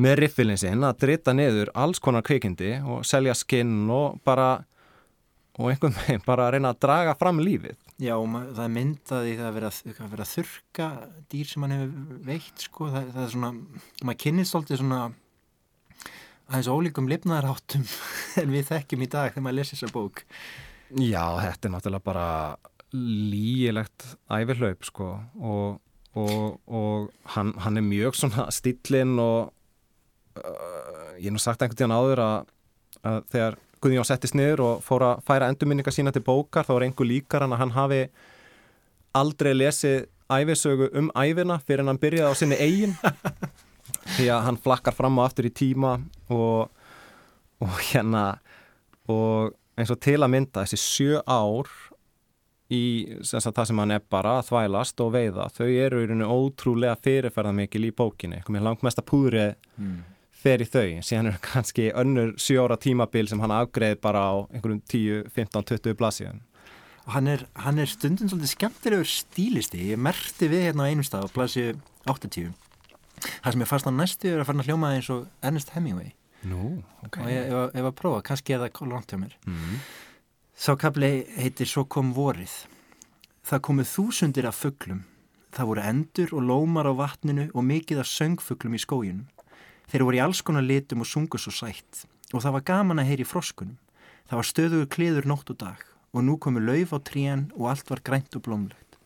með 0.00 0.22
riffilin 0.22 0.58
sinn 0.58 0.84
að 0.86 1.02
drita 1.04 1.34
niður 1.36 1.70
alls 1.78 2.00
konar 2.02 2.24
kvikindi 2.24 2.78
og 2.80 3.04
selja 3.06 3.34
skinn 3.36 3.84
og 3.92 4.22
bara 4.24 4.64
og 5.58 5.68
einhvern 5.68 5.96
veginn 5.98 6.24
bara 6.24 6.46
að 6.46 6.54
reyna 6.56 6.72
að 6.72 6.80
draga 6.86 7.14
fram 7.20 7.40
lífið. 7.44 7.76
Já, 8.00 8.14
og 8.16 8.28
það 8.32 8.62
er 8.64 8.72
myndaði 8.72 9.34
það 9.38 9.48
að 9.48 9.56
vera, 9.58 9.70
að 9.92 10.12
vera 10.14 10.24
að 10.24 10.32
þurka 10.32 10.86
dýr 11.32 11.50
sem 11.50 11.66
hann 11.66 11.74
hefur 11.76 12.22
veikt, 12.28 12.64
sko, 12.66 12.88
það, 12.94 13.10
það 13.12 13.24
er 13.26 13.32
svona, 13.34 13.50
maður 14.02 14.20
kynnist 14.24 14.58
alltaf 14.58 14.80
svona 14.80 15.00
aðeins 16.48 16.70
ólíkum 16.72 17.08
lifnaðarháttum 17.12 17.86
en 18.42 18.52
við 18.54 18.68
þekkjum 18.72 19.04
í 19.04 19.10
dag 19.12 19.32
þegar 19.32 19.46
maður 19.46 19.58
lesi 19.60 19.76
þessa 19.76 19.94
bók. 19.94 20.24
Já, 20.92 21.24
þetta 21.40 21.68
er 21.68 21.74
náttúrulega 21.76 22.06
bara 22.08 22.28
lígilegt 22.92 24.06
æfirhlaup, 24.32 24.86
sko, 24.88 25.10
og, 25.40 25.78
og, 26.20 26.46
og 26.68 27.34
hann, 27.36 27.52
hann 27.60 27.80
er 27.80 27.86
mjög 27.86 28.16
svona 28.18 28.48
stillinn 28.52 29.14
og 29.20 29.52
uh, 30.40 31.12
ég 31.20 31.28
er 31.28 31.36
nú 31.36 31.40
sagt 31.40 31.64
einhvern 31.64 31.80
tíðan 31.80 31.96
áður 31.96 32.24
að, 32.24 32.50
að 33.08 33.20
þegar 33.32 33.60
Guðjón 33.82 34.06
settist 34.06 34.36
niður 34.38 34.62
og 34.66 34.82
fór 34.86 35.02
að 35.08 35.22
færa 35.26 35.48
endurminninga 35.50 35.92
sína 35.94 36.12
til 36.14 36.22
bókar. 36.22 36.66
Þá 36.66 36.76
var 36.76 36.86
einhver 36.86 37.08
líkar 37.08 37.44
hann 37.44 37.54
að 37.56 37.62
hann 37.64 37.74
hafi 37.74 38.02
aldrei 39.18 39.52
lesið 39.56 40.04
æfisögu 40.32 40.88
um 40.98 41.10
æfina 41.18 41.58
fyrir 41.60 41.82
en 41.82 41.92
hann 41.92 42.02
byrjaði 42.02 42.30
á 42.30 42.34
sinni 42.38 42.58
eigin. 42.62 42.94
Því 44.16 44.28
að 44.32 44.44
hann 44.46 44.60
flakkar 44.62 44.94
fram 44.96 45.18
og 45.18 45.26
aftur 45.26 45.48
í 45.48 45.54
tíma 45.54 45.96
og, 46.32 46.70
og 47.62 47.80
hérna 47.90 48.26
og 49.10 49.56
eins 49.78 49.90
og 49.92 50.00
til 50.04 50.20
að 50.20 50.30
mynda 50.36 50.62
þessi 50.62 50.78
sjö 50.78 51.24
ár 51.26 51.70
í 52.72 52.84
sem 53.26 53.42
það 53.42 53.68
sem 53.68 53.82
hann 53.82 53.94
er 53.96 54.06
bara 54.14 54.38
að 54.38 54.48
þvælast 54.52 55.02
og 55.04 55.12
veiða 55.16 55.48
þau 55.52 55.66
eru 55.66 56.00
í 56.04 56.06
rauninu 56.06 56.30
ótrúlega 56.30 56.96
fyrirferða 57.02 57.52
mikil 57.56 57.84
í 57.88 57.92
bókinni, 57.96 58.40
komið 58.46 58.66
langt 58.68 58.86
mesta 58.86 59.04
púðrið 59.04 59.56
mm 59.76 60.11
fer 60.42 60.62
í 60.62 60.68
þau, 60.68 60.86
síðan 61.06 61.30
er 61.30 61.36
kannski 61.44 61.90
önnur 61.98 62.32
sjóra 62.40 62.78
tímabil 62.80 63.28
sem 63.30 63.42
hann 63.42 63.54
afgreð 63.54 64.00
bara 64.02 64.24
á 64.26 64.32
einhverjum 64.50 64.82
10, 64.90 65.30
15, 65.34 65.68
20 65.70 65.98
blassíðan. 66.00 66.42
Og 67.02 67.14
hann 67.16 67.30
er, 67.30 67.46
hann 67.58 67.80
er 67.82 67.90
stundin 67.90 68.30
svolítið 68.30 68.52
skemmtilegur 68.54 69.08
stílisti, 69.10 69.88
ég 69.90 69.98
merti 69.98 70.50
við 70.50 70.68
hérna 70.68 70.86
á 70.86 70.90
einum 70.90 71.06
stað 71.06 71.26
á 71.26 71.34
blassíu 71.34 71.76
80. 72.06 72.52
Það 73.22 73.54
sem 73.54 73.62
ég 73.62 73.70
fannst 73.70 73.88
á 73.90 73.92
næstu 73.94 74.30
er 74.30 74.42
að 74.42 74.48
fara 74.50 74.62
að 74.62 74.70
hljóma 74.70 74.92
eins 74.96 75.10
og 75.14 75.26
Ernest 75.42 75.72
Hemingway. 75.74 76.12
Nú, 76.50 76.82
ok. 77.06 77.20
Og 77.22 77.30
ég 77.30 77.52
var 77.54 77.90
að 77.92 77.98
prófa, 77.98 78.22
kannski 78.26 78.54
er 78.54 78.64
það 78.64 78.90
langt 78.90 79.12
hjá 79.12 79.18
mér. 79.20 79.36
Mm. 79.46 79.80
Sá 80.58 80.74
kapli 80.78 81.12
heitir 81.38 81.70
Svo 81.70 81.86
kom 81.90 82.12
vorið. 82.14 82.52
Það 83.46 83.62
komuð 83.66 83.90
þúsundir 83.90 84.46
af 84.46 84.58
fugglum. 84.58 85.04
Það 85.52 85.68
voru 85.68 85.84
endur 85.84 86.34
og 86.38 86.44
lómar 86.48 86.88
á 86.88 86.94
vatninu 86.96 87.48
og 87.52 87.66
mikið 87.66 88.02
af 88.02 88.10
söngfugglum 88.10 88.76
í 88.78 88.82
skójunum. 88.82 89.26
Þeir 89.92 90.06
voru 90.06 90.16
í 90.16 90.22
alls 90.24 90.40
konar 90.40 90.64
litum 90.64 91.04
og 91.04 91.08
sungu 91.08 91.36
svo 91.36 91.52
sætt 91.52 92.06
og 92.32 92.40
það 92.40 92.54
var 92.54 92.62
gaman 92.70 93.02
að 93.02 93.10
heyri 93.10 93.24
froskunum. 93.28 93.76
Það 94.24 94.38
var 94.38 94.48
stöðugur 94.48 94.88
kliður 94.88 95.26
nótt 95.28 95.50
og 95.52 95.58
dag 95.60 95.82
og 96.12 96.24
nú 96.24 96.38
komu 96.40 96.62
lauf 96.64 96.94
á 96.96 96.98
trían 97.04 97.50
og 97.58 97.68
allt 97.72 97.92
var 97.92 98.00
grænt 98.04 98.36
og 98.36 98.44
blómlegt. 98.46 98.96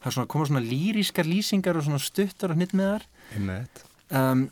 Það 0.00 0.14
svona, 0.16 0.30
koma 0.32 0.46
svona 0.48 0.64
lýrískar 0.64 1.28
lýsingar 1.28 1.76
og 1.76 1.84
svona 1.84 2.00
stuttar 2.00 2.54
og 2.54 2.60
hnitt 2.60 2.72
með 2.76 2.92
þar. 2.94 3.06
Um, 4.16 4.44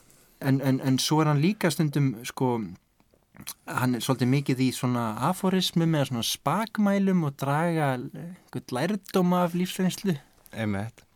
en, 0.45 0.61
en, 0.61 0.81
en 0.85 0.99
svo 1.01 1.22
er 1.22 1.31
hann 1.31 1.41
líka 1.41 1.70
stundum, 1.72 2.14
sko, 2.27 2.51
hann 3.64 3.97
er 3.97 4.05
svolítið 4.05 4.33
mikið 4.35 4.62
í 4.66 4.70
svona 4.77 5.07
aforismu 5.31 5.89
með 5.89 6.11
svona 6.11 6.27
spakmælum 6.29 7.25
og 7.29 7.39
draga 7.41 7.95
lærdóma 8.53 9.45
af 9.47 9.57
lífsreynslu. 9.57 10.18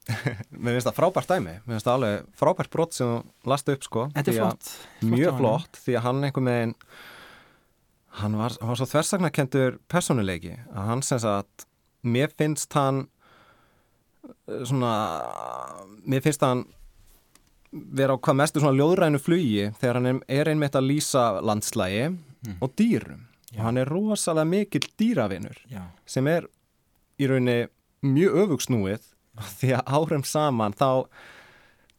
Mér 0.62 0.78
finnst 0.78 0.88
það 0.88 0.96
frábært 0.96 1.30
dæmi, 1.34 1.54
mér 1.66 1.76
finnst 1.76 1.88
það 1.88 1.98
alveg 1.98 2.28
frábært 2.40 2.72
brott 2.72 2.96
sem 2.96 3.10
þú 3.10 3.50
lasta 3.52 3.76
upp 3.76 3.86
sko 3.86 4.08
Þetta 4.14 4.32
er 4.32 4.38
flott, 4.38 4.72
flott 4.72 5.12
Mjög 5.12 5.40
flott, 5.42 5.80
því 5.84 5.96
að 5.98 6.04
hann 6.06 6.28
einhvern 6.28 6.52
veginn 6.52 6.74
hann 8.18 8.38
var, 8.38 8.56
hann 8.60 8.72
var 8.72 8.80
svo 8.80 8.88
þversagnakendur 8.88 9.78
personuleiki 9.90 10.56
að 10.72 10.90
hann 10.90 11.04
sem 11.06 11.20
sagt 11.22 11.68
mér 12.06 12.32
finnst 12.38 12.74
hann 12.78 13.04
eh, 14.48 14.64
svona 14.68 14.92
mér 16.08 16.24
finnst 16.24 16.44
hann 16.46 16.64
vera 17.70 18.16
á 18.16 18.22
hvað 18.22 18.38
mestu 18.40 18.62
svona 18.62 18.78
ljóðrænu 18.78 19.20
flugi 19.20 19.68
þegar 19.80 20.00
hann 20.00 20.22
er 20.24 20.50
einmitt 20.50 20.78
að 20.78 20.88
lýsa 20.88 21.24
landslægi 21.44 22.06
mm. 22.08 22.60
og 22.64 22.72
dýrum 22.80 23.26
Já. 23.52 23.60
og 23.60 23.64
hann 23.66 23.80
er 23.80 23.92
rosalega 23.92 24.48
mikill 24.48 24.88
dýravinur 25.00 25.60
Já. 25.68 25.84
sem 26.08 26.26
er 26.30 26.48
í 27.20 27.28
rauninni 27.28 27.68
mjög 28.04 28.42
öfugsnúið 28.44 29.04
því 29.58 29.74
að 29.78 29.92
árum 29.98 30.24
saman 30.26 30.76
þá 30.78 30.88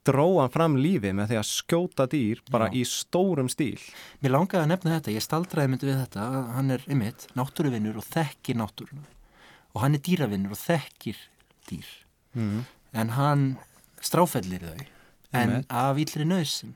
dróða 0.07 0.45
hann 0.45 0.53
fram 0.53 0.75
lífi 0.79 1.11
með 1.15 1.31
því 1.31 1.39
að 1.39 1.47
skjóta 1.49 2.07
dýr 2.09 2.41
bara 2.51 2.69
Já. 2.69 2.79
í 2.79 2.83
stórum 2.87 3.49
stíl 3.51 3.79
Mér 4.23 4.35
langaði 4.35 4.63
að 4.63 4.69
nefna 4.71 4.95
þetta, 4.95 5.15
ég 5.15 5.25
staldraði 5.25 5.71
myndi 5.73 5.89
við 5.89 6.01
þetta 6.03 6.27
hann 6.55 6.75
er 6.75 6.85
ymitt 6.91 7.27
náttúruvinnur 7.37 7.99
og 7.99 8.07
þekkir 8.07 8.59
náttúruna 8.61 9.07
og 9.75 9.83
hann 9.83 9.97
er 9.97 10.03
dýravinnur 10.05 10.55
og 10.55 10.61
þekkir 10.61 11.19
dýr 11.69 11.89
mm. 12.37 12.61
en 13.01 13.15
hann 13.17 13.49
stráfellir 14.01 14.65
þau 14.65 14.79
en 14.79 15.41
Einmitt. 15.41 15.67
af 15.69 15.99
íllri 16.01 16.25
nöðsin 16.25 16.75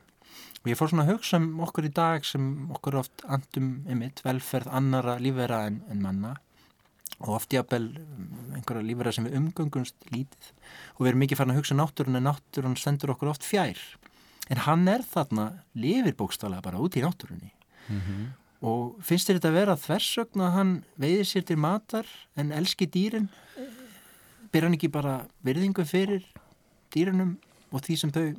og 0.63 0.71
ég 0.71 0.79
fór 0.79 0.91
svona 0.91 1.07
að 1.07 1.15
hugsa 1.15 1.39
um 1.41 1.63
okkur 1.65 1.89
í 1.89 1.93
dag 1.95 2.25
sem 2.27 2.49
okkur 2.75 3.01
oft 3.01 3.23
andum 3.25 3.75
ymitt 3.89 4.21
velferð 4.25 4.71
annara 4.71 5.17
lífera 5.21 5.65
en, 5.69 5.81
en 5.89 6.03
manna 6.03 6.35
og 7.21 7.35
oft 7.37 7.53
jápil 7.53 7.89
einhverja 8.55 8.85
lífverðar 8.87 9.15
sem 9.17 9.27
við 9.27 9.37
umgöngumst 9.39 10.07
lítið. 10.11 10.51
Og 10.97 11.03
við 11.03 11.11
erum 11.11 11.23
mikið 11.23 11.39
farin 11.39 11.53
að 11.53 11.59
hugsa 11.61 11.75
um 11.75 11.81
náttúrun 11.81 12.19
en 12.19 12.27
náttúrun 12.27 12.77
sendur 12.79 13.13
okkur 13.13 13.31
oft 13.33 13.45
fjær. 13.47 13.79
En 14.51 14.63
hann 14.65 14.87
er 14.91 15.03
þarna 15.07 15.49
lifir 15.77 16.15
bókstálega 16.19 16.65
bara 16.65 16.81
út 16.83 16.97
í 16.99 17.03
náttúrunni. 17.03 17.53
Mm 17.87 17.99
-hmm. 17.99 18.25
og 18.63 18.95
finnst 19.03 19.27
þér 19.27 19.35
þetta 19.35 19.49
að 19.49 19.59
vera 19.59 19.75
þversögn 19.75 20.41
að 20.41 20.53
hann 20.55 20.83
veiðir 20.95 21.27
sér 21.27 21.43
til 21.43 21.57
matar 21.57 22.05
en 22.35 22.51
elski 22.51 22.87
dýrin? 22.87 23.29
Ber 24.51 24.63
hann 24.63 24.73
ekki 24.73 24.87
bara 24.87 25.27
virðingu 25.43 25.83
fyrir 25.85 26.23
dýrunum 26.95 27.37
og 27.71 27.81
því 27.81 27.97
sem 27.97 28.11
þau 28.11 28.35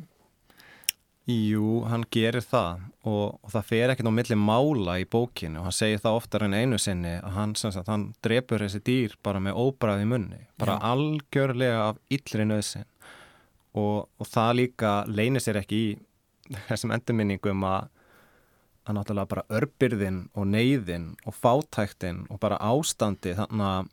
Jú, 1.24 1.84
hann 1.88 2.02
gerir 2.12 2.44
það 2.44 2.82
og, 3.08 3.38
og 3.40 3.52
það 3.54 3.68
fer 3.70 3.92
ekkert 3.92 4.10
á 4.12 4.16
milli 4.18 4.36
mála 4.36 4.98
í 5.00 5.06
bókinu 5.08 5.62
og 5.62 5.70
hann 5.70 5.76
segir 5.76 6.02
það 6.02 6.18
oftar 6.18 6.44
en 6.44 6.56
einu 6.58 6.78
sinni 6.78 7.14
að 7.16 7.38
hann, 7.38 7.54
sagt, 7.56 7.88
hann 7.88 8.10
drefur 8.24 8.60
þessi 8.60 8.82
dýr 8.84 9.14
bara 9.24 9.40
með 9.40 9.56
óbræði 9.56 10.04
munni, 10.10 10.42
bara 10.60 10.76
Já. 10.76 10.90
algjörlega 10.92 11.80
af 11.86 12.02
yllri 12.12 12.44
nöðsin 12.50 12.84
og, 13.72 14.04
og 14.20 14.28
það 14.28 14.52
líka 14.60 14.92
leynir 15.08 15.40
sér 15.40 15.62
ekki 15.62 15.80
í 15.80 15.88
þessum 16.68 16.92
endurminningum 16.92 17.64
að 17.72 17.88
að 18.84 18.98
náttúrulega 18.98 19.30
bara 19.30 19.48
örbyrðin 19.58 20.18
og 20.36 20.48
neyðin 20.52 21.12
og 21.24 21.36
fátæktin 21.38 22.26
og 22.28 22.40
bara 22.42 22.60
ástandi 22.60 23.32
þannig 23.38 23.68
að 23.70 23.92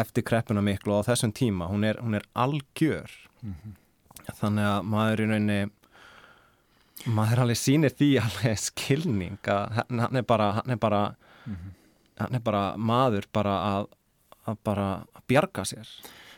eftir 0.00 0.24
kreppuna 0.28 0.62
miklu 0.64 0.96
á 0.96 1.04
þessum 1.04 1.34
tíma 1.36 1.68
hún 1.68 1.84
er, 1.84 2.00
hún 2.00 2.16
er 2.16 2.24
algjör 2.32 3.12
mm 3.42 3.52
-hmm. 3.52 3.74
þannig 4.40 4.64
að 4.64 4.88
maður 4.92 5.20
í 5.20 5.26
rauninni 5.26 5.60
maður 7.04 7.44
alveg 7.44 7.60
sýnir 7.60 7.94
því 7.94 8.10
alveg 8.22 8.60
skilning 8.60 9.50
að 9.52 9.82
hann 9.90 10.16
er 10.16 10.26
bara 10.26 10.52
hann 10.60 10.70
er 10.70 10.80
bara, 10.80 11.02
mm 11.44 11.54
-hmm. 11.54 11.74
hann 12.22 12.34
er 12.34 12.40
bara 12.40 12.76
maður 12.76 13.26
bara 13.32 13.56
að, 13.72 13.86
að 14.46 14.56
bara 14.64 14.88
bjarga 15.28 15.64
sér 15.64 15.88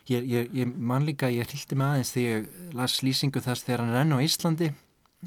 Ég, 0.09 0.25
ég, 0.25 0.49
ég 0.57 0.77
man 0.77 1.05
líka, 1.05 1.29
ég 1.29 1.51
hildi 1.53 1.77
með 1.77 1.91
aðeins 1.93 2.13
þegar 2.15 2.31
ég 2.31 2.77
las 2.79 3.03
lýsingu 3.03 3.41
þess 3.45 3.65
þegar 3.67 3.83
hann 3.83 3.91
er 3.93 4.01
enn 4.01 4.17
á 4.17 4.25
Íslandi 4.25 4.69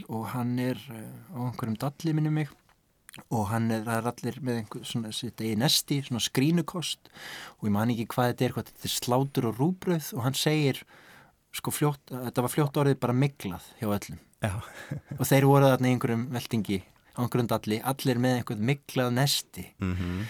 og 0.08 0.24
hann 0.34 0.58
er 0.58 0.80
eh, 0.90 1.36
á 1.38 1.40
einhverjum 1.46 1.78
dalli 1.78 2.14
minni 2.18 2.32
mig 2.34 2.50
og 3.30 3.52
hann 3.52 3.70
er, 3.76 3.86
er 3.86 4.08
allir 4.10 4.40
með 4.42 4.62
einhver 4.62 4.88
svona 4.88 5.12
sitt 5.14 5.44
eigi 5.44 5.60
nesti, 5.60 6.00
svona 6.08 6.24
skrínukost 6.24 7.12
og 7.60 7.68
ég 7.68 7.76
man 7.76 7.94
ekki 7.94 8.08
hvað 8.14 8.32
þetta 8.32 8.48
er, 8.48 8.56
hvað 8.56 8.72
þetta 8.72 8.90
er 8.90 8.96
slátur 8.96 9.50
og 9.52 9.62
rúbröð 9.62 10.10
og 10.16 10.26
hann 10.26 10.38
segir 10.40 10.82
sko 11.54 11.74
fljótt, 11.76 12.02
þetta 12.10 12.46
var 12.48 12.54
fljótt 12.56 12.82
orðið 12.82 13.02
bara 13.04 13.18
miklað 13.22 13.68
hjá 13.78 13.90
öllum 13.92 14.22
og 15.20 15.26
þeir 15.28 15.48
voru 15.50 15.70
þarna 15.72 15.90
í 15.90 15.96
einhverjum 15.96 16.28
veldingi 16.34 16.80
á 17.16 17.20
einhverjum 17.22 17.50
dalli, 17.52 17.80
allir 17.84 18.22
með 18.22 18.38
einhverjum 18.40 18.70
miklað 18.72 19.16
nesti 19.18 19.66
mm 19.78 19.96
-hmm. 19.96 20.22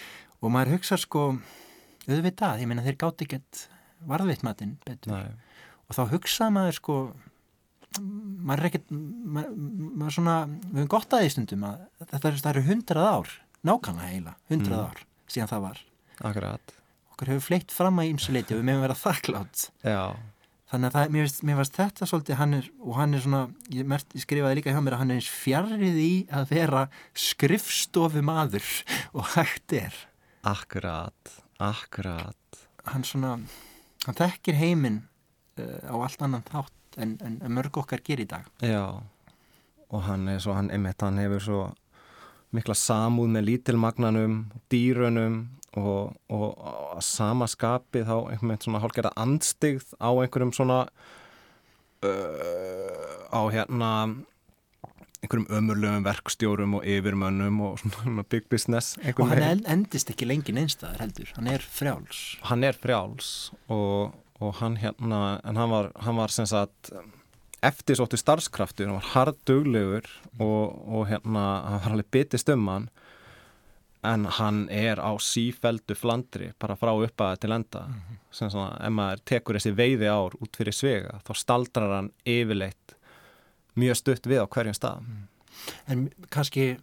og 0.41 0.51
maður 0.51 0.77
hugsa 0.77 0.97
sko 0.97 1.25
auðvitað, 2.09 2.61
ég 2.61 2.67
meina 2.67 2.85
þeir 2.85 2.97
gátt 2.97 3.21
ekkert 3.21 3.67
varðvitt 4.07 4.43
matinn 4.43 4.77
betur 4.85 5.13
Nei. 5.13 5.31
og 5.87 5.95
þá 5.95 6.03
hugsaði 6.15 6.55
maður 6.57 6.77
sko 6.79 6.95
maður 7.99 8.59
er 8.63 8.69
ekkert 8.71 8.91
maður, 8.91 9.55
maður 9.99 10.15
svona, 10.17 10.35
við 10.47 10.79
hefum 10.79 10.91
gott 10.95 11.15
aðeins 11.15 11.35
stundum 11.35 11.65
að 11.67 11.87
þetta 12.11 12.53
eru 12.53 12.67
hundrað 12.69 13.09
ár 13.11 13.33
nákvæmlega 13.67 14.11
heila, 14.11 14.35
hundrað 14.49 14.77
mm. 14.79 14.85
ár 14.87 15.01
síðan 15.31 15.51
það 15.51 15.65
var 15.67 15.81
Akkurat. 16.21 16.75
okkur 17.13 17.33
hefur 17.33 17.47
fleitt 17.47 17.75
fram 17.75 17.99
að 18.01 18.13
ýmsuleiti 18.13 18.55
og 18.55 18.61
við 18.61 18.69
meðum 18.69 18.85
vera 18.87 18.97
þakklátt 18.97 19.65
Já. 19.83 20.01
Þannig 20.71 20.87
að 20.87 20.95
það, 20.95 21.13
mér, 21.15 21.31
mér 21.47 21.59
varst 21.59 21.77
þetta 21.79 22.07
svolítið 22.07 22.39
hann 22.39 22.57
er, 22.57 22.67
og 22.79 22.97
hann 22.97 23.15
er 23.17 23.23
svona, 23.25 23.41
ég, 23.75 23.87
mert, 23.91 24.15
ég 24.15 24.23
skrifaði 24.23 24.59
líka 24.59 24.73
hjá 24.73 24.79
mér 24.83 24.95
að 24.95 25.03
hann 25.03 25.13
er 25.13 25.19
eins 25.19 25.29
fjarrið 25.41 25.99
í 25.99 26.11
að 26.31 26.53
vera 26.53 26.83
skrifstofu 27.27 28.23
maður 28.25 28.67
og 29.17 29.33
hægt 29.35 29.75
er. 29.75 29.97
Akkurat, 30.47 31.35
akkurat. 31.61 32.61
Hann 32.89 33.05
svona, 33.07 33.35
hann 34.07 34.19
þekkir 34.21 34.57
heiminn 34.61 35.01
uh, 35.59 35.91
á 35.91 35.95
allt 35.99 36.23
annan 36.23 36.47
þátt 36.47 37.01
en, 37.01 37.17
en, 37.23 37.37
en 37.43 37.55
mörg 37.55 37.83
okkar 37.83 38.03
ger 38.05 38.23
í 38.23 38.29
dag. 38.29 38.47
Já, 38.63 39.03
og 39.91 40.07
hann 40.07 40.27
er 40.31 40.39
svo, 40.43 40.55
hann, 40.55 40.71
einmitt, 40.73 41.03
hann 41.03 41.19
hefur 41.21 41.43
svo 41.43 41.61
mikla 42.55 42.75
samúð 42.77 43.31
með 43.35 43.47
lítilmagnanum, 43.47 44.37
dýrunum 44.71 45.37
og, 45.79 46.17
og 46.31 46.47
að 46.97 47.03
sama 47.07 47.47
skapi 47.47 48.03
þá 48.03 48.15
einhvern 48.17 48.51
veginn 48.51 48.65
svona 48.65 48.81
hálfgerða 48.83 49.13
andstigð 49.23 49.93
á 50.03 50.09
einhverjum 50.11 50.51
svona 50.55 50.79
uh, 52.03 53.15
á 53.31 53.41
hérna 53.53 53.91
einhverjum 55.21 55.47
ömurlegum 55.53 56.05
verkstjórum 56.05 56.75
og 56.79 56.87
yfirmönnum 56.89 57.61
og 57.69 57.79
svona 57.81 58.25
big 58.27 58.49
business. 58.49 58.97
Og 58.97 59.23
hann 59.29 59.37
veginn. 59.37 59.63
endist 59.69 60.11
ekki 60.11 60.27
lengi 60.27 60.55
neinstæðar 60.57 61.05
heldur. 61.05 61.31
Hann 61.37 61.47
er 61.53 61.63
frjáls. 61.63 62.21
Hann 62.49 62.67
er 62.67 62.77
frjáls 62.77 63.51
og, 63.69 64.15
og 64.41 64.55
hann 64.59 64.79
hérna, 64.81 65.39
en 65.45 65.61
hann 65.61 65.71
var, 65.71 65.91
hann 66.01 66.19
var 66.19 66.33
sem 66.33 66.49
sagt 66.49 66.91
eftir 67.61 67.97
sóttu 67.99 68.17
starfskraftur, 68.17 68.89
hann 68.89 68.97
var 68.97 69.09
hardduglegur 69.13 70.07
og, 70.39 70.77
og 70.87 71.07
hérna, 71.11 71.45
hann 71.67 71.83
var 71.83 71.95
alveg 71.95 72.11
bitist 72.11 72.49
um 72.53 72.67
hann 72.71 72.89
en 74.01 74.25
hann 74.39 74.63
er 74.73 74.97
á 74.97 75.13
sífeldu 75.21 75.93
flandri 75.97 76.51
bara 76.59 76.77
frá 76.79 76.89
uppaða 76.95 77.37
til 77.37 77.51
enda 77.51 77.85
mm 77.85 77.93
-hmm. 77.93 78.17
sem 78.31 78.49
svona, 78.49 78.77
ef 78.81 78.91
maður 78.91 79.19
tekur 79.25 79.55
þessi 79.55 79.75
veiði 79.75 80.07
ár 80.09 80.33
út 80.41 80.57
fyrir 80.57 80.73
svega, 80.73 81.21
þá 81.25 81.33
staldrar 81.35 81.95
hann 81.95 82.11
yfirleitt 82.25 82.95
mjög 83.75 83.95
stutt 83.95 84.27
við 84.27 84.41
á 84.41 84.47
hverjum 84.47 84.73
stað 84.73 84.99
mm. 84.99 85.27
En 85.87 86.09
kannski 86.29 86.79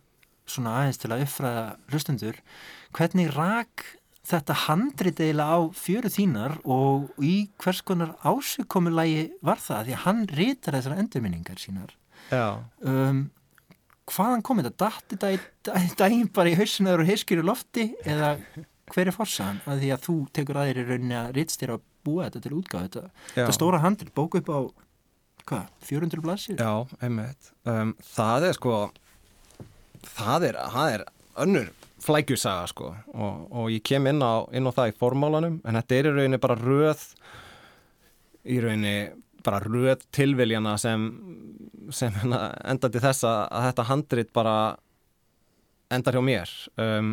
svona 0.46 0.70
aðeins 0.70 0.98
til 0.98 1.12
að 1.12 1.22
uppfræða 1.22 1.76
hlustundur, 1.90 2.36
hvernig 2.92 3.36
rak 3.36 3.97
þetta 4.28 4.56
handrit 4.66 5.20
eiginlega 5.22 5.56
á 5.56 5.60
fjöru 5.76 6.10
þínar 6.12 6.58
og 6.68 7.24
í 7.24 7.34
hvers 7.62 7.80
konar 7.86 8.14
ásökkomulagi 8.20 9.28
var 9.44 9.60
það? 9.62 9.88
Því 9.88 9.96
að 9.96 10.04
hann 10.04 10.22
rítar 10.38 10.76
þessar 10.76 11.00
endurminningar 11.02 11.60
sínar. 11.62 11.94
Um, 12.32 13.22
hvaðan 14.12 14.44
kom 14.44 14.60
þetta? 14.60 14.88
Dætti 14.88 15.20
þetta 15.22 15.84
dægin 16.02 16.32
bara 16.34 16.52
í 16.52 16.58
hausinuður 16.58 17.04
og 17.04 17.12
heiskir 17.12 17.42
í 17.42 17.46
lofti? 17.46 17.88
Eða 18.04 18.34
hver 18.92 19.10
er 19.10 19.16
forsaðan 19.16 19.62
að 19.68 19.82
því 19.82 19.94
að 19.94 20.04
þú 20.06 20.18
tekur 20.36 20.60
aðeir 20.62 20.82
í 20.82 20.86
rauninni 20.88 21.18
að 21.18 21.32
rítstýra 21.36 21.78
að 21.78 21.86
búa 22.08 22.28
þetta 22.28 22.44
til 22.44 22.54
útgáð 22.56 22.86
þetta, 22.86 23.02
þetta 23.34 23.56
stóra 23.56 23.82
handrit, 23.82 24.14
bóku 24.16 24.40
upp 24.40 24.48
á 24.48 24.60
hvað, 25.48 25.66
400 25.88 26.24
blassir? 26.24 26.60
Já, 26.60 26.88
einmitt. 27.04 27.52
Um, 27.68 27.94
það 28.14 28.48
er 28.48 28.56
sko 28.56 28.78
það 30.16 30.48
er, 30.50 30.60
það 30.72 30.94
er 30.96 31.04
önnur 31.44 31.68
flækjusaga 32.02 32.66
sko. 32.70 32.90
Og, 33.14 33.46
og 33.50 33.70
ég 33.72 33.84
kem 33.86 34.06
inn 34.10 34.22
á, 34.22 34.44
inn 34.54 34.68
á 34.68 34.72
það 34.74 34.92
í 34.92 34.98
formálanum 35.00 35.60
en 35.64 35.80
þetta 35.80 35.96
er 35.96 36.10
í 36.10 36.12
rauninni 36.16 36.42
bara 36.42 36.58
röð 36.58 37.06
í 38.48 38.60
rauninni 38.64 38.98
bara 39.46 39.62
röð 39.62 40.04
tilviljana 40.14 40.76
sem, 40.80 41.08
sem 41.94 42.14
enda 42.28 42.90
til 42.90 43.02
þess 43.02 43.26
að 43.28 43.66
þetta 43.68 43.88
handrit 43.88 44.32
bara 44.36 44.54
endar 45.94 46.18
hjá 46.18 46.24
mér. 46.24 46.54
Um, 46.76 47.12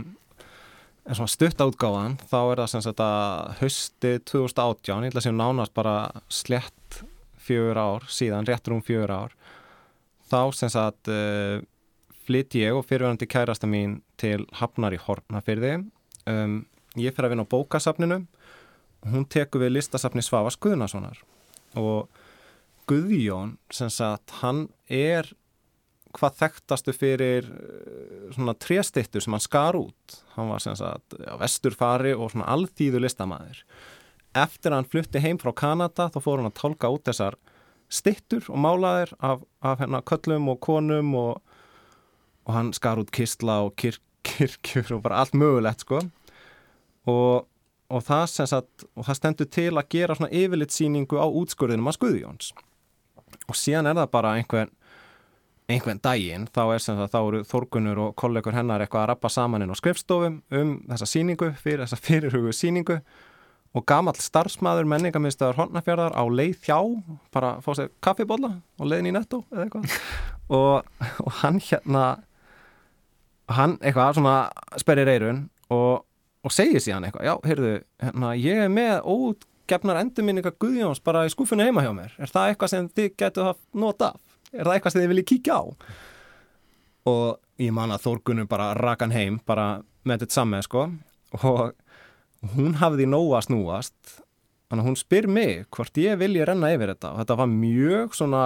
en 1.05 1.17
svona 1.17 1.31
stutt 1.31 1.61
átgáðan 1.61 2.17
þá 2.25 2.39
er 2.41 2.61
það 2.63 2.71
sem 2.73 3.03
að 3.05 3.51
hösti 3.61 4.13
2018, 4.25 5.05
ég 5.05 5.13
ætla 5.13 5.21
að 5.21 5.27
séu 5.27 5.37
nánast 5.37 5.75
bara 5.77 5.95
slett 6.33 7.03
fjögur 7.45 7.77
ár 7.77 8.07
síðan, 8.09 8.47
réttur 8.49 8.75
um 8.75 8.83
fjögur 8.83 9.13
ár 9.13 9.35
þá 10.31 10.39
sem 10.57 10.71
sagt 10.73 11.11
uh, 11.13 11.61
flytt 12.25 12.57
ég 12.57 12.75
og 12.75 12.85
fyrirverandi 12.87 13.27
kærasta 13.29 13.69
mín 13.69 13.99
til 14.21 14.45
Hafnar 14.59 14.95
í 14.95 14.99
Hortnafyrði 15.01 15.77
um, 16.29 16.59
ég 16.97 17.15
fyrir 17.15 17.29
að 17.29 17.35
vinna 17.35 17.47
á 17.47 17.53
bókasafninu. 17.53 18.19
Hún 19.05 19.25
tekur 19.29 19.65
við 19.65 19.75
listasafni 19.75 20.23
Svavas 20.25 20.57
Guðnasonar. 20.57 21.19
Og 21.77 22.07
Guðjón 22.89 23.57
sem 23.73 23.91
sagt 23.93 24.39
hann 24.41 24.67
er 24.89 25.29
hvað 26.15 26.39
þekktastu 26.39 26.95
fyrir 26.95 27.49
uh, 27.51 28.31
svona 28.35 28.55
trjastittur 28.57 29.23
sem 29.23 29.35
hann 29.35 29.43
skar 29.43 29.77
út. 29.77 30.21
Hann 30.37 30.49
var 30.53 30.63
sem 30.63 30.77
sagt 30.79 31.17
á 31.21 31.35
vesturfari 31.41 32.15
og 32.15 32.33
svona 32.33 32.49
alþýðu 32.55 33.03
listamæður 33.03 33.65
eftir 34.35 34.73
að 34.73 34.81
hann 34.81 34.89
flutti 34.91 35.21
heim 35.23 35.39
frá 35.39 35.51
Kanada 35.55 36.09
þá 36.11 36.19
fór 36.23 36.41
hann 36.41 36.49
að 36.49 36.57
tálka 36.59 36.91
út 36.91 37.05
þessar 37.07 37.37
stittur 37.91 38.47
og 38.51 38.59
málaðir 38.59 39.13
af, 39.23 39.43
af 39.63 39.81
hérna 39.81 40.01
köllum 40.09 40.49
og 40.51 40.59
konum 40.63 41.13
og 41.19 41.44
og 42.45 42.53
hann 42.53 42.71
skar 42.77 43.01
út 43.01 43.11
kistla 43.13 43.61
og 43.65 43.75
kirk, 43.79 44.01
kirkjur 44.25 44.97
og 44.97 45.03
bara 45.05 45.21
allt 45.21 45.35
mögulegt 45.37 45.85
sko. 45.85 46.01
Og, 47.05 47.45
og, 47.89 48.01
það, 48.05 48.25
sagt, 48.49 48.87
og 48.95 49.05
það 49.05 49.19
stendur 49.19 49.49
til 49.53 49.73
að 49.73 49.89
gera 49.93 50.17
svona 50.17 50.33
yfirlitt 50.33 50.73
síningu 50.73 51.21
á 51.21 51.27
útskurðinum 51.29 51.91
að 51.91 51.99
Skuðjóns 51.99 52.53
og 53.45 53.57
síðan 53.57 53.89
er 53.89 53.99
það 53.99 54.11
bara 54.13 54.33
einhvern 54.39 54.73
einhvern 55.65 56.01
daginn, 56.03 56.45
þá 56.53 56.61
er 56.75 56.83
sem 56.83 56.97
það 56.99 57.13
þá 57.13 57.19
eru 57.19 57.39
Þorgunur 57.49 58.01
og 58.03 58.11
kollegur 58.21 58.53
hennar 58.53 58.83
eitthvað 58.83 59.05
að 59.05 59.07
rappa 59.11 59.31
saman 59.33 59.65
inn 59.65 59.73
á 59.73 59.77
skrifstofum 59.77 60.35
um 60.53 60.75
þessa 60.91 61.07
síningu 61.09 61.49
fyrir 61.57 61.81
þessa 61.85 61.97
fyrirhugu 62.05 62.53
síningu 62.53 62.99
og 63.75 63.85
gamall 63.89 64.19
starfsmæður 64.21 64.87
menningamistæður 64.91 65.57
Hortnafjörðar 65.59 66.13
á 66.13 66.23
leið 66.29 66.59
þjá 66.67 66.77
bara 67.33 67.55
fóð 67.65 67.79
sér 67.79 67.89
kaffibólla 68.05 68.53
og 68.77 68.91
leiðin 68.91 69.09
í 69.09 69.15
netto 69.17 69.41
eða 69.51 69.65
eitthvað. 69.65 69.99
Og, 70.55 70.85
og 71.25 71.31
hann 71.39 71.55
hérna 71.57 72.01
hann 73.51 73.77
eitthvað 73.81 74.17
svona 74.17 74.35
sperrir 74.81 75.11
eirun 75.11 75.43
og, 75.73 76.05
og 76.45 76.53
segir 76.53 76.83
síðan 76.83 77.07
eitthvað, 77.07 77.27
já, 77.27 77.35
heyrðu, 77.45 77.73
hérna, 78.01 78.33
ég 78.39 78.63
er 78.65 78.73
með 78.73 78.95
ógefnar 79.05 80.01
endurminninga 80.01 80.55
Guðjóns 80.61 81.03
bara 81.05 81.25
í 81.27 81.33
skúfunni 81.33 81.67
heima 81.67 81.85
hjá 81.85 81.91
mér, 81.95 82.15
er 82.17 82.31
það 82.31 82.51
eitthvað 82.51 82.73
sem 82.73 82.91
þið 82.97 83.09
getur 83.21 83.49
haft 83.51 83.63
nota 83.73 84.13
af, 84.13 84.21
er 84.51 84.65
það 84.65 84.77
eitthvað 84.77 84.95
sem 84.95 85.03
þið 85.03 85.11
viljið 85.13 85.29
kíkja 85.31 85.57
á? 85.61 85.63
Og 87.05 87.25
ég 87.61 87.73
man 87.75 87.93
að 87.93 88.05
Þórgunum 88.07 88.49
bara 88.49 88.73
rakan 88.77 89.13
heim 89.13 89.39
bara 89.45 89.83
með 90.05 90.25
þetta 90.25 90.37
samme, 90.39 90.61
sko. 90.65 90.87
Og 91.45 91.75
hún 92.55 92.77
hafði 92.81 93.07
nóga 93.09 93.41
snúast. 93.45 93.95
Þannig 94.69 94.81
að 94.81 94.87
hún 94.89 94.97
spyr 94.99 95.27
mig 95.29 95.67
hvort 95.73 95.97
ég 96.01 96.17
vilja 96.19 96.47
renna 96.49 96.71
yfir 96.73 96.93
þetta. 96.93 97.13
Og 97.13 97.21
þetta 97.21 97.37
var 97.41 97.51
mjög 97.51 98.15
svona 98.17 98.43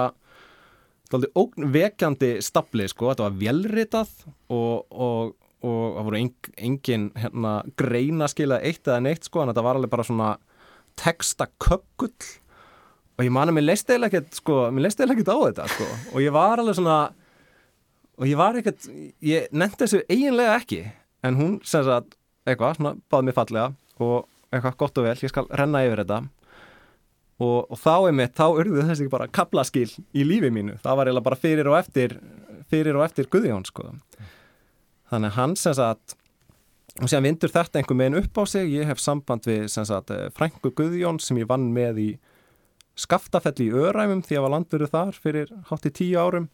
ógnvekjandi 1.18 2.36
stapli 2.44 2.86
sko, 2.90 3.10
þetta 3.10 3.26
var 3.26 3.38
velritað 3.40 4.12
og, 4.52 4.84
og, 4.90 5.32
og 5.66 5.80
það 5.96 6.06
voru 6.06 6.20
engin 6.20 7.08
hérna, 7.18 7.54
greina 7.78 8.28
skilað 8.30 8.68
eitt 8.68 8.86
eða 8.86 9.00
neitt 9.08 9.26
sko, 9.26 9.42
en 9.42 9.52
þetta 9.52 9.66
var 9.66 9.80
alveg 9.80 9.92
bara 9.92 10.06
svona 10.06 10.30
textakökkull 11.00 12.14
og 13.20 13.26
ég 13.26 13.34
man 13.34 13.50
að 13.50 13.58
mér 13.58 13.66
leist 13.68 13.90
eða 13.92 14.08
ekkert 14.08 14.38
sko, 14.38 14.62
mér 14.72 14.86
leist 14.86 15.02
eða 15.02 15.12
ekkert 15.12 15.32
á 15.34 15.38
þetta 15.42 15.66
sko. 15.74 15.88
Og 16.14 16.22
ég 16.24 16.32
var 16.32 16.62
alveg 16.62 16.78
svona 16.78 16.98
og 18.20 18.28
ég 18.28 18.38
var 18.40 18.56
ekkert, 18.60 18.86
ég 19.24 19.52
nefndi 19.52 19.84
þessu 19.84 20.02
eiginlega 20.08 20.56
ekki, 20.60 20.80
en 21.26 21.36
hún 21.36 21.54
sem 21.68 21.84
sagt, 21.84 22.16
eitthvað, 22.48 22.78
svona, 22.78 22.94
báði 23.12 23.28
mér 23.28 23.36
fallega 23.36 23.72
og 24.00 24.28
eitthvað 24.50 24.78
gott 24.80 25.00
og 25.00 25.06
vel, 25.06 25.16
ég 25.20 25.32
skal 25.32 25.48
renna 25.60 25.82
yfir 25.86 26.04
þetta 26.04 26.22
og, 27.40 27.70
og 27.72 27.80
þá 27.80 27.94
er 28.10 28.16
mitt, 28.20 28.36
þá 28.36 28.46
urðu 28.52 28.84
þessi 28.88 29.08
bara 29.12 29.30
kaplaskil 29.32 29.88
í 29.88 30.26
lífi 30.26 30.52
mínu, 30.54 30.78
það 30.84 31.00
var 31.00 31.10
eiginlega 31.10 31.28
bara 31.30 31.40
fyrir 31.40 31.70
og 31.72 31.78
eftir 31.80 32.18
fyrir 32.70 32.98
og 32.98 33.04
eftir 33.06 33.28
Guðjón 33.30 33.66
sko. 33.68 33.90
Þannig 35.10 35.36
hann 35.36 35.56
sem 35.58 35.74
sagt 35.74 36.16
og 37.00 37.08
sem 37.10 37.24
vindur 37.24 37.52
þetta 37.52 37.80
einhver 37.80 37.98
meginn 37.98 38.18
upp 38.20 38.38
á 38.38 38.44
sig. 38.50 38.70
Ég 38.74 38.88
hef 38.90 39.00
samband 39.02 39.46
við 39.48 39.68
sem 39.72 39.86
sagt 39.88 40.12
Frængu 40.36 40.72
Guðjón 40.76 41.20
sem 41.22 41.38
ég 41.40 41.48
vann 41.50 41.70
með 41.74 42.02
í 42.02 42.08
skaftafelli 43.00 43.70
í 43.70 43.82
Öræmum 43.88 44.22
því 44.26 44.38
að 44.38 44.46
var 44.46 44.54
landverðu 44.56 44.90
þar 44.92 45.20
fyrir 45.24 45.52
hátt 45.70 45.88
í 45.88 45.94
tíu 45.96 46.20
árum. 46.20 46.48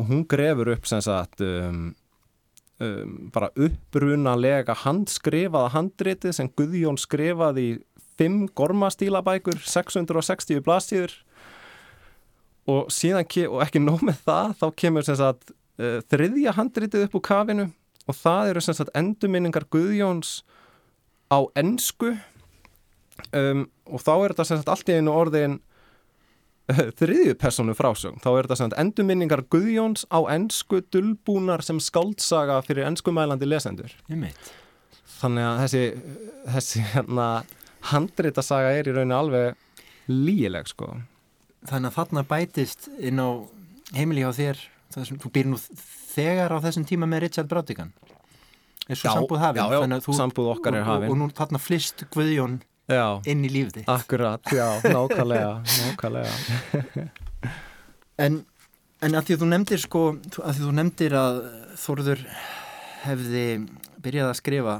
Og 0.00 0.08
hún 0.08 0.24
grefur 0.28 0.72
upp 0.72 0.88
sem 0.88 1.02
sagt 1.04 1.42
um, 1.44 1.92
um, 2.80 3.16
bara 3.34 3.52
upprunalega 3.52 4.76
handskrifaða 4.84 5.74
handritið 5.76 6.36
sem 6.38 6.50
Guðjón 6.56 7.00
skrifaði 7.00 7.66
í 7.68 7.78
fimm 8.22 8.46
gormastílabækur 8.54 9.58
660 9.66 10.62
blastíður 10.62 11.18
og 12.70 12.92
síðan, 12.94 13.26
og 13.50 13.62
ekki 13.64 13.82
nóg 13.82 14.04
með 14.06 14.22
það 14.26 14.56
þá 14.60 14.66
kemur 14.78 15.06
sem 15.06 15.18
sagt 15.18 15.50
uh, 15.82 15.98
þriðja 16.12 16.54
handritið 16.58 17.08
upp 17.08 17.18
úr 17.18 17.24
kafinu 17.26 17.68
og 18.06 18.18
það 18.18 18.52
eru 18.52 18.62
sem 18.62 18.76
sagt 18.78 18.94
endurminningar 18.98 19.66
Guðjóns 19.72 20.40
á 21.32 21.42
ennsku 21.58 22.14
um, 23.34 23.66
og 23.90 24.02
þá 24.02 24.14
er 24.14 24.34
þetta 24.34 24.48
sem 24.48 24.62
sagt 24.62 24.72
allt 24.72 24.92
í 24.92 24.96
einu 24.98 25.14
orðin 25.14 25.58
uh, 26.70 26.84
þriðju 26.98 27.36
personu 27.42 27.76
frásögn, 27.78 28.20
þá 28.22 28.30
er 28.32 28.46
þetta 28.46 28.60
sem 28.60 28.70
sagt 28.70 28.80
endurminningar 28.84 29.44
Guðjóns 29.52 30.06
á 30.14 30.22
ennsku 30.34 30.82
dulbúnar 30.94 31.64
sem 31.66 31.82
skaldsaga 31.82 32.60
fyrir 32.66 32.86
ennskumælandi 32.90 33.48
lesendur. 33.48 33.94
Þannig 35.18 35.48
að 35.48 35.60
þessi 35.64 35.82
þessi 36.50 36.86
hérna 36.94 37.26
handritasaga 37.90 38.74
er 38.78 38.90
í 38.90 38.94
rauninu 38.94 39.16
alveg 39.16 39.82
líileg 40.10 40.70
sko. 40.70 40.92
Þannig 41.68 41.92
að 41.92 41.98
þarna 41.98 42.24
bætist 42.30 42.88
inn 42.98 43.22
á 43.22 43.28
heimili 43.96 44.24
á 44.26 44.32
þér 44.34 44.60
sem, 44.92 45.18
þú 45.18 45.30
býr 45.32 45.48
nú 45.50 45.58
þegar 46.12 46.52
á 46.52 46.58
þessum 46.64 46.86
tíma 46.88 47.08
með 47.08 47.26
Richard 47.26 47.48
Brodigan 47.50 47.92
og 48.90 48.98
sambúð 48.98 49.40
hafinn 49.40 49.62
Já, 49.62 49.78
já, 49.78 49.98
þú, 50.04 50.14
sambúð 50.18 50.50
okkar 50.56 50.76
er 50.76 50.86
hafinn 50.86 51.08
og, 51.08 51.14
og 51.14 51.20
nú 51.20 51.28
þarna 51.36 51.60
flist 51.62 52.04
Guðjón 52.12 52.58
já, 52.90 53.06
inn 53.30 53.44
í 53.46 53.50
lífið 53.52 53.80
þitt. 53.80 53.90
Akkurat, 53.92 54.52
já, 54.52 54.66
nákvæmlega 54.96 55.52
nákvæmlega. 55.64 57.10
En, 58.22 58.42
en 59.02 59.16
að 59.16 59.24
því 59.26 59.34
að 59.34 59.40
þú 59.40 59.46
nefndir 59.48 59.80
sko, 59.82 60.00
að 60.44 60.58
því 60.58 60.62
þú 60.66 60.72
nefndir 60.76 61.14
að 61.16 61.38
Þorður 61.80 62.20
hefði 63.02 63.44
byrjað 64.04 64.28
að 64.28 64.36
skrifa 64.38 64.74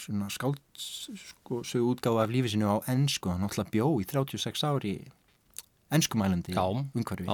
svona 0.00 0.28
skáldsögu 0.32 1.18
sko, 1.20 1.60
útgáfa 1.92 2.24
af 2.24 2.32
lífið 2.32 2.54
sinu 2.54 2.70
á 2.72 2.76
ennsku, 2.92 3.32
hann 3.32 3.44
alltaf 3.46 3.70
bjó 3.72 3.88
í 4.00 4.06
36 4.08 4.64
ári 4.68 4.94
ennskumælandi 5.92 6.56
umhverfi. 6.56 7.28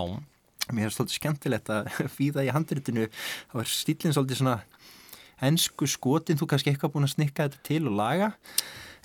mér 0.75 0.89
er 0.89 0.93
svolítið 0.95 1.17
skemmtilegt 1.17 1.71
að 1.73 1.89
fýða 2.17 2.45
í 2.45 2.53
handritinu. 2.53 3.07
Þá 3.53 3.57
er 3.63 3.71
stílinn 3.73 4.17
svolítið 4.17 4.43
svona 4.43 4.59
ennsku 5.49 5.87
skotin, 5.89 6.39
þú 6.39 6.51
kannski 6.51 6.73
eitthvað 6.73 6.95
búin 6.97 7.09
að 7.09 7.15
snikka 7.15 7.49
þetta 7.49 7.65
til 7.69 7.87
og 7.89 7.97
laga. 7.99 8.33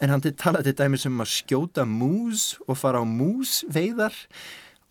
En 0.01 0.09
hann 0.09 0.23
talaði 0.25 0.71
til 0.71 0.79
dæmis 0.81 1.05
um 1.07 1.21
að 1.23 1.31
skjóta 1.31 1.85
mús 1.87 2.53
og 2.65 2.79
fara 2.81 3.03
á 3.03 3.05
músveiðar 3.07 4.17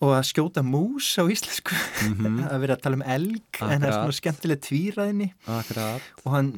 og 0.03 0.17
að 0.17 0.29
skjóta 0.33 0.65
mús 0.67 1.13
á 1.15 1.25
íslensku 1.31 1.75
mm 1.75 2.15
-hmm. 2.19 2.43
að 2.53 2.61
vera 2.65 2.75
að 2.75 2.83
tala 2.83 2.99
um 2.99 3.07
elg 3.07 3.43
Akkurat. 3.55 3.73
en 3.73 3.81
það 3.81 3.89
er 3.89 3.93
svona 3.93 4.19
skemmtileg 4.19 4.61
tvíraðinni 4.67 5.29
Akkurat. 5.47 6.03
og 6.25 6.33
hann, 6.33 6.49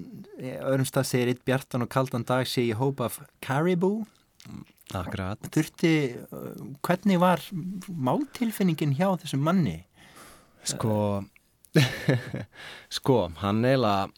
öðrum 0.40 0.88
stað 0.88 1.10
segir 1.10 1.28
eitt 1.28 1.44
bjartan 1.44 1.82
og 1.82 1.88
kaldan 1.88 2.24
dag 2.24 2.46
sé 2.46 2.64
ég 2.64 2.80
hópa 2.80 3.04
af 3.04 3.20
caribou 3.40 4.06
Akkurat. 4.92 5.40
Þurfti, 5.50 6.16
hvernig 6.84 7.20
var 7.20 7.40
máltilfinningin 7.88 8.92
hjá 8.98 9.16
þessum 9.16 9.40
manni? 9.40 9.86
Sko, 10.62 11.24
sko, 12.98 13.16
hann 13.40 13.64
eiginlega, 13.64 14.12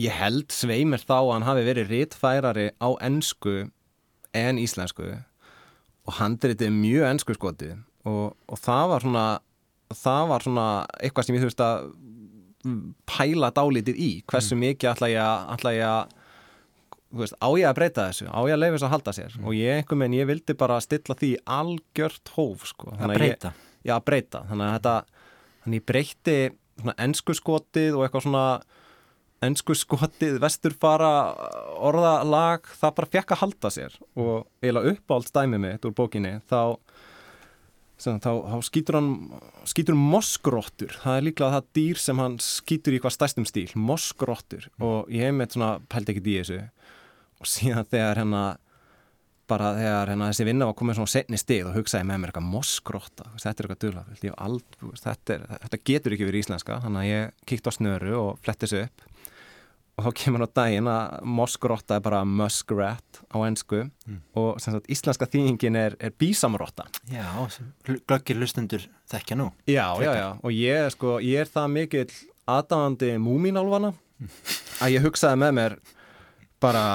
ég 0.00 0.16
held 0.16 0.48
sveimir 0.52 1.04
þá 1.04 1.18
að 1.20 1.32
hann 1.32 1.48
hafi 1.50 1.66
verið 1.68 1.92
réttfærari 1.92 2.66
á 2.80 2.88
ennsku 3.04 3.70
en 4.32 4.58
íslensku 4.58 5.12
og 6.02 6.18
handritið 6.18 6.72
mjög 6.72 7.08
ennsku 7.10 7.36
skoti 7.36 7.74
og, 8.08 8.32
og 8.48 8.60
það 8.60 8.88
var 8.92 9.06
svona, 9.06 9.26
það 9.92 10.24
var 10.32 10.46
svona 10.46 10.66
eitthvað 10.98 11.28
sem 11.28 11.38
ég 11.38 11.46
þurfti 11.46 11.68
að 11.68 11.92
pæla 13.10 13.50
dálítið 13.54 13.98
í, 13.98 14.10
hversu 14.30 14.54
mm. 14.54 14.66
mikið 14.66 14.92
ætla 14.92 15.10
ég 15.10 15.22
að, 15.22 15.46
ætla 15.56 15.76
ég 15.78 15.86
að 15.92 16.18
Veist, 17.12 17.34
á 17.44 17.48
ég 17.60 17.68
að 17.68 17.76
breyta 17.76 18.06
þessu, 18.08 18.24
á 18.32 18.40
ég 18.48 18.54
að 18.54 18.60
leiða 18.62 18.72
þessu 18.72 18.86
að 18.86 18.92
halda 18.94 19.12
sér 19.12 19.34
mm. 19.36 19.44
og 19.44 19.56
ég 19.58 19.78
einhver 19.82 19.98
menn, 20.00 20.14
ég 20.16 20.28
vildi 20.30 20.54
bara 20.56 20.78
stilla 20.80 21.16
því 21.20 21.32
algjört 21.44 22.30
hóf 22.38 22.62
sko. 22.70 22.94
að 22.96 23.12
breyta 23.18 23.50
ég, 23.52 23.66
já 23.84 23.92
að 23.98 24.06
breyta, 24.06 24.40
þannig 24.48 24.64
að 24.64 24.76
þetta 24.78 24.94
þannig 25.64 25.82
ég 25.82 25.84
breyti 25.90 26.36
ennsku 26.96 27.36
skotið 27.36 27.98
og 27.98 28.06
eitthvað 28.06 28.24
svona 28.24 28.46
ennsku 29.44 29.76
skotið, 29.76 30.38
vesturfara 30.40 31.12
orðalag, 31.84 32.72
það 32.80 32.96
bara 33.02 33.12
fekk 33.18 33.36
að 33.36 33.42
halda 33.42 33.72
sér 33.76 34.00
og 34.16 34.32
eiginlega 34.62 34.96
uppáld 34.96 35.28
stæmið 35.28 35.64
mitt 35.66 35.88
úr 35.88 35.96
bókinni 35.98 36.34
þá 36.48 36.62
þá, 38.02 38.32
þá 38.50 38.56
skýtur 38.66 38.98
hann 38.98 39.12
skýtur 39.68 39.96
hann 39.96 40.10
moskróttur 40.12 40.96
það 41.02 41.18
er 41.18 41.26
líklega 41.28 41.56
það 41.56 41.70
dýr 41.78 42.02
sem 42.02 42.22
hann 42.22 42.36
skýtur 42.42 42.96
í 42.96 43.00
hvað 43.02 43.16
stæstum 43.16 43.46
stíl, 43.48 43.68
moskróttur 43.78 44.68
mm. 44.70 44.84
og 44.86 45.12
ég 45.12 45.28
hef 45.28 45.38
með 45.38 45.56
svona, 45.56 45.70
held 45.94 46.12
ekki 46.12 46.24
í 46.24 46.36
þessu. 46.40 46.60
Og 47.42 47.50
síðan 47.50 47.88
þegar 47.90 48.22
hérna 48.22 48.42
bara 49.50 49.72
þegar 49.76 50.12
hérna 50.12 50.28
þessi 50.30 50.46
vinna 50.48 50.68
var 50.68 50.76
komið 50.78 51.00
svona 51.00 51.12
setni 51.12 51.40
stig 51.40 51.66
og 51.66 51.76
hugsaði 51.76 52.06
með 52.08 52.20
mér 52.22 52.32
eitthvað 52.32 52.50
moskróta 52.52 53.30
þetta 53.34 53.52
er 53.52 53.66
eitthvað 53.66 53.82
dula 53.82 54.04
þetta, 55.02 55.38
þetta 55.64 55.80
getur 55.90 56.16
ekki 56.16 56.28
verið 56.28 56.44
íslenska. 56.46 56.78
Þannig 56.84 57.02
að 57.02 57.10
ég 57.10 57.48
kíkt 57.50 57.68
á 57.68 57.72
snöru 57.74 58.14
og 58.20 58.44
fletti 58.44 58.68
þessu 58.68 58.84
upp 58.86 59.11
og 60.02 60.08
þá 60.08 60.18
kemur 60.18 60.44
á 60.44 60.48
daginn 60.58 60.90
að 60.90 61.22
moskróta 61.38 61.98
er 61.98 62.04
bara 62.04 62.22
muskrat 62.26 63.22
á 63.30 63.36
ennsku 63.46 63.84
mm. 63.86 64.18
og 64.38 64.58
sagt, 64.62 64.88
íslenska 64.90 65.28
þýðingin 65.30 65.78
er, 65.78 65.96
er 66.02 66.14
bísamróta 66.18 66.88
Já, 67.12 67.24
glöggir 67.86 68.40
lustendur 68.40 68.84
þekkja 69.12 69.38
nú. 69.38 69.48
Já, 69.70 69.86
já, 70.02 70.12
já, 70.18 70.28
og 70.42 70.54
ég, 70.56 70.90
sko, 70.96 71.16
ég 71.22 71.44
er 71.44 71.50
það 71.50 71.74
mikill 71.76 72.12
aðdáðandi 72.50 73.14
múmínálvana 73.22 73.92
mm. 73.94 74.38
að 74.82 74.96
ég 74.96 75.06
hugsaði 75.06 75.42
með 75.44 75.58
mér 75.60 75.80
bara 76.62 76.86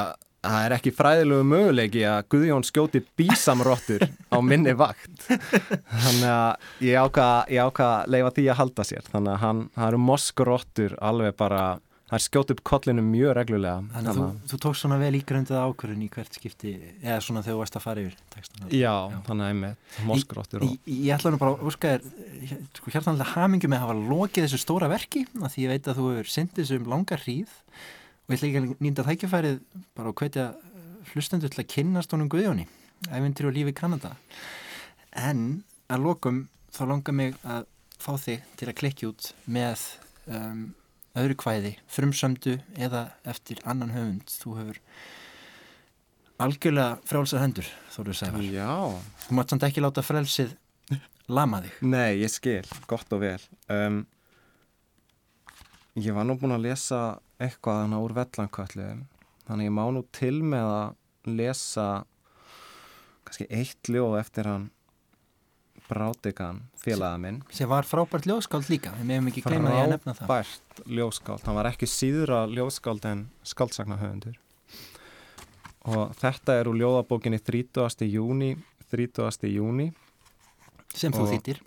það 0.48 0.66
er 0.66 0.76
ekki 0.78 0.94
fræðilegu 0.96 1.46
möguleiki 1.48 2.04
að 2.08 2.28
Guðjón 2.32 2.66
skjóti 2.68 3.02
bísamróttur 3.20 4.06
á 4.32 4.38
minni 4.44 4.74
vakt. 4.78 5.26
Þannig 5.28 6.30
að 6.32 6.86
ég 6.88 7.02
ákvað 7.02 7.58
áka 7.64 7.90
að 7.90 8.14
leifa 8.14 8.34
því 8.38 8.48
að 8.48 8.60
halda 8.62 8.88
sér. 8.88 9.10
Þannig 9.12 9.34
að 9.34 9.42
hann, 9.44 9.64
það 9.76 9.90
eru 9.90 10.02
moskróttur 10.08 10.98
alveg 11.10 11.38
bara, 11.40 11.64
það 12.08 12.16
er 12.18 12.24
skjót 12.24 12.52
upp 12.54 12.62
kollinu 12.68 13.04
mjög 13.04 13.34
reglulega 13.36 13.82
Þannig 13.92 14.12
að 14.12 14.20
þú, 14.20 14.28
þú 14.52 14.60
tókst 14.64 14.84
svona 14.84 15.00
vel 15.02 15.12
ígröndið 15.18 15.58
ákvörðun 15.60 16.06
í 16.06 16.10
hvert 16.14 16.38
skipti 16.40 16.74
eða 17.02 17.18
svona 17.26 17.44
þegar 17.44 17.58
þú 17.58 17.62
varst 17.62 17.78
að 17.80 17.84
fara 17.84 18.04
yfir 18.06 18.16
textana. 18.34 18.70
Já, 18.72 18.96
Já. 19.12 19.18
þannig 19.28 19.46
að 19.48 19.52
ég 19.52 19.60
með 19.64 20.00
moskróttur 20.08 20.64
og... 20.64 20.72
Ég, 20.72 20.88
ég 20.94 21.18
ætla 21.18 21.34
nú 21.34 21.42
bara 21.42 21.54
að 21.56 21.68
úrska 21.68 21.94
þér 21.98 22.64
sko, 22.80 22.94
hjartanlega 22.96 23.30
hamingu 23.34 23.72
með 23.72 23.82
að 23.82 23.86
hafa 23.86 23.98
lokið 24.14 24.48
þessu 24.48 24.62
stóra 24.64 24.92
verki 24.92 25.26
að 25.42 25.52
því 25.52 25.66
ég 25.66 25.74
veit 25.74 25.92
að 25.92 26.00
þú 26.00 26.10
hefur 26.14 26.34
syndið 26.38 26.64
þessu 26.64 26.80
um 26.80 26.90
langar 26.96 27.24
hríð 27.26 27.56
og 27.58 28.34
ég 28.34 28.40
ætla 28.40 28.50
ekki 28.52 28.62
að 28.64 28.86
nýnda 28.88 29.08
þækjafærið 29.08 29.62
bara 29.98 30.14
að 30.14 30.20
hvetja 30.22 30.48
hlustendur 31.12 31.52
til 31.52 31.64
að 31.64 31.72
kynnast 31.76 32.16
honum 32.16 32.32
Guðjóni 32.32 32.68
æfintir 33.12 33.48
og 33.50 33.56
lífi 33.56 33.76
Kanada 33.76 34.16
en 35.12 35.64
að 35.92 36.08
lokum 36.08 36.46
þá 36.76 36.84
langar 36.92 37.16
mig 37.16 37.38
að 37.44 37.68
fá 37.98 38.14
þig 38.22 38.44
til 38.60 38.68
að 38.70 38.78
klikki 38.78 39.08
út 39.10 39.32
með 39.50 39.84
um, 40.30 40.68
öðru 41.22 41.38
kvæði 41.44 41.74
frumsömdu 41.92 42.58
eða 42.78 43.08
eftir 43.28 43.62
annan 43.66 43.94
höfund. 43.96 44.28
Þú 44.42 44.58
hefur 44.60 44.82
algjörlega 46.44 47.00
frálsar 47.10 47.42
hendur 47.42 47.70
Þóruður 47.96 48.20
Sævar. 48.22 48.46
Já. 48.46 48.74
Þú 49.26 49.40
mátt 49.40 49.54
samt 49.54 49.66
ekki 49.68 49.84
láta 49.84 50.06
frelsið 50.06 50.54
lama 51.28 51.64
þig. 51.66 51.82
Nei, 51.96 52.22
ég 52.22 52.32
skil, 52.32 52.62
gott 52.90 53.12
og 53.18 53.24
vel. 53.26 53.42
Um, 53.74 54.06
Ég 55.98 56.14
var 56.14 56.28
nú 56.30 56.36
búin 56.38 56.54
að 56.54 56.68
lesa 56.68 56.98
eitthvað 57.42 57.80
þannig 57.82 58.04
úr 58.06 58.12
vellankvöldu 58.14 58.84
þannig 59.48 59.66
ég 59.66 59.74
má 59.74 59.86
nú 59.96 60.04
til 60.14 60.36
með 60.46 60.68
að 60.70 61.32
lesa 61.40 61.86
kannski 63.26 63.48
eitt 63.50 63.90
ljóð 63.90 64.20
eftir 64.20 64.46
hann 64.46 64.68
Brátikan 65.88 66.64
félaga 66.82 67.18
minn. 67.22 67.44
Sem 67.54 67.70
var 67.70 67.88
frábært 67.88 68.28
ljóskáld 68.28 68.68
líka 68.72 68.92
við 68.98 69.08
meðum 69.12 69.30
ekki 69.32 69.46
gleyma 69.46 69.72
því 69.72 69.84
að 69.84 69.94
nefna 69.94 70.16
það. 70.18 70.28
Frábært 70.28 70.82
ljóskáld, 71.00 71.46
hann 71.48 71.60
var 71.60 71.72
ekki 71.72 71.90
síðra 71.92 72.42
ljóskáld 72.52 73.08
en 73.08 73.24
skáldsaknahöfundur 73.48 74.36
og 75.88 76.12
þetta 76.20 76.58
er 76.60 76.68
úr 76.68 76.76
ljóðabókinni 76.82 77.40
30. 77.40 78.08
júni 78.12 78.52
30. 78.92 79.48
júni 79.52 79.92
sem 80.96 81.14
þú 81.14 81.28
þýttir. 81.32 81.62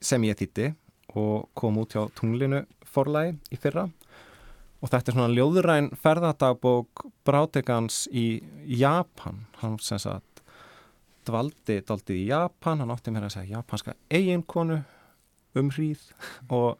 sem 0.00 0.24
ég 0.26 0.38
þýtti 0.38 0.72
og 1.18 1.48
kom 1.58 1.78
út 1.82 1.94
hjá 1.96 2.04
tunglinu 2.18 2.64
forlægi 2.86 3.36
í 3.54 3.58
fyrra. 3.60 3.88
Og 4.78 4.92
þetta 4.92 5.10
er 5.10 5.16
svona 5.16 5.34
ljóðuræn 5.34 5.88
ferðadagbók 5.98 7.08
Brátegans 7.26 8.04
í 8.14 8.40
Japan. 8.78 9.46
Hann 9.58 9.78
sem 9.82 9.98
sagt 9.98 10.27
dvaldi 11.28 11.80
daldið 11.86 12.22
í 12.22 12.28
Japan, 12.30 12.82
hann 12.82 12.92
átti 12.94 13.12
mér 13.14 13.28
að 13.28 13.36
segja 13.36 13.58
japanska 13.58 13.94
eiginkonu 14.12 14.80
um 15.58 15.70
hríð 15.74 16.02
og, 16.54 16.78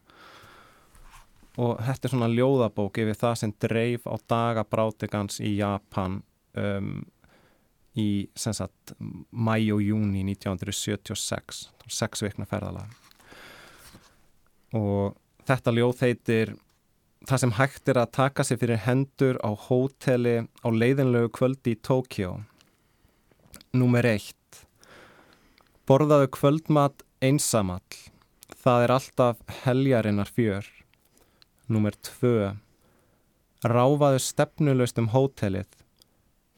og 1.59 1.79
þetta 1.85 2.09
er 2.09 2.15
svona 2.15 2.31
ljóðabók 2.33 3.01
yfir 3.03 3.19
það 3.19 3.39
sem 3.43 3.55
dreif 3.67 4.09
á 4.09 4.15
daga 4.31 4.65
Brátegans 4.69 5.41
í 5.45 5.57
Japan 5.59 6.21
um, 6.59 7.01
í 7.99 8.29
sagt 8.39 8.95
mæ 9.33 9.57
og 9.75 9.83
júni 9.83 10.23
1976 10.35 11.67
sex 11.89 12.23
vikna 12.23 12.45
ferðalag. 12.47 12.93
Og 14.77 15.17
þetta 15.49 15.73
ljóð 15.73 16.03
heitir 16.05 16.53
það 17.27 17.43
sem 17.43 17.55
hægt 17.57 17.89
er 17.89 18.03
að 18.03 18.13
taka 18.15 18.45
sig 18.45 18.61
fyrir 18.61 18.85
hendur 18.85 19.41
á 19.41 19.51
hóteli 19.57 20.43
á 20.45 20.69
leiðinlegu 20.69 21.33
kvöldi 21.35 21.75
í 21.75 21.81
Tókjó 21.81 22.37
Númer 23.77 24.07
eitt 24.09 24.38
Borðaðu 25.89 26.27
kvöldmat 26.37 27.01
einsamall. 27.25 27.81
Það 28.61 28.83
er 28.85 28.93
alltaf 28.93 29.39
heljarinnar 29.63 30.29
fjör. 30.29 30.67
Númer 31.65 31.95
tvö. 32.05 32.51
Ráfaðu 33.65 34.19
stefnulaust 34.21 35.01
um 35.01 35.09
hótelið. 35.15 35.71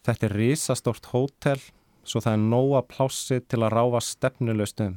Þetta 0.02 0.26
er 0.26 0.34
risastort 0.34 1.06
hótel 1.12 1.62
svo 2.02 2.18
það 2.24 2.34
er 2.34 2.42
nóga 2.50 2.80
plássi 2.90 3.38
til 3.46 3.60
að 3.62 3.74
ráfa 3.76 4.00
stefnulaust 4.02 4.82
um. 4.82 4.96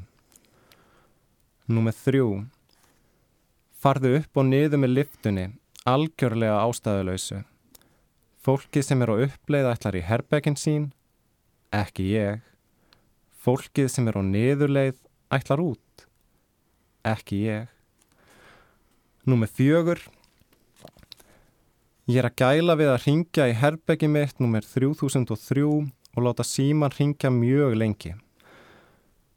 Númer 1.70 1.94
þrjú. 1.94 2.30
Farðu 3.84 4.16
upp 4.18 4.40
og 4.42 4.48
niður 4.48 4.82
með 4.82 4.96
liftunni, 4.98 5.46
algjörlega 5.86 6.58
ástæðuleysu. 6.64 7.44
Fólkið 8.44 8.88
sem 8.88 9.06
er 9.06 9.14
á 9.14 9.16
uppleið 9.28 9.70
ætlar 9.76 10.00
í 10.00 10.04
herbergin 10.08 10.58
sín, 10.58 10.90
ekki 11.70 12.10
ég. 12.16 12.53
Fólkið 13.44 13.90
sem 13.92 14.06
er 14.08 14.16
á 14.16 14.24
niðurleið 14.24 15.00
ætlar 15.36 15.60
út, 15.60 16.04
ekki 17.04 17.42
ég. 17.44 17.72
Númer 19.28 19.50
fjögur. 19.52 20.00
Ég 22.08 22.22
er 22.22 22.30
að 22.30 22.38
gæla 22.40 22.76
við 22.80 22.92
að 22.94 23.02
ringja 23.04 23.48
í 23.52 23.56
herbergi 23.60 24.08
mitt 24.12 24.40
númer 24.40 24.64
3003 24.64 25.64
og 25.64 26.22
láta 26.24 26.46
síman 26.48 26.94
ringja 26.96 27.32
mjög 27.36 27.76
lengi. 27.80 28.14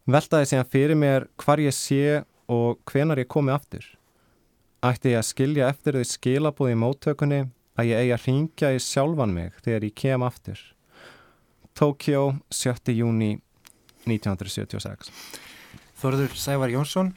Veltaði 0.07 0.53
síðan 0.53 0.71
fyrir 0.71 0.99
mér 0.99 1.27
hvar 1.43 1.63
ég 1.63 1.75
sé 1.75 2.23
og 2.47 2.79
hvenar 2.87 3.19
ég 3.19 3.31
komi 3.31 3.51
aftur. 3.51 3.83
Ætti 4.87 5.17
ég 5.17 5.19
að 5.19 5.31
skilja 5.33 5.71
eftir 5.73 5.99
því 5.99 6.05
skilabóð 6.13 6.77
í 6.77 6.79
móttökunni 6.79 7.41
að 7.75 7.91
ég 7.91 8.05
eigi 8.05 8.15
að 8.15 8.29
ringja 8.29 8.71
í 8.77 8.79
sjálfan 8.83 9.35
mig 9.35 9.59
þegar 9.65 9.89
ég 9.89 9.97
kem 9.99 10.23
aftur. 10.23 10.63
Tókjó, 11.77 12.37
7. 12.55 12.95
júni 12.95 13.41
1976. 14.07 15.11
Þorður 16.01 16.37
Sævar 16.39 16.73
Jónsson 16.73 17.13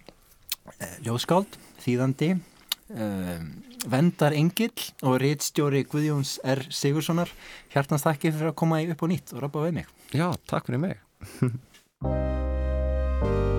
eh, 0.80 0.96
ljóðskáld, 1.06 1.60
þýðandi 1.84 2.32
um, 2.36 3.50
vendar 3.90 4.36
engill 4.38 4.90
og 5.06 5.20
réttstjóri 5.24 5.86
Guðjóns 5.90 6.38
R. 6.44 6.66
Sigurssonar 6.74 7.32
hjartans 7.74 8.08
þakki 8.08 8.34
fyrir 8.34 8.54
að 8.54 8.60
koma 8.64 8.82
í 8.84 8.90
upp 8.94 9.06
og 9.06 9.14
nýtt 9.14 9.36
og 9.36 9.46
rappa 9.46 9.68
við 9.68 9.82
mig. 9.82 9.94
Já, 10.16 10.28
takk 10.50 10.72
fyrir 10.72 10.86
mig. 10.88 11.06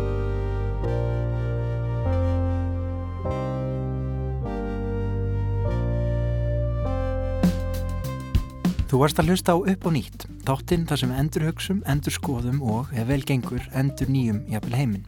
Þú 8.91 8.99
varst 8.99 9.21
að 9.23 9.29
hlusta 9.31 9.55
á 9.55 9.63
upp 9.71 9.85
og 9.87 9.93
nýtt, 9.95 10.25
þáttinn 10.43 10.87
þar 10.91 10.99
sem 10.99 11.13
endur 11.15 11.45
hugsum, 11.47 11.79
endur 11.87 12.11
skoðum 12.11 12.59
og, 12.59 12.89
ef 12.91 13.07
vel 13.07 13.21
gengur, 13.23 13.63
endur 13.79 14.11
nýjum 14.11 14.41
jafnvel 14.51 14.75
heiminn. 14.81 15.07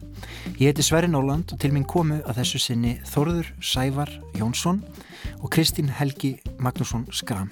Ég 0.55 0.71
heiti 0.71 0.87
Sverri 0.87 1.11
Nóland 1.11 1.51
og 1.51 1.59
til 1.59 1.73
minn 1.75 1.83
komu 1.83 2.21
að 2.23 2.39
þessu 2.39 2.63
sinni 2.63 2.95
Þorður 3.11 3.51
Sævar 3.59 4.15
Jónsson 4.39 4.79
og 5.41 5.51
Kristín 5.51 5.91
Helgi 5.99 6.37
Magnússon 6.63 7.09
Skram. 7.11 7.51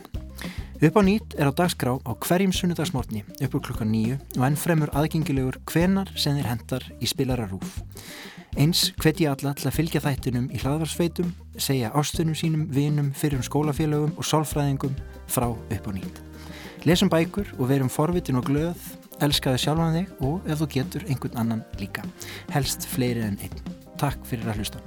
Upp 0.81 0.95
á 0.97 1.01
nýtt 1.05 1.35
er 1.37 1.45
á 1.45 1.53
dagskrá 1.53 1.91
á 2.01 2.11
hverjum 2.17 2.49
sunnudagsmórni 2.57 3.19
upp 3.45 3.53
úr 3.53 3.61
klukkan 3.61 3.91
nýju 3.93 4.15
og 4.39 4.45
enn 4.47 4.55
fremur 4.57 4.89
aðgengilegur 4.97 5.59
hvenar 5.69 6.09
sem 6.17 6.33
þeir 6.39 6.47
hendar 6.49 6.85
í 6.97 7.05
spilararúf. 7.05 7.75
Eins 8.57 8.87
hvet 8.97 9.21
ég 9.21 9.29
alla 9.29 9.53
til 9.53 9.69
að 9.69 9.75
fylgja 9.77 10.01
þættinum 10.01 10.47
í 10.49 10.57
hlaðvarsveitum, 10.63 11.29
segja 11.53 11.91
ástunum 11.93 12.33
sínum, 12.33 12.65
vinum, 12.73 13.11
fyrrum 13.13 13.45
skólafélögum 13.45 14.17
og 14.17 14.25
sálfræðingum 14.25 14.97
frá 15.29 15.51
upp 15.53 15.85
á 15.85 15.91
nýtt. 15.93 16.23
Lesum 16.89 17.13
bækur 17.13 17.53
og 17.59 17.69
verum 17.69 17.93
forvitin 17.93 18.41
og 18.41 18.49
glöð, 18.49 18.89
elskaðu 19.21 19.61
sjálfan 19.61 19.99
þig 19.99 20.25
og 20.25 20.49
ef 20.49 20.63
þú 20.63 20.69
getur 20.79 21.05
einhvern 21.05 21.37
annan 21.43 21.61
líka. 21.77 22.01
Helst 22.57 22.89
fleiri 22.89 23.21
en 23.29 23.37
einn. 23.37 23.61
Takk 24.01 24.25
fyrir 24.25 24.49
að 24.49 24.63
hlusta. 24.63 24.81